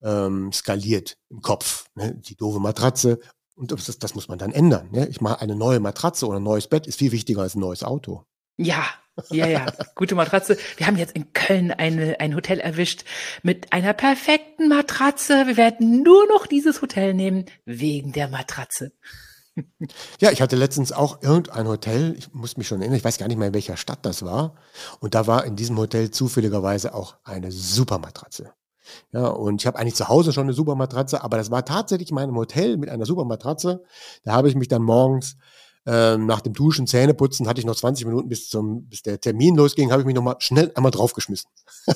ähm, 0.03 0.53
skaliert 0.53 1.17
im 1.31 1.41
Kopf. 1.41 1.87
Ne? 1.95 2.15
Die 2.15 2.37
doofe 2.37 2.61
Matratze. 2.61 3.19
Und 3.57 3.73
das, 3.73 3.99
das 3.99 4.15
muss 4.15 4.29
man 4.29 4.39
dann 4.39 4.53
ändern. 4.53 4.91
Ne? 4.93 5.09
Ich 5.09 5.21
mache 5.21 5.41
eine 5.41 5.57
neue 5.57 5.81
Matratze 5.81 6.27
oder 6.27 6.39
ein 6.39 6.45
neues 6.45 6.69
Bett 6.69 6.87
ist 6.87 6.99
viel 6.99 7.11
wichtiger 7.11 7.43
als 7.43 7.57
ein 7.57 7.61
neues 7.61 7.83
Auto. 7.83 8.25
Ja, 8.63 8.85
ja, 9.31 9.47
ja, 9.47 9.67
gute 9.95 10.15
Matratze. 10.15 10.59
Wir 10.77 10.87
haben 10.87 10.97
jetzt 10.97 11.17
in 11.17 11.33
Köln 11.33 11.73
eine, 11.73 12.21
ein 12.21 12.35
Hotel 12.35 12.61
erwischt 12.61 13.05
mit 13.43 13.73
einer 13.73 13.95
perfekten 13.95 14.69
Matratze. 14.69 15.47
Wir 15.47 15.57
werden 15.57 16.03
nur 16.03 16.27
noch 16.29 16.47
dieses 16.47 16.83
Hotel 16.83 17.15
nehmen 17.15 17.47
wegen 17.65 18.13
der 18.13 18.29
Matratze. 18.29 18.93
Ja, 20.21 20.31
ich 20.31 20.43
hatte 20.43 20.57
letztens 20.57 20.93
auch 20.93 21.23
irgendein 21.23 21.69
Hotel, 21.69 22.15
ich 22.17 22.33
muss 22.33 22.57
mich 22.57 22.69
schon 22.69 22.81
erinnern, 22.81 22.97
ich 22.97 23.05
weiß 23.05 23.19
gar 23.19 23.29
nicht 23.29 23.37
mehr, 23.37 23.49
in 23.49 23.55
welcher 23.55 23.77
Stadt 23.77 24.05
das 24.07 24.23
war. 24.25 24.57
Und 25.01 25.15
da 25.15 25.27
war 25.27 25.45
in 25.45 25.57
diesem 25.57 25.79
Hotel 25.79 26.11
zufälligerweise 26.11 26.95
auch 26.95 27.17
eine 27.25 27.51
super 27.51 27.99
Matratze. 27.99 28.53
Ja, 29.13 29.29
und 29.29 29.61
ich 29.61 29.67
habe 29.67 29.79
eigentlich 29.79 29.95
zu 29.95 30.09
Hause 30.09 30.33
schon 30.33 30.45
eine 30.45 30.53
super 30.53 30.75
Matratze, 30.75 31.23
aber 31.23 31.37
das 31.37 31.51
war 31.51 31.65
tatsächlich 31.65 32.11
in 32.11 32.15
meinem 32.15 32.37
Hotel 32.37 32.77
mit 32.77 32.91
einer 32.91 33.07
super 33.07 33.25
Matratze. 33.25 33.83
Da 34.25 34.33
habe 34.33 34.49
ich 34.49 34.55
mich 34.55 34.69
dann 34.69 34.83
morgens 34.83 35.37
ähm, 35.87 36.27
nach 36.27 36.41
dem 36.41 36.53
Duschen, 36.53 36.87
Zähneputzen, 36.87 37.49
hatte 37.49 37.61
ich 37.61 37.67
noch 37.67 37.77
20 37.77 38.07
Minuten 38.07 38.29
bis 38.29 38.49
zum, 38.49 38.87
bis 38.87 39.03
der 39.03 39.21
Termin 39.21 39.57
losging, 39.57 39.91
habe 39.91 40.03
ich 40.03 40.07
mich 40.07 40.15
nochmal 40.15 40.37
schnell 40.39 40.71
einmal 40.75 40.93
draufgeschmissen. 40.93 41.51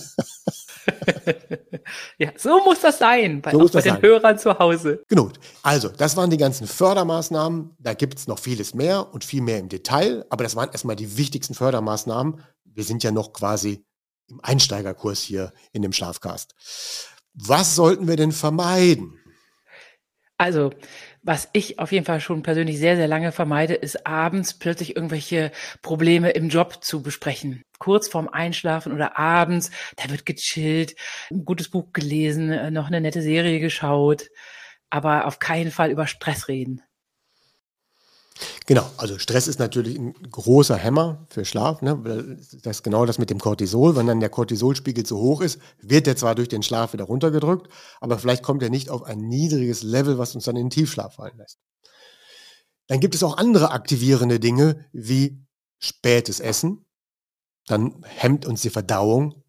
ja, 2.19 2.33
so 2.37 2.63
muss 2.65 2.81
das 2.81 2.99
sein, 2.99 3.43
bei, 3.43 3.53
so 3.53 3.61
auch 3.61 3.71
bei 3.71 3.83
den 3.83 3.95
sein. 3.95 4.03
Hörern 4.03 4.39
zu 4.39 4.59
Hause. 4.59 5.03
Genau. 5.09 5.31
Also, 5.63 5.89
das 5.89 6.17
waren 6.17 6.31
die 6.31 6.37
ganzen 6.37 6.67
Fördermaßnahmen. 6.67 7.77
Da 7.79 7.95
gibt 7.95 8.19
es 8.19 8.27
noch 8.27 8.39
vieles 8.39 8.75
mehr 8.75 9.13
und 9.13 9.25
viel 9.25 9.43
mehr 9.43 9.59
im 9.59 9.69
Detail, 9.69 10.25
aber 10.31 10.45
das 10.45 10.57
waren 10.57 10.71
erstmal 10.71 10.97
die 10.97 11.17
wichtigsten 11.19 11.55
Fördermaßnahmen. 11.55 12.41
Wir 12.65 12.85
sind 12.85 13.03
ja 13.03 13.13
noch 13.13 13.33
quasi 13.33 13.85
im 14.29 14.41
Einsteigerkurs 14.43 15.21
hier 15.21 15.53
in 15.73 15.83
dem 15.83 15.93
Schlafcast. 15.93 16.55
Was 17.35 17.75
sollten 17.75 18.09
wir 18.09 18.17
denn 18.17 18.33
vermeiden? 18.33 19.19
Also, 20.37 20.71
was 21.25 21.49
ich 21.55 21.79
auf 21.79 21.91
jeden 21.91 22.05
Fall 22.05 22.21
schon 22.21 22.43
persönlich 22.43 22.79
sehr, 22.79 22.97
sehr 22.97 23.09
lange 23.09 23.33
vermeide, 23.33 23.75
ist 23.75 24.07
abends 24.07 24.59
plötzlich 24.59 24.95
irgendwelche 24.95 25.51
Probleme 25.81 26.31
im 26.31 26.51
Job 26.51 26.85
zu 26.85 27.03
besprechen. 27.03 27.63
Kurz 27.79 28.09
vorm 28.09 28.29
Einschlafen 28.29 28.93
oder 28.93 29.19
abends, 29.19 29.71
da 29.97 30.11
wird 30.11 30.27
gechillt, 30.27 30.95
ein 31.31 31.45
gutes 31.45 31.71
Buch 31.71 31.93
gelesen, 31.93 32.53
äh, 32.53 32.71
noch 32.71 32.89
eine 32.89 33.01
nette 33.01 33.23
Serie 33.23 33.59
geschaut, 33.59 34.29
aber 34.91 35.27
auf 35.27 35.39
keinen 35.39 35.71
Fall 35.71 35.91
über 35.91 36.07
Stress 36.07 36.49
reden. 36.49 36.83
Genau, 38.67 38.91
also 38.97 39.19
Stress 39.19 39.47
ist 39.47 39.59
natürlich 39.59 39.99
ein 39.99 40.15
großer 40.31 40.77
Hämmer 40.77 41.27
für 41.29 41.45
Schlaf. 41.45 41.83
Ne? 41.83 42.39
Das 42.63 42.79
ist 42.79 42.83
genau 42.83 43.07
das 43.07 43.19
mit 43.19 43.31
dem 43.31 43.39
Cortisol. 43.39 43.95
Wenn 43.95 44.07
dann 44.07 44.21
der 44.21 44.31
Cortisolspiegel 44.31 45.05
zu 45.05 45.19
hoch 45.19 45.41
ist, 45.41 45.61
wird 45.81 46.07
der 46.07 46.17
zwar 46.17 46.35
durch 46.35 46.49
den 46.49 46.63
Schlaf 46.63 46.93
wieder 46.93 47.05
runtergedrückt, 47.05 47.69
aber 48.01 48.19
vielleicht 48.19 48.43
kommt 48.43 48.63
er 48.63 48.71
nicht 48.71 48.91
auf 48.91 49.03
ein 49.05 49.19
niedriges 49.19 49.83
Level, 49.83 50.19
was 50.19 50.35
uns 50.35 50.45
dann 50.45 50.57
in 50.57 50.67
den 50.67 50.71
Tiefschlaf 50.71 51.15
fallen 51.17 51.37
lässt. 51.37 51.59
Dann 52.87 53.01
gibt 53.01 53.15
es 53.15 53.23
auch 53.23 53.37
andere 53.37 53.71
aktivierende 53.71 54.41
Dinge 54.41 54.85
wie 54.93 55.45
spätes 55.79 56.41
Essen. 56.41 56.85
Dann 57.67 58.05
hemmt 58.05 58.47
uns 58.47 58.63
die 58.63 58.71
Verdauung, 58.71 59.43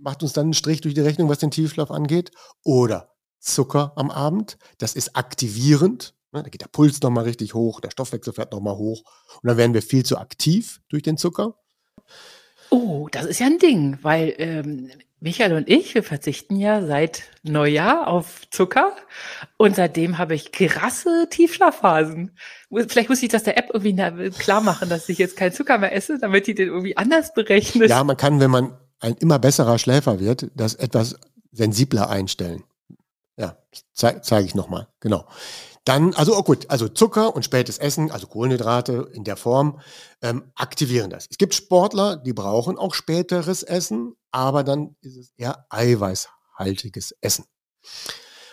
macht 0.00 0.22
uns 0.22 0.32
dann 0.32 0.46
einen 0.46 0.54
Strich 0.54 0.80
durch 0.80 0.94
die 0.94 1.00
Rechnung, 1.00 1.28
was 1.28 1.38
den 1.38 1.50
Tiefschlaf 1.50 1.90
angeht. 1.90 2.30
Oder 2.64 3.12
Zucker 3.38 3.92
am 3.96 4.10
Abend, 4.10 4.58
das 4.78 4.94
ist 4.94 5.16
aktivierend 5.16 6.14
da 6.32 6.42
geht 6.42 6.60
der 6.60 6.68
Puls 6.68 7.00
nochmal 7.02 7.24
richtig 7.24 7.54
hoch, 7.54 7.80
der 7.80 7.90
Stoffwechsel 7.90 8.32
fährt 8.32 8.52
nochmal 8.52 8.76
hoch 8.76 9.02
und 9.42 9.48
dann 9.48 9.56
werden 9.56 9.74
wir 9.74 9.82
viel 9.82 10.04
zu 10.04 10.18
aktiv 10.18 10.80
durch 10.88 11.02
den 11.02 11.16
Zucker. 11.16 11.56
Oh, 12.70 13.08
das 13.10 13.26
ist 13.26 13.40
ja 13.40 13.46
ein 13.46 13.58
Ding, 13.58 13.98
weil 14.02 14.34
ähm, 14.38 14.90
Michael 15.18 15.52
und 15.54 15.68
ich, 15.68 15.94
wir 15.94 16.02
verzichten 16.02 16.56
ja 16.56 16.86
seit 16.86 17.24
Neujahr 17.42 18.06
auf 18.06 18.48
Zucker 18.50 18.96
und 19.58 19.76
seitdem 19.76 20.18
habe 20.18 20.34
ich 20.34 20.50
krasse 20.52 21.26
Tiefschlafphasen. 21.28 22.30
Vielleicht 22.88 23.10
muss 23.10 23.22
ich 23.22 23.28
das 23.28 23.42
der 23.42 23.58
App 23.58 23.70
irgendwie 23.74 24.30
klar 24.30 24.62
machen, 24.62 24.88
dass 24.88 25.08
ich 25.08 25.18
jetzt 25.18 25.36
keinen 25.36 25.52
Zucker 25.52 25.78
mehr 25.78 25.94
esse, 25.94 26.18
damit 26.18 26.46
die 26.46 26.54
den 26.54 26.68
irgendwie 26.68 26.96
anders 26.96 27.34
berechnet. 27.34 27.90
Ja, 27.90 28.02
man 28.02 28.16
kann, 28.16 28.40
wenn 28.40 28.50
man 28.50 28.78
ein 29.00 29.14
immer 29.14 29.38
besserer 29.38 29.78
Schläfer 29.78 30.20
wird, 30.20 30.50
das 30.54 30.74
etwas 30.74 31.16
sensibler 31.52 32.08
einstellen. 32.08 32.62
Ja, 33.40 33.56
zeige 33.94 34.20
zeig 34.20 34.44
ich 34.44 34.54
nochmal, 34.54 34.88
genau. 35.00 35.24
Dann, 35.84 36.12
also 36.12 36.36
oh 36.36 36.42
gut, 36.42 36.68
also 36.68 36.88
Zucker 36.88 37.34
und 37.34 37.42
spätes 37.42 37.78
Essen, 37.78 38.10
also 38.10 38.26
Kohlenhydrate 38.26 39.08
in 39.14 39.24
der 39.24 39.38
Form, 39.38 39.80
ähm, 40.20 40.52
aktivieren 40.56 41.08
das. 41.08 41.26
Es 41.30 41.38
gibt 41.38 41.54
Sportler, 41.54 42.18
die 42.18 42.34
brauchen 42.34 42.76
auch 42.76 42.92
späteres 42.92 43.62
Essen, 43.62 44.14
aber 44.30 44.62
dann 44.62 44.94
ist 45.00 45.16
es 45.16 45.32
eher 45.38 45.64
eiweißhaltiges 45.70 47.16
Essen. 47.22 47.46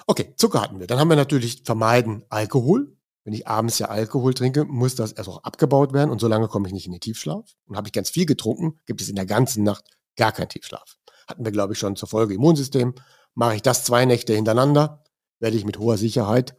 Okay, 0.05 0.33
Zucker 0.37 0.61
hatten 0.61 0.79
wir. 0.79 0.87
Dann 0.87 0.99
haben 0.99 1.09
wir 1.09 1.17
natürlich 1.17 1.63
vermeiden 1.65 2.23
Alkohol. 2.29 2.95
Wenn 3.25 3.33
ich 3.33 3.45
abends 3.45 3.77
ja 3.79 3.89
Alkohol 3.89 4.33
trinke, 4.33 4.63
muss 4.63 4.95
das 4.95 5.11
erst 5.11 5.27
auch 5.27 5.43
abgebaut 5.43 5.91
werden 5.91 6.11
und 6.11 6.21
solange 6.21 6.47
komme 6.47 6.69
ich 6.69 6.73
nicht 6.73 6.85
in 6.85 6.93
den 6.93 7.01
Tiefschlaf. 7.01 7.43
Und 7.65 7.75
habe 7.75 7.89
ich 7.89 7.93
ganz 7.93 8.09
viel 8.09 8.25
getrunken, 8.25 8.79
gibt 8.85 9.01
es 9.01 9.09
in 9.09 9.17
der 9.17 9.25
ganzen 9.25 9.65
Nacht 9.65 9.83
gar 10.15 10.31
keinen 10.31 10.47
Tiefschlaf. 10.47 10.95
Hatten 11.27 11.43
wir, 11.43 11.51
glaube 11.51 11.73
ich, 11.73 11.79
schon 11.79 11.97
zur 11.97 12.07
Folge 12.07 12.35
Immunsystem. 12.35 12.95
Mache 13.37 13.53
ich 13.53 13.61
das 13.61 13.83
zwei 13.83 14.05
Nächte 14.05 14.33
hintereinander, 14.33 15.03
werde 15.37 15.57
ich 15.57 15.63
mit 15.63 15.77
hoher 15.77 15.99
Sicherheit 15.99 16.55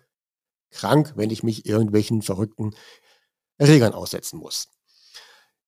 krank, 0.70 1.14
wenn 1.16 1.30
ich 1.30 1.42
mich 1.42 1.66
irgendwelchen 1.66 2.22
verrückten 2.22 2.72
Erregern 3.56 3.94
aussetzen 3.94 4.38
muss. 4.38 4.68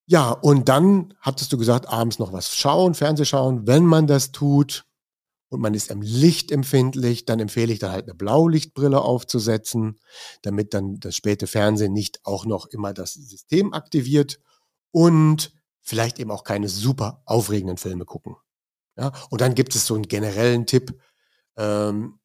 Ja, 0.07 0.31
und 0.31 0.69
dann 0.69 1.15
hattest 1.19 1.53
du 1.53 1.59
gesagt, 1.59 1.89
abends 1.89 2.21
noch 2.21 2.33
was 2.33 2.55
schauen, 2.55 2.95
Fernseh 2.95 3.25
schauen. 3.25 3.67
Wenn 3.67 3.85
man 3.85 4.07
das 4.07 4.31
tut 4.31 4.85
und 5.49 5.61
man 5.61 5.75
ist 5.75 5.91
am 5.91 6.01
Licht 6.01 6.53
empfindlich, 6.53 7.25
dann 7.25 7.41
empfehle 7.41 7.73
ich 7.73 7.81
dann 7.81 7.91
halt 7.91 8.05
eine 8.05 8.15
Blaulichtbrille 8.15 9.01
aufzusetzen, 9.01 9.99
damit 10.43 10.75
dann 10.75 11.01
das 11.01 11.17
späte 11.17 11.49
Fernsehen 11.49 11.93
nicht 11.93 12.21
auch 12.23 12.47
noch 12.47 12.67
immer 12.67 12.95
das 12.95 13.15
System 13.15 13.73
aktiviert 13.73 14.39
und 14.93 15.53
vielleicht 15.81 16.21
eben 16.21 16.31
auch 16.31 16.45
keine 16.45 16.69
super 16.69 17.21
aufregenden 17.25 17.79
Filme 17.79 18.05
gucken. 18.05 18.37
Ja, 18.97 19.13
und 19.31 19.41
dann 19.41 19.55
gibt 19.55 19.75
es 19.75 19.87
so 19.87 19.95
einen 19.95 20.09
generellen 20.09 20.67
Tipp, 20.67 21.01
ähm, 21.57 22.19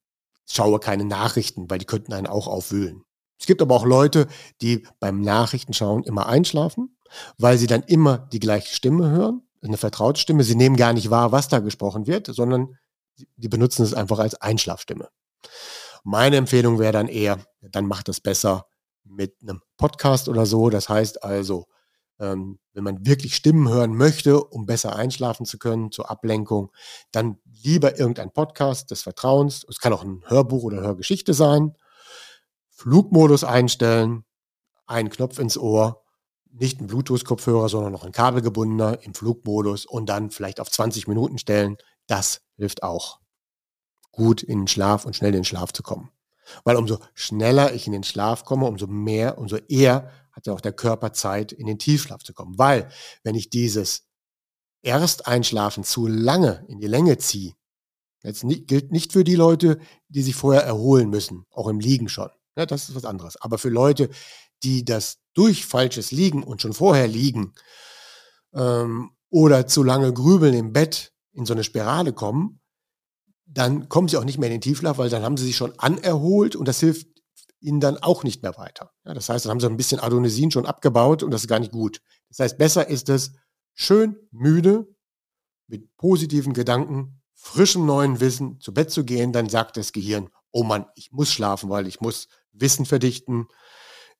schaue 0.48 0.78
keine 0.80 1.04
Nachrichten, 1.04 1.70
weil 1.70 1.78
die 1.78 1.86
könnten 1.86 2.12
einen 2.12 2.26
auch 2.26 2.46
aufwühlen. 2.46 3.02
Es 3.38 3.46
gibt 3.46 3.62
aber 3.62 3.74
auch 3.74 3.84
Leute, 3.84 4.28
die 4.62 4.86
beim 5.00 5.20
Nachrichtenschauen 5.20 6.04
immer 6.04 6.26
einschlafen, 6.26 6.96
weil 7.38 7.58
sie 7.58 7.66
dann 7.66 7.82
immer 7.82 8.18
die 8.18 8.40
gleiche 8.40 8.74
Stimme 8.74 9.10
hören, 9.10 9.42
eine 9.62 9.76
vertraute 9.76 10.20
Stimme. 10.20 10.44
Sie 10.44 10.54
nehmen 10.54 10.76
gar 10.76 10.92
nicht 10.92 11.10
wahr, 11.10 11.32
was 11.32 11.48
da 11.48 11.58
gesprochen 11.58 12.06
wird, 12.06 12.26
sondern 12.26 12.76
die 13.36 13.48
benutzen 13.48 13.82
es 13.82 13.94
einfach 13.94 14.18
als 14.18 14.34
Einschlafstimme. 14.40 15.08
Meine 16.04 16.36
Empfehlung 16.36 16.78
wäre 16.78 16.92
dann 16.92 17.08
eher, 17.08 17.38
dann 17.60 17.86
macht 17.86 18.08
das 18.08 18.20
besser 18.20 18.66
mit 19.04 19.34
einem 19.42 19.60
Podcast 19.76 20.28
oder 20.28 20.46
so. 20.46 20.70
Das 20.70 20.88
heißt 20.88 21.22
also, 21.22 21.66
ähm, 22.18 22.58
wenn 22.72 22.84
man 22.84 23.06
wirklich 23.06 23.36
Stimmen 23.36 23.68
hören 23.68 23.94
möchte, 23.94 24.42
um 24.42 24.66
besser 24.66 24.96
einschlafen 24.96 25.46
zu 25.46 25.58
können, 25.58 25.92
zur 25.92 26.10
Ablenkung, 26.10 26.72
dann 27.12 27.38
lieber 27.62 27.98
irgendein 27.98 28.32
Podcast 28.32 28.90
des 28.90 29.02
Vertrauens. 29.02 29.64
Es 29.68 29.78
kann 29.78 29.92
auch 29.92 30.04
ein 30.04 30.22
Hörbuch 30.26 30.62
oder 30.62 30.80
Hörgeschichte 30.80 31.34
sein. 31.34 31.76
Flugmodus 32.70 33.44
einstellen, 33.44 34.24
einen 34.86 35.10
Knopf 35.10 35.38
ins 35.38 35.58
Ohr, 35.58 36.02
nicht 36.52 36.80
ein 36.80 36.86
Bluetooth-Kopfhörer, 36.86 37.68
sondern 37.68 37.92
noch 37.92 38.04
ein 38.04 38.12
kabelgebundener 38.12 39.02
im 39.02 39.14
Flugmodus 39.14 39.86
und 39.86 40.06
dann 40.08 40.30
vielleicht 40.30 40.60
auf 40.60 40.70
20 40.70 41.06
Minuten 41.08 41.38
stellen. 41.38 41.76
Das 42.06 42.42
hilft 42.56 42.82
auch, 42.82 43.20
gut 44.12 44.42
in 44.42 44.60
den 44.60 44.68
Schlaf 44.68 45.04
und 45.04 45.16
schnell 45.16 45.30
in 45.30 45.40
den 45.40 45.44
Schlaf 45.44 45.72
zu 45.72 45.82
kommen. 45.82 46.10
Weil 46.64 46.76
umso 46.76 46.98
schneller 47.14 47.74
ich 47.74 47.86
in 47.86 47.92
den 47.92 48.04
Schlaf 48.04 48.44
komme, 48.44 48.66
umso 48.66 48.86
mehr, 48.86 49.38
umso 49.38 49.56
eher 49.56 50.10
hat 50.36 50.46
ja 50.46 50.52
auch 50.52 50.60
der 50.60 50.74
Körper 50.74 51.14
Zeit, 51.14 51.50
in 51.50 51.66
den 51.66 51.78
Tiefschlaf 51.78 52.22
zu 52.22 52.34
kommen. 52.34 52.58
Weil, 52.58 52.90
wenn 53.24 53.34
ich 53.34 53.48
dieses 53.48 54.04
Ersteinschlafen 54.82 55.82
zu 55.82 56.06
lange 56.06 56.64
in 56.68 56.78
die 56.78 56.86
Länge 56.86 57.16
ziehe, 57.16 57.54
jetzt 58.22 58.44
nicht, 58.44 58.68
gilt 58.68 58.92
nicht 58.92 59.12
für 59.12 59.24
die 59.24 59.34
Leute, 59.34 59.78
die 60.08 60.22
sich 60.22 60.36
vorher 60.36 60.62
erholen 60.62 61.08
müssen, 61.08 61.46
auch 61.50 61.68
im 61.68 61.80
Liegen 61.80 62.08
schon. 62.08 62.28
Ja, 62.56 62.66
das 62.66 62.88
ist 62.88 62.94
was 62.94 63.06
anderes. 63.06 63.36
Aber 63.40 63.56
für 63.56 63.70
Leute, 63.70 64.10
die 64.62 64.84
das 64.84 65.18
durch 65.32 65.64
falsches 65.64 66.10
Liegen 66.10 66.42
und 66.42 66.60
schon 66.60 66.74
vorher 66.74 67.08
liegen 67.08 67.54
ähm, 68.54 69.10
oder 69.30 69.66
zu 69.66 69.82
lange 69.82 70.12
grübeln 70.12 70.54
im 70.54 70.72
Bett 70.72 71.12
in 71.32 71.46
so 71.46 71.54
eine 71.54 71.64
Spirale 71.64 72.12
kommen, 72.12 72.60
dann 73.46 73.88
kommen 73.88 74.08
sie 74.08 74.16
auch 74.18 74.24
nicht 74.24 74.38
mehr 74.38 74.48
in 74.48 74.56
den 74.56 74.60
Tiefschlaf, 74.60 74.98
weil 74.98 75.08
dann 75.08 75.22
haben 75.22 75.36
sie 75.36 75.46
sich 75.46 75.56
schon 75.56 75.78
anerholt 75.78 76.56
und 76.56 76.66
das 76.66 76.80
hilft 76.80 77.06
ihnen 77.60 77.80
dann 77.80 77.96
auch 77.98 78.22
nicht 78.22 78.42
mehr 78.42 78.56
weiter. 78.56 78.92
Ja, 79.04 79.14
das 79.14 79.28
heißt, 79.28 79.44
dann 79.44 79.50
haben 79.50 79.60
sie 79.60 79.66
ein 79.66 79.76
bisschen 79.76 80.00
Adonisin 80.00 80.50
schon 80.50 80.66
abgebaut 80.66 81.22
und 81.22 81.30
das 81.30 81.42
ist 81.42 81.48
gar 81.48 81.58
nicht 81.58 81.72
gut. 81.72 82.00
Das 82.28 82.40
heißt, 82.40 82.58
besser 82.58 82.88
ist 82.88 83.08
es, 83.08 83.32
schön 83.74 84.16
müde, 84.30 84.86
mit 85.66 85.96
positiven 85.96 86.52
Gedanken, 86.52 87.20
frischem 87.34 87.86
neuen 87.86 88.20
Wissen 88.20 88.60
zu 88.60 88.72
Bett 88.72 88.90
zu 88.90 89.04
gehen, 89.04 89.32
dann 89.32 89.48
sagt 89.48 89.76
das 89.76 89.92
Gehirn, 89.92 90.30
oh 90.52 90.62
Mann, 90.62 90.86
ich 90.94 91.12
muss 91.12 91.32
schlafen, 91.32 91.68
weil 91.70 91.86
ich 91.86 92.00
muss 92.00 92.28
Wissen 92.52 92.86
verdichten, 92.86 93.48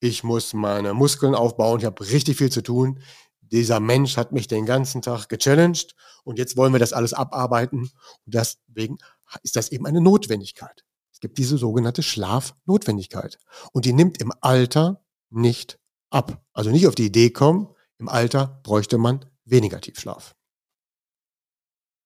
ich 0.00 0.22
muss 0.22 0.52
meine 0.52 0.92
Muskeln 0.92 1.34
aufbauen, 1.34 1.80
ich 1.80 1.86
habe 1.86 2.08
richtig 2.08 2.36
viel 2.36 2.50
zu 2.50 2.62
tun. 2.62 3.00
Dieser 3.40 3.80
Mensch 3.80 4.16
hat 4.16 4.32
mich 4.32 4.48
den 4.48 4.66
ganzen 4.66 5.02
Tag 5.02 5.28
gechallenged 5.28 5.94
und 6.24 6.38
jetzt 6.38 6.56
wollen 6.56 6.72
wir 6.72 6.80
das 6.80 6.92
alles 6.92 7.14
abarbeiten. 7.14 7.90
Und 8.26 8.34
deswegen 8.34 8.98
ist 9.42 9.56
das 9.56 9.70
eben 9.70 9.86
eine 9.86 10.00
Notwendigkeit. 10.00 10.84
Es 11.16 11.20
gibt 11.20 11.38
diese 11.38 11.56
sogenannte 11.56 12.02
Schlafnotwendigkeit. 12.02 13.38
Und 13.72 13.86
die 13.86 13.94
nimmt 13.94 14.20
im 14.20 14.34
Alter 14.42 15.02
nicht 15.30 15.78
ab. 16.10 16.44
Also 16.52 16.68
nicht 16.68 16.86
auf 16.86 16.94
die 16.94 17.06
Idee 17.06 17.30
kommen, 17.30 17.74
im 17.96 18.10
Alter 18.10 18.60
bräuchte 18.62 18.98
man 18.98 19.24
weniger 19.46 19.80
Tiefschlaf. 19.80 20.36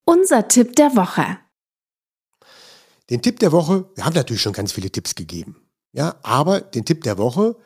Unser 0.05 0.47
Tipp 0.47 0.77
der 0.77 0.95
Woche. 0.95 1.41
Den 3.11 3.21
Tipp 3.21 3.41
der 3.41 3.51
Woche, 3.51 3.91
wir 3.97 4.05
haben 4.05 4.15
natürlich 4.15 4.43
schon 4.43 4.53
ganz 4.53 4.71
viele 4.71 4.93
Tipps 4.93 5.17
gegeben. 5.17 5.69
Ja, 5.91 6.15
aber 6.23 6.61
den 6.61 6.85
Tipp 6.85 7.03
der 7.03 7.19
Woche, 7.19 7.57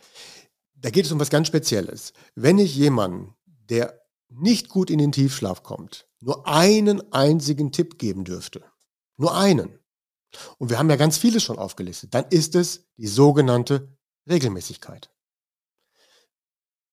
da 0.77 0.89
geht 0.89 1.05
es 1.05 1.13
um 1.13 1.21
was 1.21 1.29
ganz 1.29 1.49
Spezielles. 1.49 2.15
Wenn 2.35 2.59
ich 2.59 2.75
jemanden, 2.75 3.35
der 3.45 4.01
nicht 4.31 4.71
gut 4.71 4.89
in 4.89 4.99
den 4.99 5.13
Tiefschlaf 5.13 5.63
kommt, 5.63 6.09
nur 6.21 6.49
einen 6.49 7.13
einzigen 7.13 7.71
Tipp 7.71 7.99
geben 7.99 8.25
dürfte, 8.25 8.65
nur 9.19 9.37
einen, 9.37 9.79
und 10.59 10.71
wir 10.71 10.79
haben 10.79 10.91
ja 10.91 10.97
ganz 10.97 11.19
vieles 11.19 11.43
schon 11.43 11.59
aufgelistet, 11.59 12.15
dann 12.15 12.27
ist 12.31 12.55
es 12.55 12.87
die 12.97 13.07
sogenannte 13.07 13.97
Regelmäßigkeit. 14.29 15.11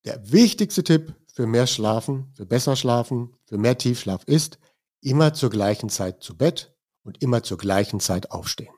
Der 0.06 0.32
wichtigste 0.32 0.84
Tipp 0.84 1.16
für 1.34 1.48
mehr 1.48 1.68
Schlafen, 1.68 2.32
für 2.36 2.46
besser 2.46 2.76
Schlafen, 2.76 3.36
für 3.46 3.58
mehr 3.58 3.78
Tiefschlaf 3.78 4.24
ist, 4.26 4.60
immer 5.02 5.34
zur 5.34 5.50
gleichen 5.50 5.90
Zeit 5.90 6.24
zu 6.24 6.38
Bett 6.38 6.76
und 7.04 7.22
immer 7.22 7.44
zur 7.44 7.58
gleichen 7.58 8.00
Zeit 8.00 8.32
aufstehen. 8.32 8.74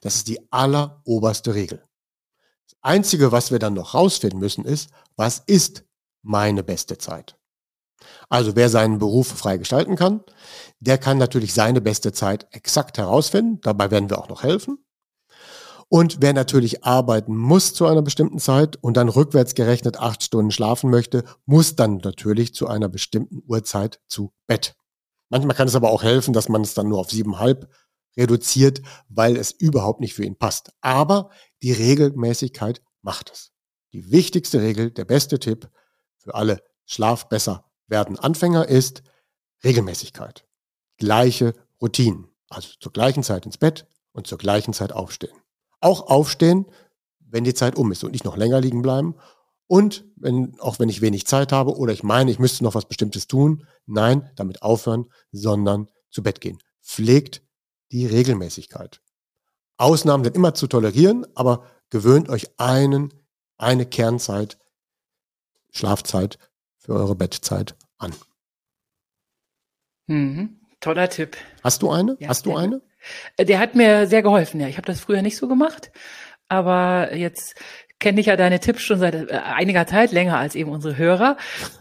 Das 0.00 0.16
ist 0.16 0.28
die 0.28 0.40
alleroberste 0.52 1.54
Regel. 1.54 1.84
Das 2.64 2.76
Einzige, 2.80 3.32
was 3.32 3.50
wir 3.50 3.58
dann 3.58 3.74
noch 3.74 3.94
rausfinden 3.94 4.40
müssen, 4.40 4.64
ist, 4.64 4.90
was 5.16 5.38
ist 5.38 5.84
meine 6.22 6.62
beste 6.62 6.98
Zeit? 6.98 7.38
Also 8.28 8.56
wer 8.56 8.68
seinen 8.68 8.98
Beruf 8.98 9.28
frei 9.28 9.58
gestalten 9.58 9.96
kann, 9.96 10.22
der 10.80 10.98
kann 10.98 11.18
natürlich 11.18 11.54
seine 11.54 11.80
beste 11.80 12.12
Zeit 12.12 12.46
exakt 12.50 12.98
herausfinden. 12.98 13.60
Dabei 13.62 13.90
werden 13.90 14.10
wir 14.10 14.18
auch 14.18 14.28
noch 14.28 14.42
helfen. 14.42 14.78
Und 15.88 16.22
wer 16.22 16.32
natürlich 16.32 16.84
arbeiten 16.84 17.36
muss 17.36 17.74
zu 17.74 17.86
einer 17.86 18.00
bestimmten 18.00 18.38
Zeit 18.38 18.76
und 18.76 18.96
dann 18.96 19.10
rückwärts 19.10 19.54
gerechnet 19.54 19.98
acht 19.98 20.22
Stunden 20.22 20.50
schlafen 20.50 20.88
möchte, 20.88 21.24
muss 21.44 21.76
dann 21.76 21.98
natürlich 21.98 22.54
zu 22.54 22.66
einer 22.66 22.88
bestimmten 22.88 23.42
Uhrzeit 23.46 24.00
zu 24.08 24.32
Bett. 24.46 24.74
Manchmal 25.28 25.54
kann 25.54 25.68
es 25.68 25.74
aber 25.74 25.90
auch 25.90 26.02
helfen, 26.02 26.32
dass 26.32 26.48
man 26.48 26.62
es 26.62 26.72
dann 26.72 26.88
nur 26.88 26.98
auf 26.98 27.10
siebenhalb 27.10 27.70
reduziert, 28.16 28.80
weil 29.10 29.36
es 29.36 29.50
überhaupt 29.50 30.00
nicht 30.00 30.14
für 30.14 30.24
ihn 30.24 30.38
passt. 30.38 30.72
Aber 30.80 31.28
die 31.62 31.72
Regelmäßigkeit 31.72 32.82
macht 33.02 33.30
es. 33.30 33.52
Die 33.92 34.10
wichtigste 34.10 34.62
Regel, 34.62 34.90
der 34.90 35.04
beste 35.04 35.38
Tipp 35.38 35.68
für 36.16 36.34
alle 36.34 36.62
Schlaf 36.86 37.28
besser 37.28 37.70
werden 37.92 38.18
Anfänger 38.18 38.66
ist 38.68 39.04
Regelmäßigkeit. 39.62 40.44
Gleiche 40.96 41.54
Routinen. 41.80 42.28
Also 42.48 42.70
zur 42.80 42.92
gleichen 42.92 43.22
Zeit 43.22 43.46
ins 43.46 43.58
Bett 43.58 43.86
und 44.12 44.26
zur 44.26 44.38
gleichen 44.38 44.74
Zeit 44.74 44.92
aufstehen. 44.92 45.36
Auch 45.80 46.08
aufstehen, 46.08 46.66
wenn 47.20 47.44
die 47.44 47.54
Zeit 47.54 47.76
um 47.76 47.92
ist 47.92 48.02
und 48.02 48.10
nicht 48.10 48.24
noch 48.24 48.36
länger 48.36 48.60
liegen 48.60 48.82
bleiben. 48.82 49.14
Und 49.68 50.04
wenn, 50.16 50.58
auch 50.60 50.78
wenn 50.78 50.88
ich 50.88 51.00
wenig 51.00 51.26
Zeit 51.26 51.52
habe 51.52 51.76
oder 51.76 51.92
ich 51.92 52.02
meine, 52.02 52.30
ich 52.30 52.38
müsste 52.38 52.64
noch 52.64 52.74
was 52.74 52.86
Bestimmtes 52.86 53.26
tun, 53.26 53.66
nein, 53.86 54.30
damit 54.36 54.62
aufhören, 54.62 55.06
sondern 55.30 55.88
zu 56.10 56.22
Bett 56.22 56.40
gehen. 56.40 56.58
Pflegt 56.82 57.42
die 57.90 58.06
Regelmäßigkeit. 58.06 59.00
Ausnahmen 59.76 60.24
sind 60.24 60.36
immer 60.36 60.54
zu 60.54 60.66
tolerieren, 60.66 61.26
aber 61.34 61.64
gewöhnt 61.90 62.28
euch 62.28 62.50
einen, 62.58 63.12
eine 63.56 63.86
Kernzeit, 63.86 64.58
Schlafzeit 65.70 66.38
für 66.76 66.94
eure 66.94 67.14
Bettzeit 67.14 67.76
an. 68.02 68.14
Mhm. 70.06 70.60
Toller 70.80 71.08
Tipp. 71.08 71.36
Hast 71.62 71.82
du 71.82 71.90
eine? 71.90 72.16
Ja, 72.18 72.28
Hast 72.28 72.46
du 72.46 72.56
eine? 72.56 72.82
Der 73.38 73.58
hat 73.58 73.74
mir 73.74 74.06
sehr 74.06 74.22
geholfen, 74.22 74.60
ja. 74.60 74.68
Ich 74.68 74.76
habe 74.76 74.86
das 74.86 75.00
früher 75.00 75.22
nicht 75.22 75.36
so 75.36 75.48
gemacht, 75.48 75.90
aber 76.48 77.14
jetzt 77.14 77.54
kenne 77.98 78.20
ich 78.20 78.26
ja 78.26 78.36
deine 78.36 78.60
Tipps 78.60 78.82
schon 78.82 78.98
seit 78.98 79.14
äh, 79.14 79.32
einiger 79.32 79.86
Zeit, 79.86 80.12
länger 80.12 80.38
als 80.38 80.54
eben 80.54 80.70
unsere 80.70 80.96
Hörer. 80.96 81.36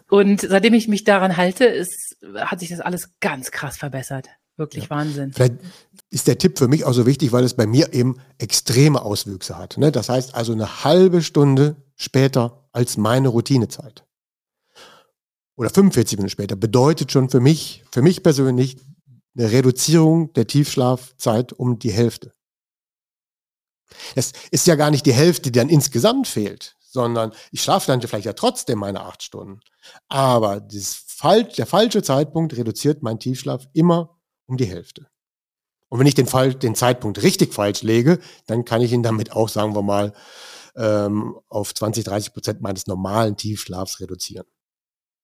Und 0.10 0.42
seitdem 0.42 0.74
ich 0.74 0.88
mich 0.88 1.04
daran 1.04 1.36
halte, 1.36 1.66
ist, 1.66 2.18
hat 2.36 2.60
sich 2.60 2.70
das 2.70 2.80
alles 2.80 3.10
ganz 3.20 3.52
krass 3.52 3.78
verbessert. 3.78 4.30
Wirklich 4.56 4.86
ja. 4.86 4.90
Wahnsinn. 4.92 5.34
Vielleicht 5.34 5.56
ist 6.12 6.28
der 6.28 6.38
Tipp 6.38 6.60
für 6.60 6.68
mich 6.68 6.86
auch 6.86 6.94
so 6.94 7.08
wichtig, 7.08 7.32
weil 7.32 7.44
es 7.44 7.56
bei 7.56 7.66
mir 7.66 7.94
eben 7.94 8.22
extreme 8.38 9.02
Auswüchse 9.02 9.58
hat. 9.58 9.78
Ne? 9.78 9.92
Das 9.92 10.10
heißt 10.10 10.36
also 10.36 10.52
eine 10.52 10.84
halbe 10.84 11.24
Stunde 11.24 11.78
später 11.96 12.68
als 12.72 12.98
meine 12.98 13.30
Routinezeit 13.30 14.06
oder 15.56 15.70
45 15.70 16.18
Minuten 16.18 16.32
später 16.32 16.56
bedeutet 16.56 17.12
schon 17.12 17.30
für 17.30 17.40
mich, 17.40 17.84
für 17.92 18.02
mich 18.02 18.24
persönlich 18.24 18.78
eine 19.38 19.52
Reduzierung 19.52 20.34
der 20.34 20.48
Tiefschlafzeit 20.48 21.54
um 21.54 21.80
die 21.80 21.92
Hälfte. 21.92 22.34
Es 24.16 24.32
ist 24.52 24.68
ja 24.68 24.76
gar 24.76 24.92
nicht 24.92 25.06
die 25.06 25.14
Hälfte, 25.14 25.52
die 25.52 25.60
dann 25.60 25.70
insgesamt 25.70 26.28
fehlt, 26.28 26.76
sondern 26.80 27.32
ich 27.52 27.62
schlafe 27.62 27.88
dann 27.88 28.02
vielleicht 28.02 28.26
ja 28.26 28.34
trotzdem 28.34 28.80
meine 28.80 29.02
acht 29.02 29.24
Stunden. 29.24 29.60
Aber 30.08 30.62
das, 30.62 31.06
der 31.58 31.66
falsche 31.66 32.02
Zeitpunkt 32.02 32.56
reduziert 32.56 33.04
meinen 33.04 33.20
Tiefschlaf 33.20 33.68
immer 33.74 34.18
um 34.46 34.58
die 34.58 34.66
Hälfte. 34.66 35.08
Und 35.90 36.00
wenn 36.00 36.08
ich 36.08 36.16
den, 36.16 36.28
Fall, 36.28 36.54
den 36.56 36.76
Zeitpunkt 36.76 37.22
richtig 37.22 37.54
falsch 37.54 37.82
lege, 37.82 38.20
dann 38.48 38.64
kann 38.64 38.82
ich 38.82 38.94
ihn 38.94 39.04
damit 39.04 39.34
auch, 39.34 39.50
sagen 39.50 39.76
wir 39.76 39.82
mal, 39.82 40.14
ähm, 40.76 41.38
auf 41.50 41.74
20, 41.74 42.06
30 42.06 42.34
Prozent 42.34 42.62
meines 42.62 42.88
normalen 42.88 43.36
Tiefschlafs 43.36 44.00
reduzieren. 44.00 44.48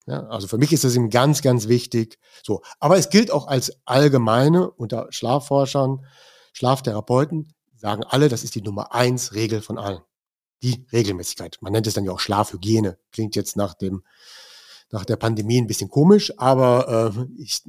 Ja, 0.08 0.26
also 0.28 0.48
für 0.48 0.56
mich 0.56 0.72
ist 0.72 0.84
das 0.84 0.96
eben 0.96 1.10
ganz, 1.10 1.42
ganz 1.42 1.68
wichtig. 1.68 2.18
So, 2.42 2.62
aber 2.80 2.96
es 2.96 3.10
gilt 3.10 3.30
auch 3.30 3.46
als 3.46 3.76
allgemeine 3.84 4.70
unter 4.70 5.06
Schlafforschern, 5.10 6.06
Schlaftherapeuten 6.54 7.52
sagen 7.76 8.04
alle, 8.04 8.30
das 8.30 8.42
ist 8.42 8.54
die 8.54 8.62
Nummer 8.62 8.94
eins 8.94 9.34
Regel 9.34 9.60
von 9.60 9.78
allen. 9.78 10.00
Die 10.62 10.86
Regelmäßigkeit. 10.92 11.58
Man 11.60 11.72
nennt 11.72 11.86
es 11.86 11.94
dann 11.94 12.04
ja 12.04 12.12
auch 12.12 12.20
Schlafhygiene. 12.20 12.98
Klingt 13.12 13.36
jetzt 13.36 13.56
nach 13.56 13.74
dem 13.74 14.02
nach 14.90 15.04
der 15.04 15.16
Pandemie 15.16 15.60
ein 15.60 15.66
bisschen 15.66 15.90
komisch, 15.90 16.32
aber 16.38 17.14
äh, 17.14 17.42
ich 17.42 17.62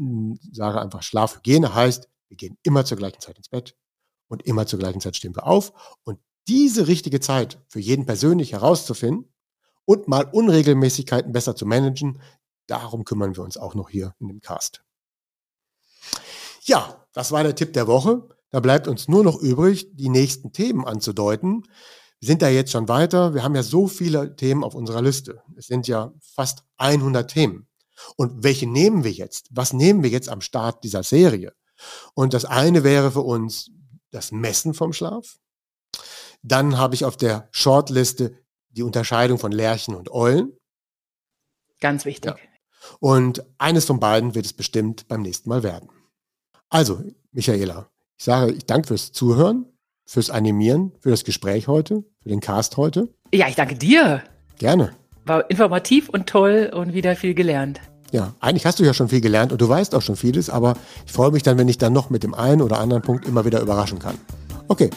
sage 0.54 0.80
einfach, 0.80 1.04
Schlafhygiene 1.04 1.76
heißt, 1.76 2.08
wir 2.30 2.38
gehen 2.38 2.58
immer 2.64 2.86
zur 2.86 2.98
gleichen 2.98 3.20
Zeit 3.20 3.38
ins 3.38 3.50
Bett 3.50 3.76
und 4.30 4.44
immer 4.44 4.66
zur 4.66 4.80
gleichen 4.80 5.02
Zeit 5.02 5.18
stehen 5.18 5.36
wir 5.36 5.46
auf. 5.46 5.74
Und 6.06 6.20
diese 6.48 6.88
richtige 6.88 7.20
Zeit 7.20 7.60
für 7.68 7.82
jeden 7.82 8.06
persönlich 8.06 8.54
herauszufinden, 8.54 9.30
und 9.90 10.08
mal 10.08 10.30
Unregelmäßigkeiten 10.32 11.32
besser 11.32 11.56
zu 11.56 11.66
managen. 11.66 12.22
Darum 12.68 13.06
kümmern 13.06 13.36
wir 13.36 13.44
uns 13.44 13.58
auch 13.58 13.74
noch 13.74 13.90
hier 13.90 14.14
in 14.20 14.28
dem 14.28 14.40
Cast. 14.40 14.84
Ja, 16.62 17.08
das 17.12 17.32
war 17.32 17.42
der 17.42 17.56
Tipp 17.56 17.74
der 17.74 17.88
Woche. 17.88 18.30
Da 18.52 18.60
bleibt 18.60 18.88
uns 18.88 19.08
nur 19.08 19.24
noch 19.24 19.42
übrig, 19.42 19.88
die 19.96 20.10
nächsten 20.10 20.54
Themen 20.54 20.86
anzudeuten. 20.86 21.64
Wir 22.20 22.28
sind 22.28 22.44
da 22.44 22.50
jetzt 22.50 22.72
schon 22.72 22.88
weiter. 22.88 23.34
Wir 23.34 23.44
haben 23.44 23.56
ja 23.56 23.64
so 23.64 23.88
viele 23.88 24.36
Themen 24.36 24.64
auf 24.64 24.76
unserer 24.76 25.02
Liste. 25.02 25.42
Es 25.58 25.66
sind 25.66 25.88
ja 25.88 26.14
fast 26.22 26.66
100 26.78 27.28
Themen. 27.28 27.68
Und 28.16 28.44
welche 28.44 28.68
nehmen 28.68 29.04
wir 29.04 29.12
jetzt? 29.12 29.48
Was 29.50 29.74
nehmen 29.74 30.04
wir 30.04 30.12
jetzt 30.12 30.30
am 30.30 30.42
Start 30.42 30.84
dieser 30.84 31.02
Serie? 31.02 31.56
Und 32.14 32.36
das 32.36 32.46
eine 32.46 32.84
wäre 32.84 33.10
für 33.10 33.22
uns 33.22 33.72
das 34.12 34.32
Messen 34.32 34.76
vom 34.76 34.94
Schlaf. 34.94 35.40
Dann 36.44 36.78
habe 36.78 36.94
ich 36.94 37.06
auf 37.06 37.18
der 37.18 37.50
Shortliste 37.50 38.38
die 38.70 38.84
Unterscheidung 38.84 39.40
von 39.40 39.52
Lerchen 39.52 39.96
und 39.96 40.12
Eulen. 40.12 40.54
Ganz 41.80 42.06
wichtig. 42.06 42.32
Ja. 42.32 42.38
Und 43.00 43.44
eines 43.58 43.86
von 43.86 44.00
beiden 44.00 44.36
wird 44.36 44.46
es 44.46 44.54
bestimmt 44.54 45.08
beim 45.08 45.22
nächsten 45.22 45.50
Mal 45.50 45.64
werden. 45.64 45.90
Also, 46.70 47.04
Michaela, 47.32 47.90
ich 48.18 48.26
sage, 48.26 48.52
ich 48.54 48.66
danke 48.66 48.90
fürs 48.90 49.12
Zuhören, 49.12 49.66
fürs 50.06 50.30
Animieren, 50.30 50.92
für 51.00 51.10
das 51.10 51.24
Gespräch 51.24 51.68
heute, 51.68 52.04
für 52.22 52.30
den 52.30 52.40
Cast 52.40 52.78
heute. 52.78 53.10
Ja, 53.34 53.48
ich 53.48 53.56
danke 53.56 53.76
dir. 53.76 54.24
Gerne. 54.58 54.94
War 55.26 55.50
informativ 55.50 56.10
und 56.10 56.28
toll 56.28 56.72
und 56.74 56.94
wieder 56.94 57.16
viel 57.16 57.34
gelernt. 57.34 57.80
Ja, 58.12 58.34
eigentlich 58.40 58.66
hast 58.66 58.80
du 58.80 58.84
ja 58.84 58.94
schon 58.94 59.10
viel 59.10 59.22
gelernt 59.22 59.52
und 59.52 59.62
du 59.62 59.70
weißt 59.70 59.94
auch 59.94 60.02
schon 60.02 60.16
vieles, 60.16 60.50
aber 60.50 60.76
ich 61.06 61.12
freue 61.12 61.32
mich 61.32 61.44
dann, 61.44 61.58
wenn 61.58 61.68
ich 61.68 61.78
dann 61.78 61.94
noch 61.94 62.10
mit 62.10 62.24
dem 62.24 62.34
einen 62.34 62.62
oder 62.62 62.80
anderen 62.80 63.04
Punkt 63.04 63.28
immer 63.28 63.46
wieder 63.46 63.62
überraschen 63.62 64.00
kann. 64.00 64.18
Okay, 64.68 64.90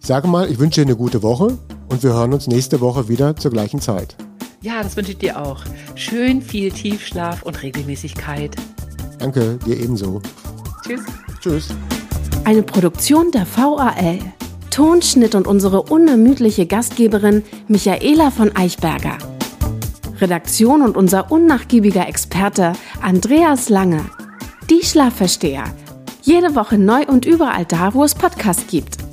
ich 0.00 0.06
sage 0.06 0.26
mal, 0.26 0.50
ich 0.50 0.58
wünsche 0.58 0.80
dir 0.80 0.86
eine 0.86 0.96
gute 0.96 1.22
Woche 1.22 1.56
und 1.88 2.02
wir 2.02 2.12
hören 2.12 2.32
uns 2.32 2.46
nächste 2.46 2.80
Woche 2.80 3.08
wieder 3.08 3.36
zur 3.36 3.50
gleichen 3.50 3.80
Zeit. 3.80 4.16
Ja, 4.60 4.82
das 4.82 4.96
wünsche 4.96 5.12
ich 5.12 5.18
dir 5.18 5.40
auch. 5.40 5.62
Schön 5.94 6.42
viel 6.42 6.72
Tiefschlaf 6.72 7.42
und 7.42 7.62
Regelmäßigkeit. 7.62 8.56
Danke, 9.18 9.58
dir 9.64 9.78
ebenso. 9.78 10.20
Tschüss. 10.84 11.00
Tschüss. 11.40 11.68
Eine 12.44 12.62
Produktion 12.62 13.30
der 13.30 13.46
VAL. 13.46 14.18
Tonschnitt 14.70 15.34
und 15.34 15.46
unsere 15.46 15.82
unermüdliche 15.82 16.66
Gastgeberin 16.66 17.42
Michaela 17.68 18.30
von 18.30 18.54
Eichberger. 18.54 19.18
Redaktion 20.20 20.82
und 20.82 20.96
unser 20.96 21.30
unnachgiebiger 21.30 22.08
Experte 22.08 22.72
Andreas 23.00 23.68
Lange. 23.68 24.04
Die 24.70 24.84
Schlafversteher. 24.84 25.64
Jede 26.22 26.54
Woche 26.54 26.78
neu 26.78 27.04
und 27.06 27.26
überall 27.26 27.64
da, 27.64 27.94
wo 27.94 28.04
es 28.04 28.14
Podcasts 28.14 28.66
gibt. 28.68 29.07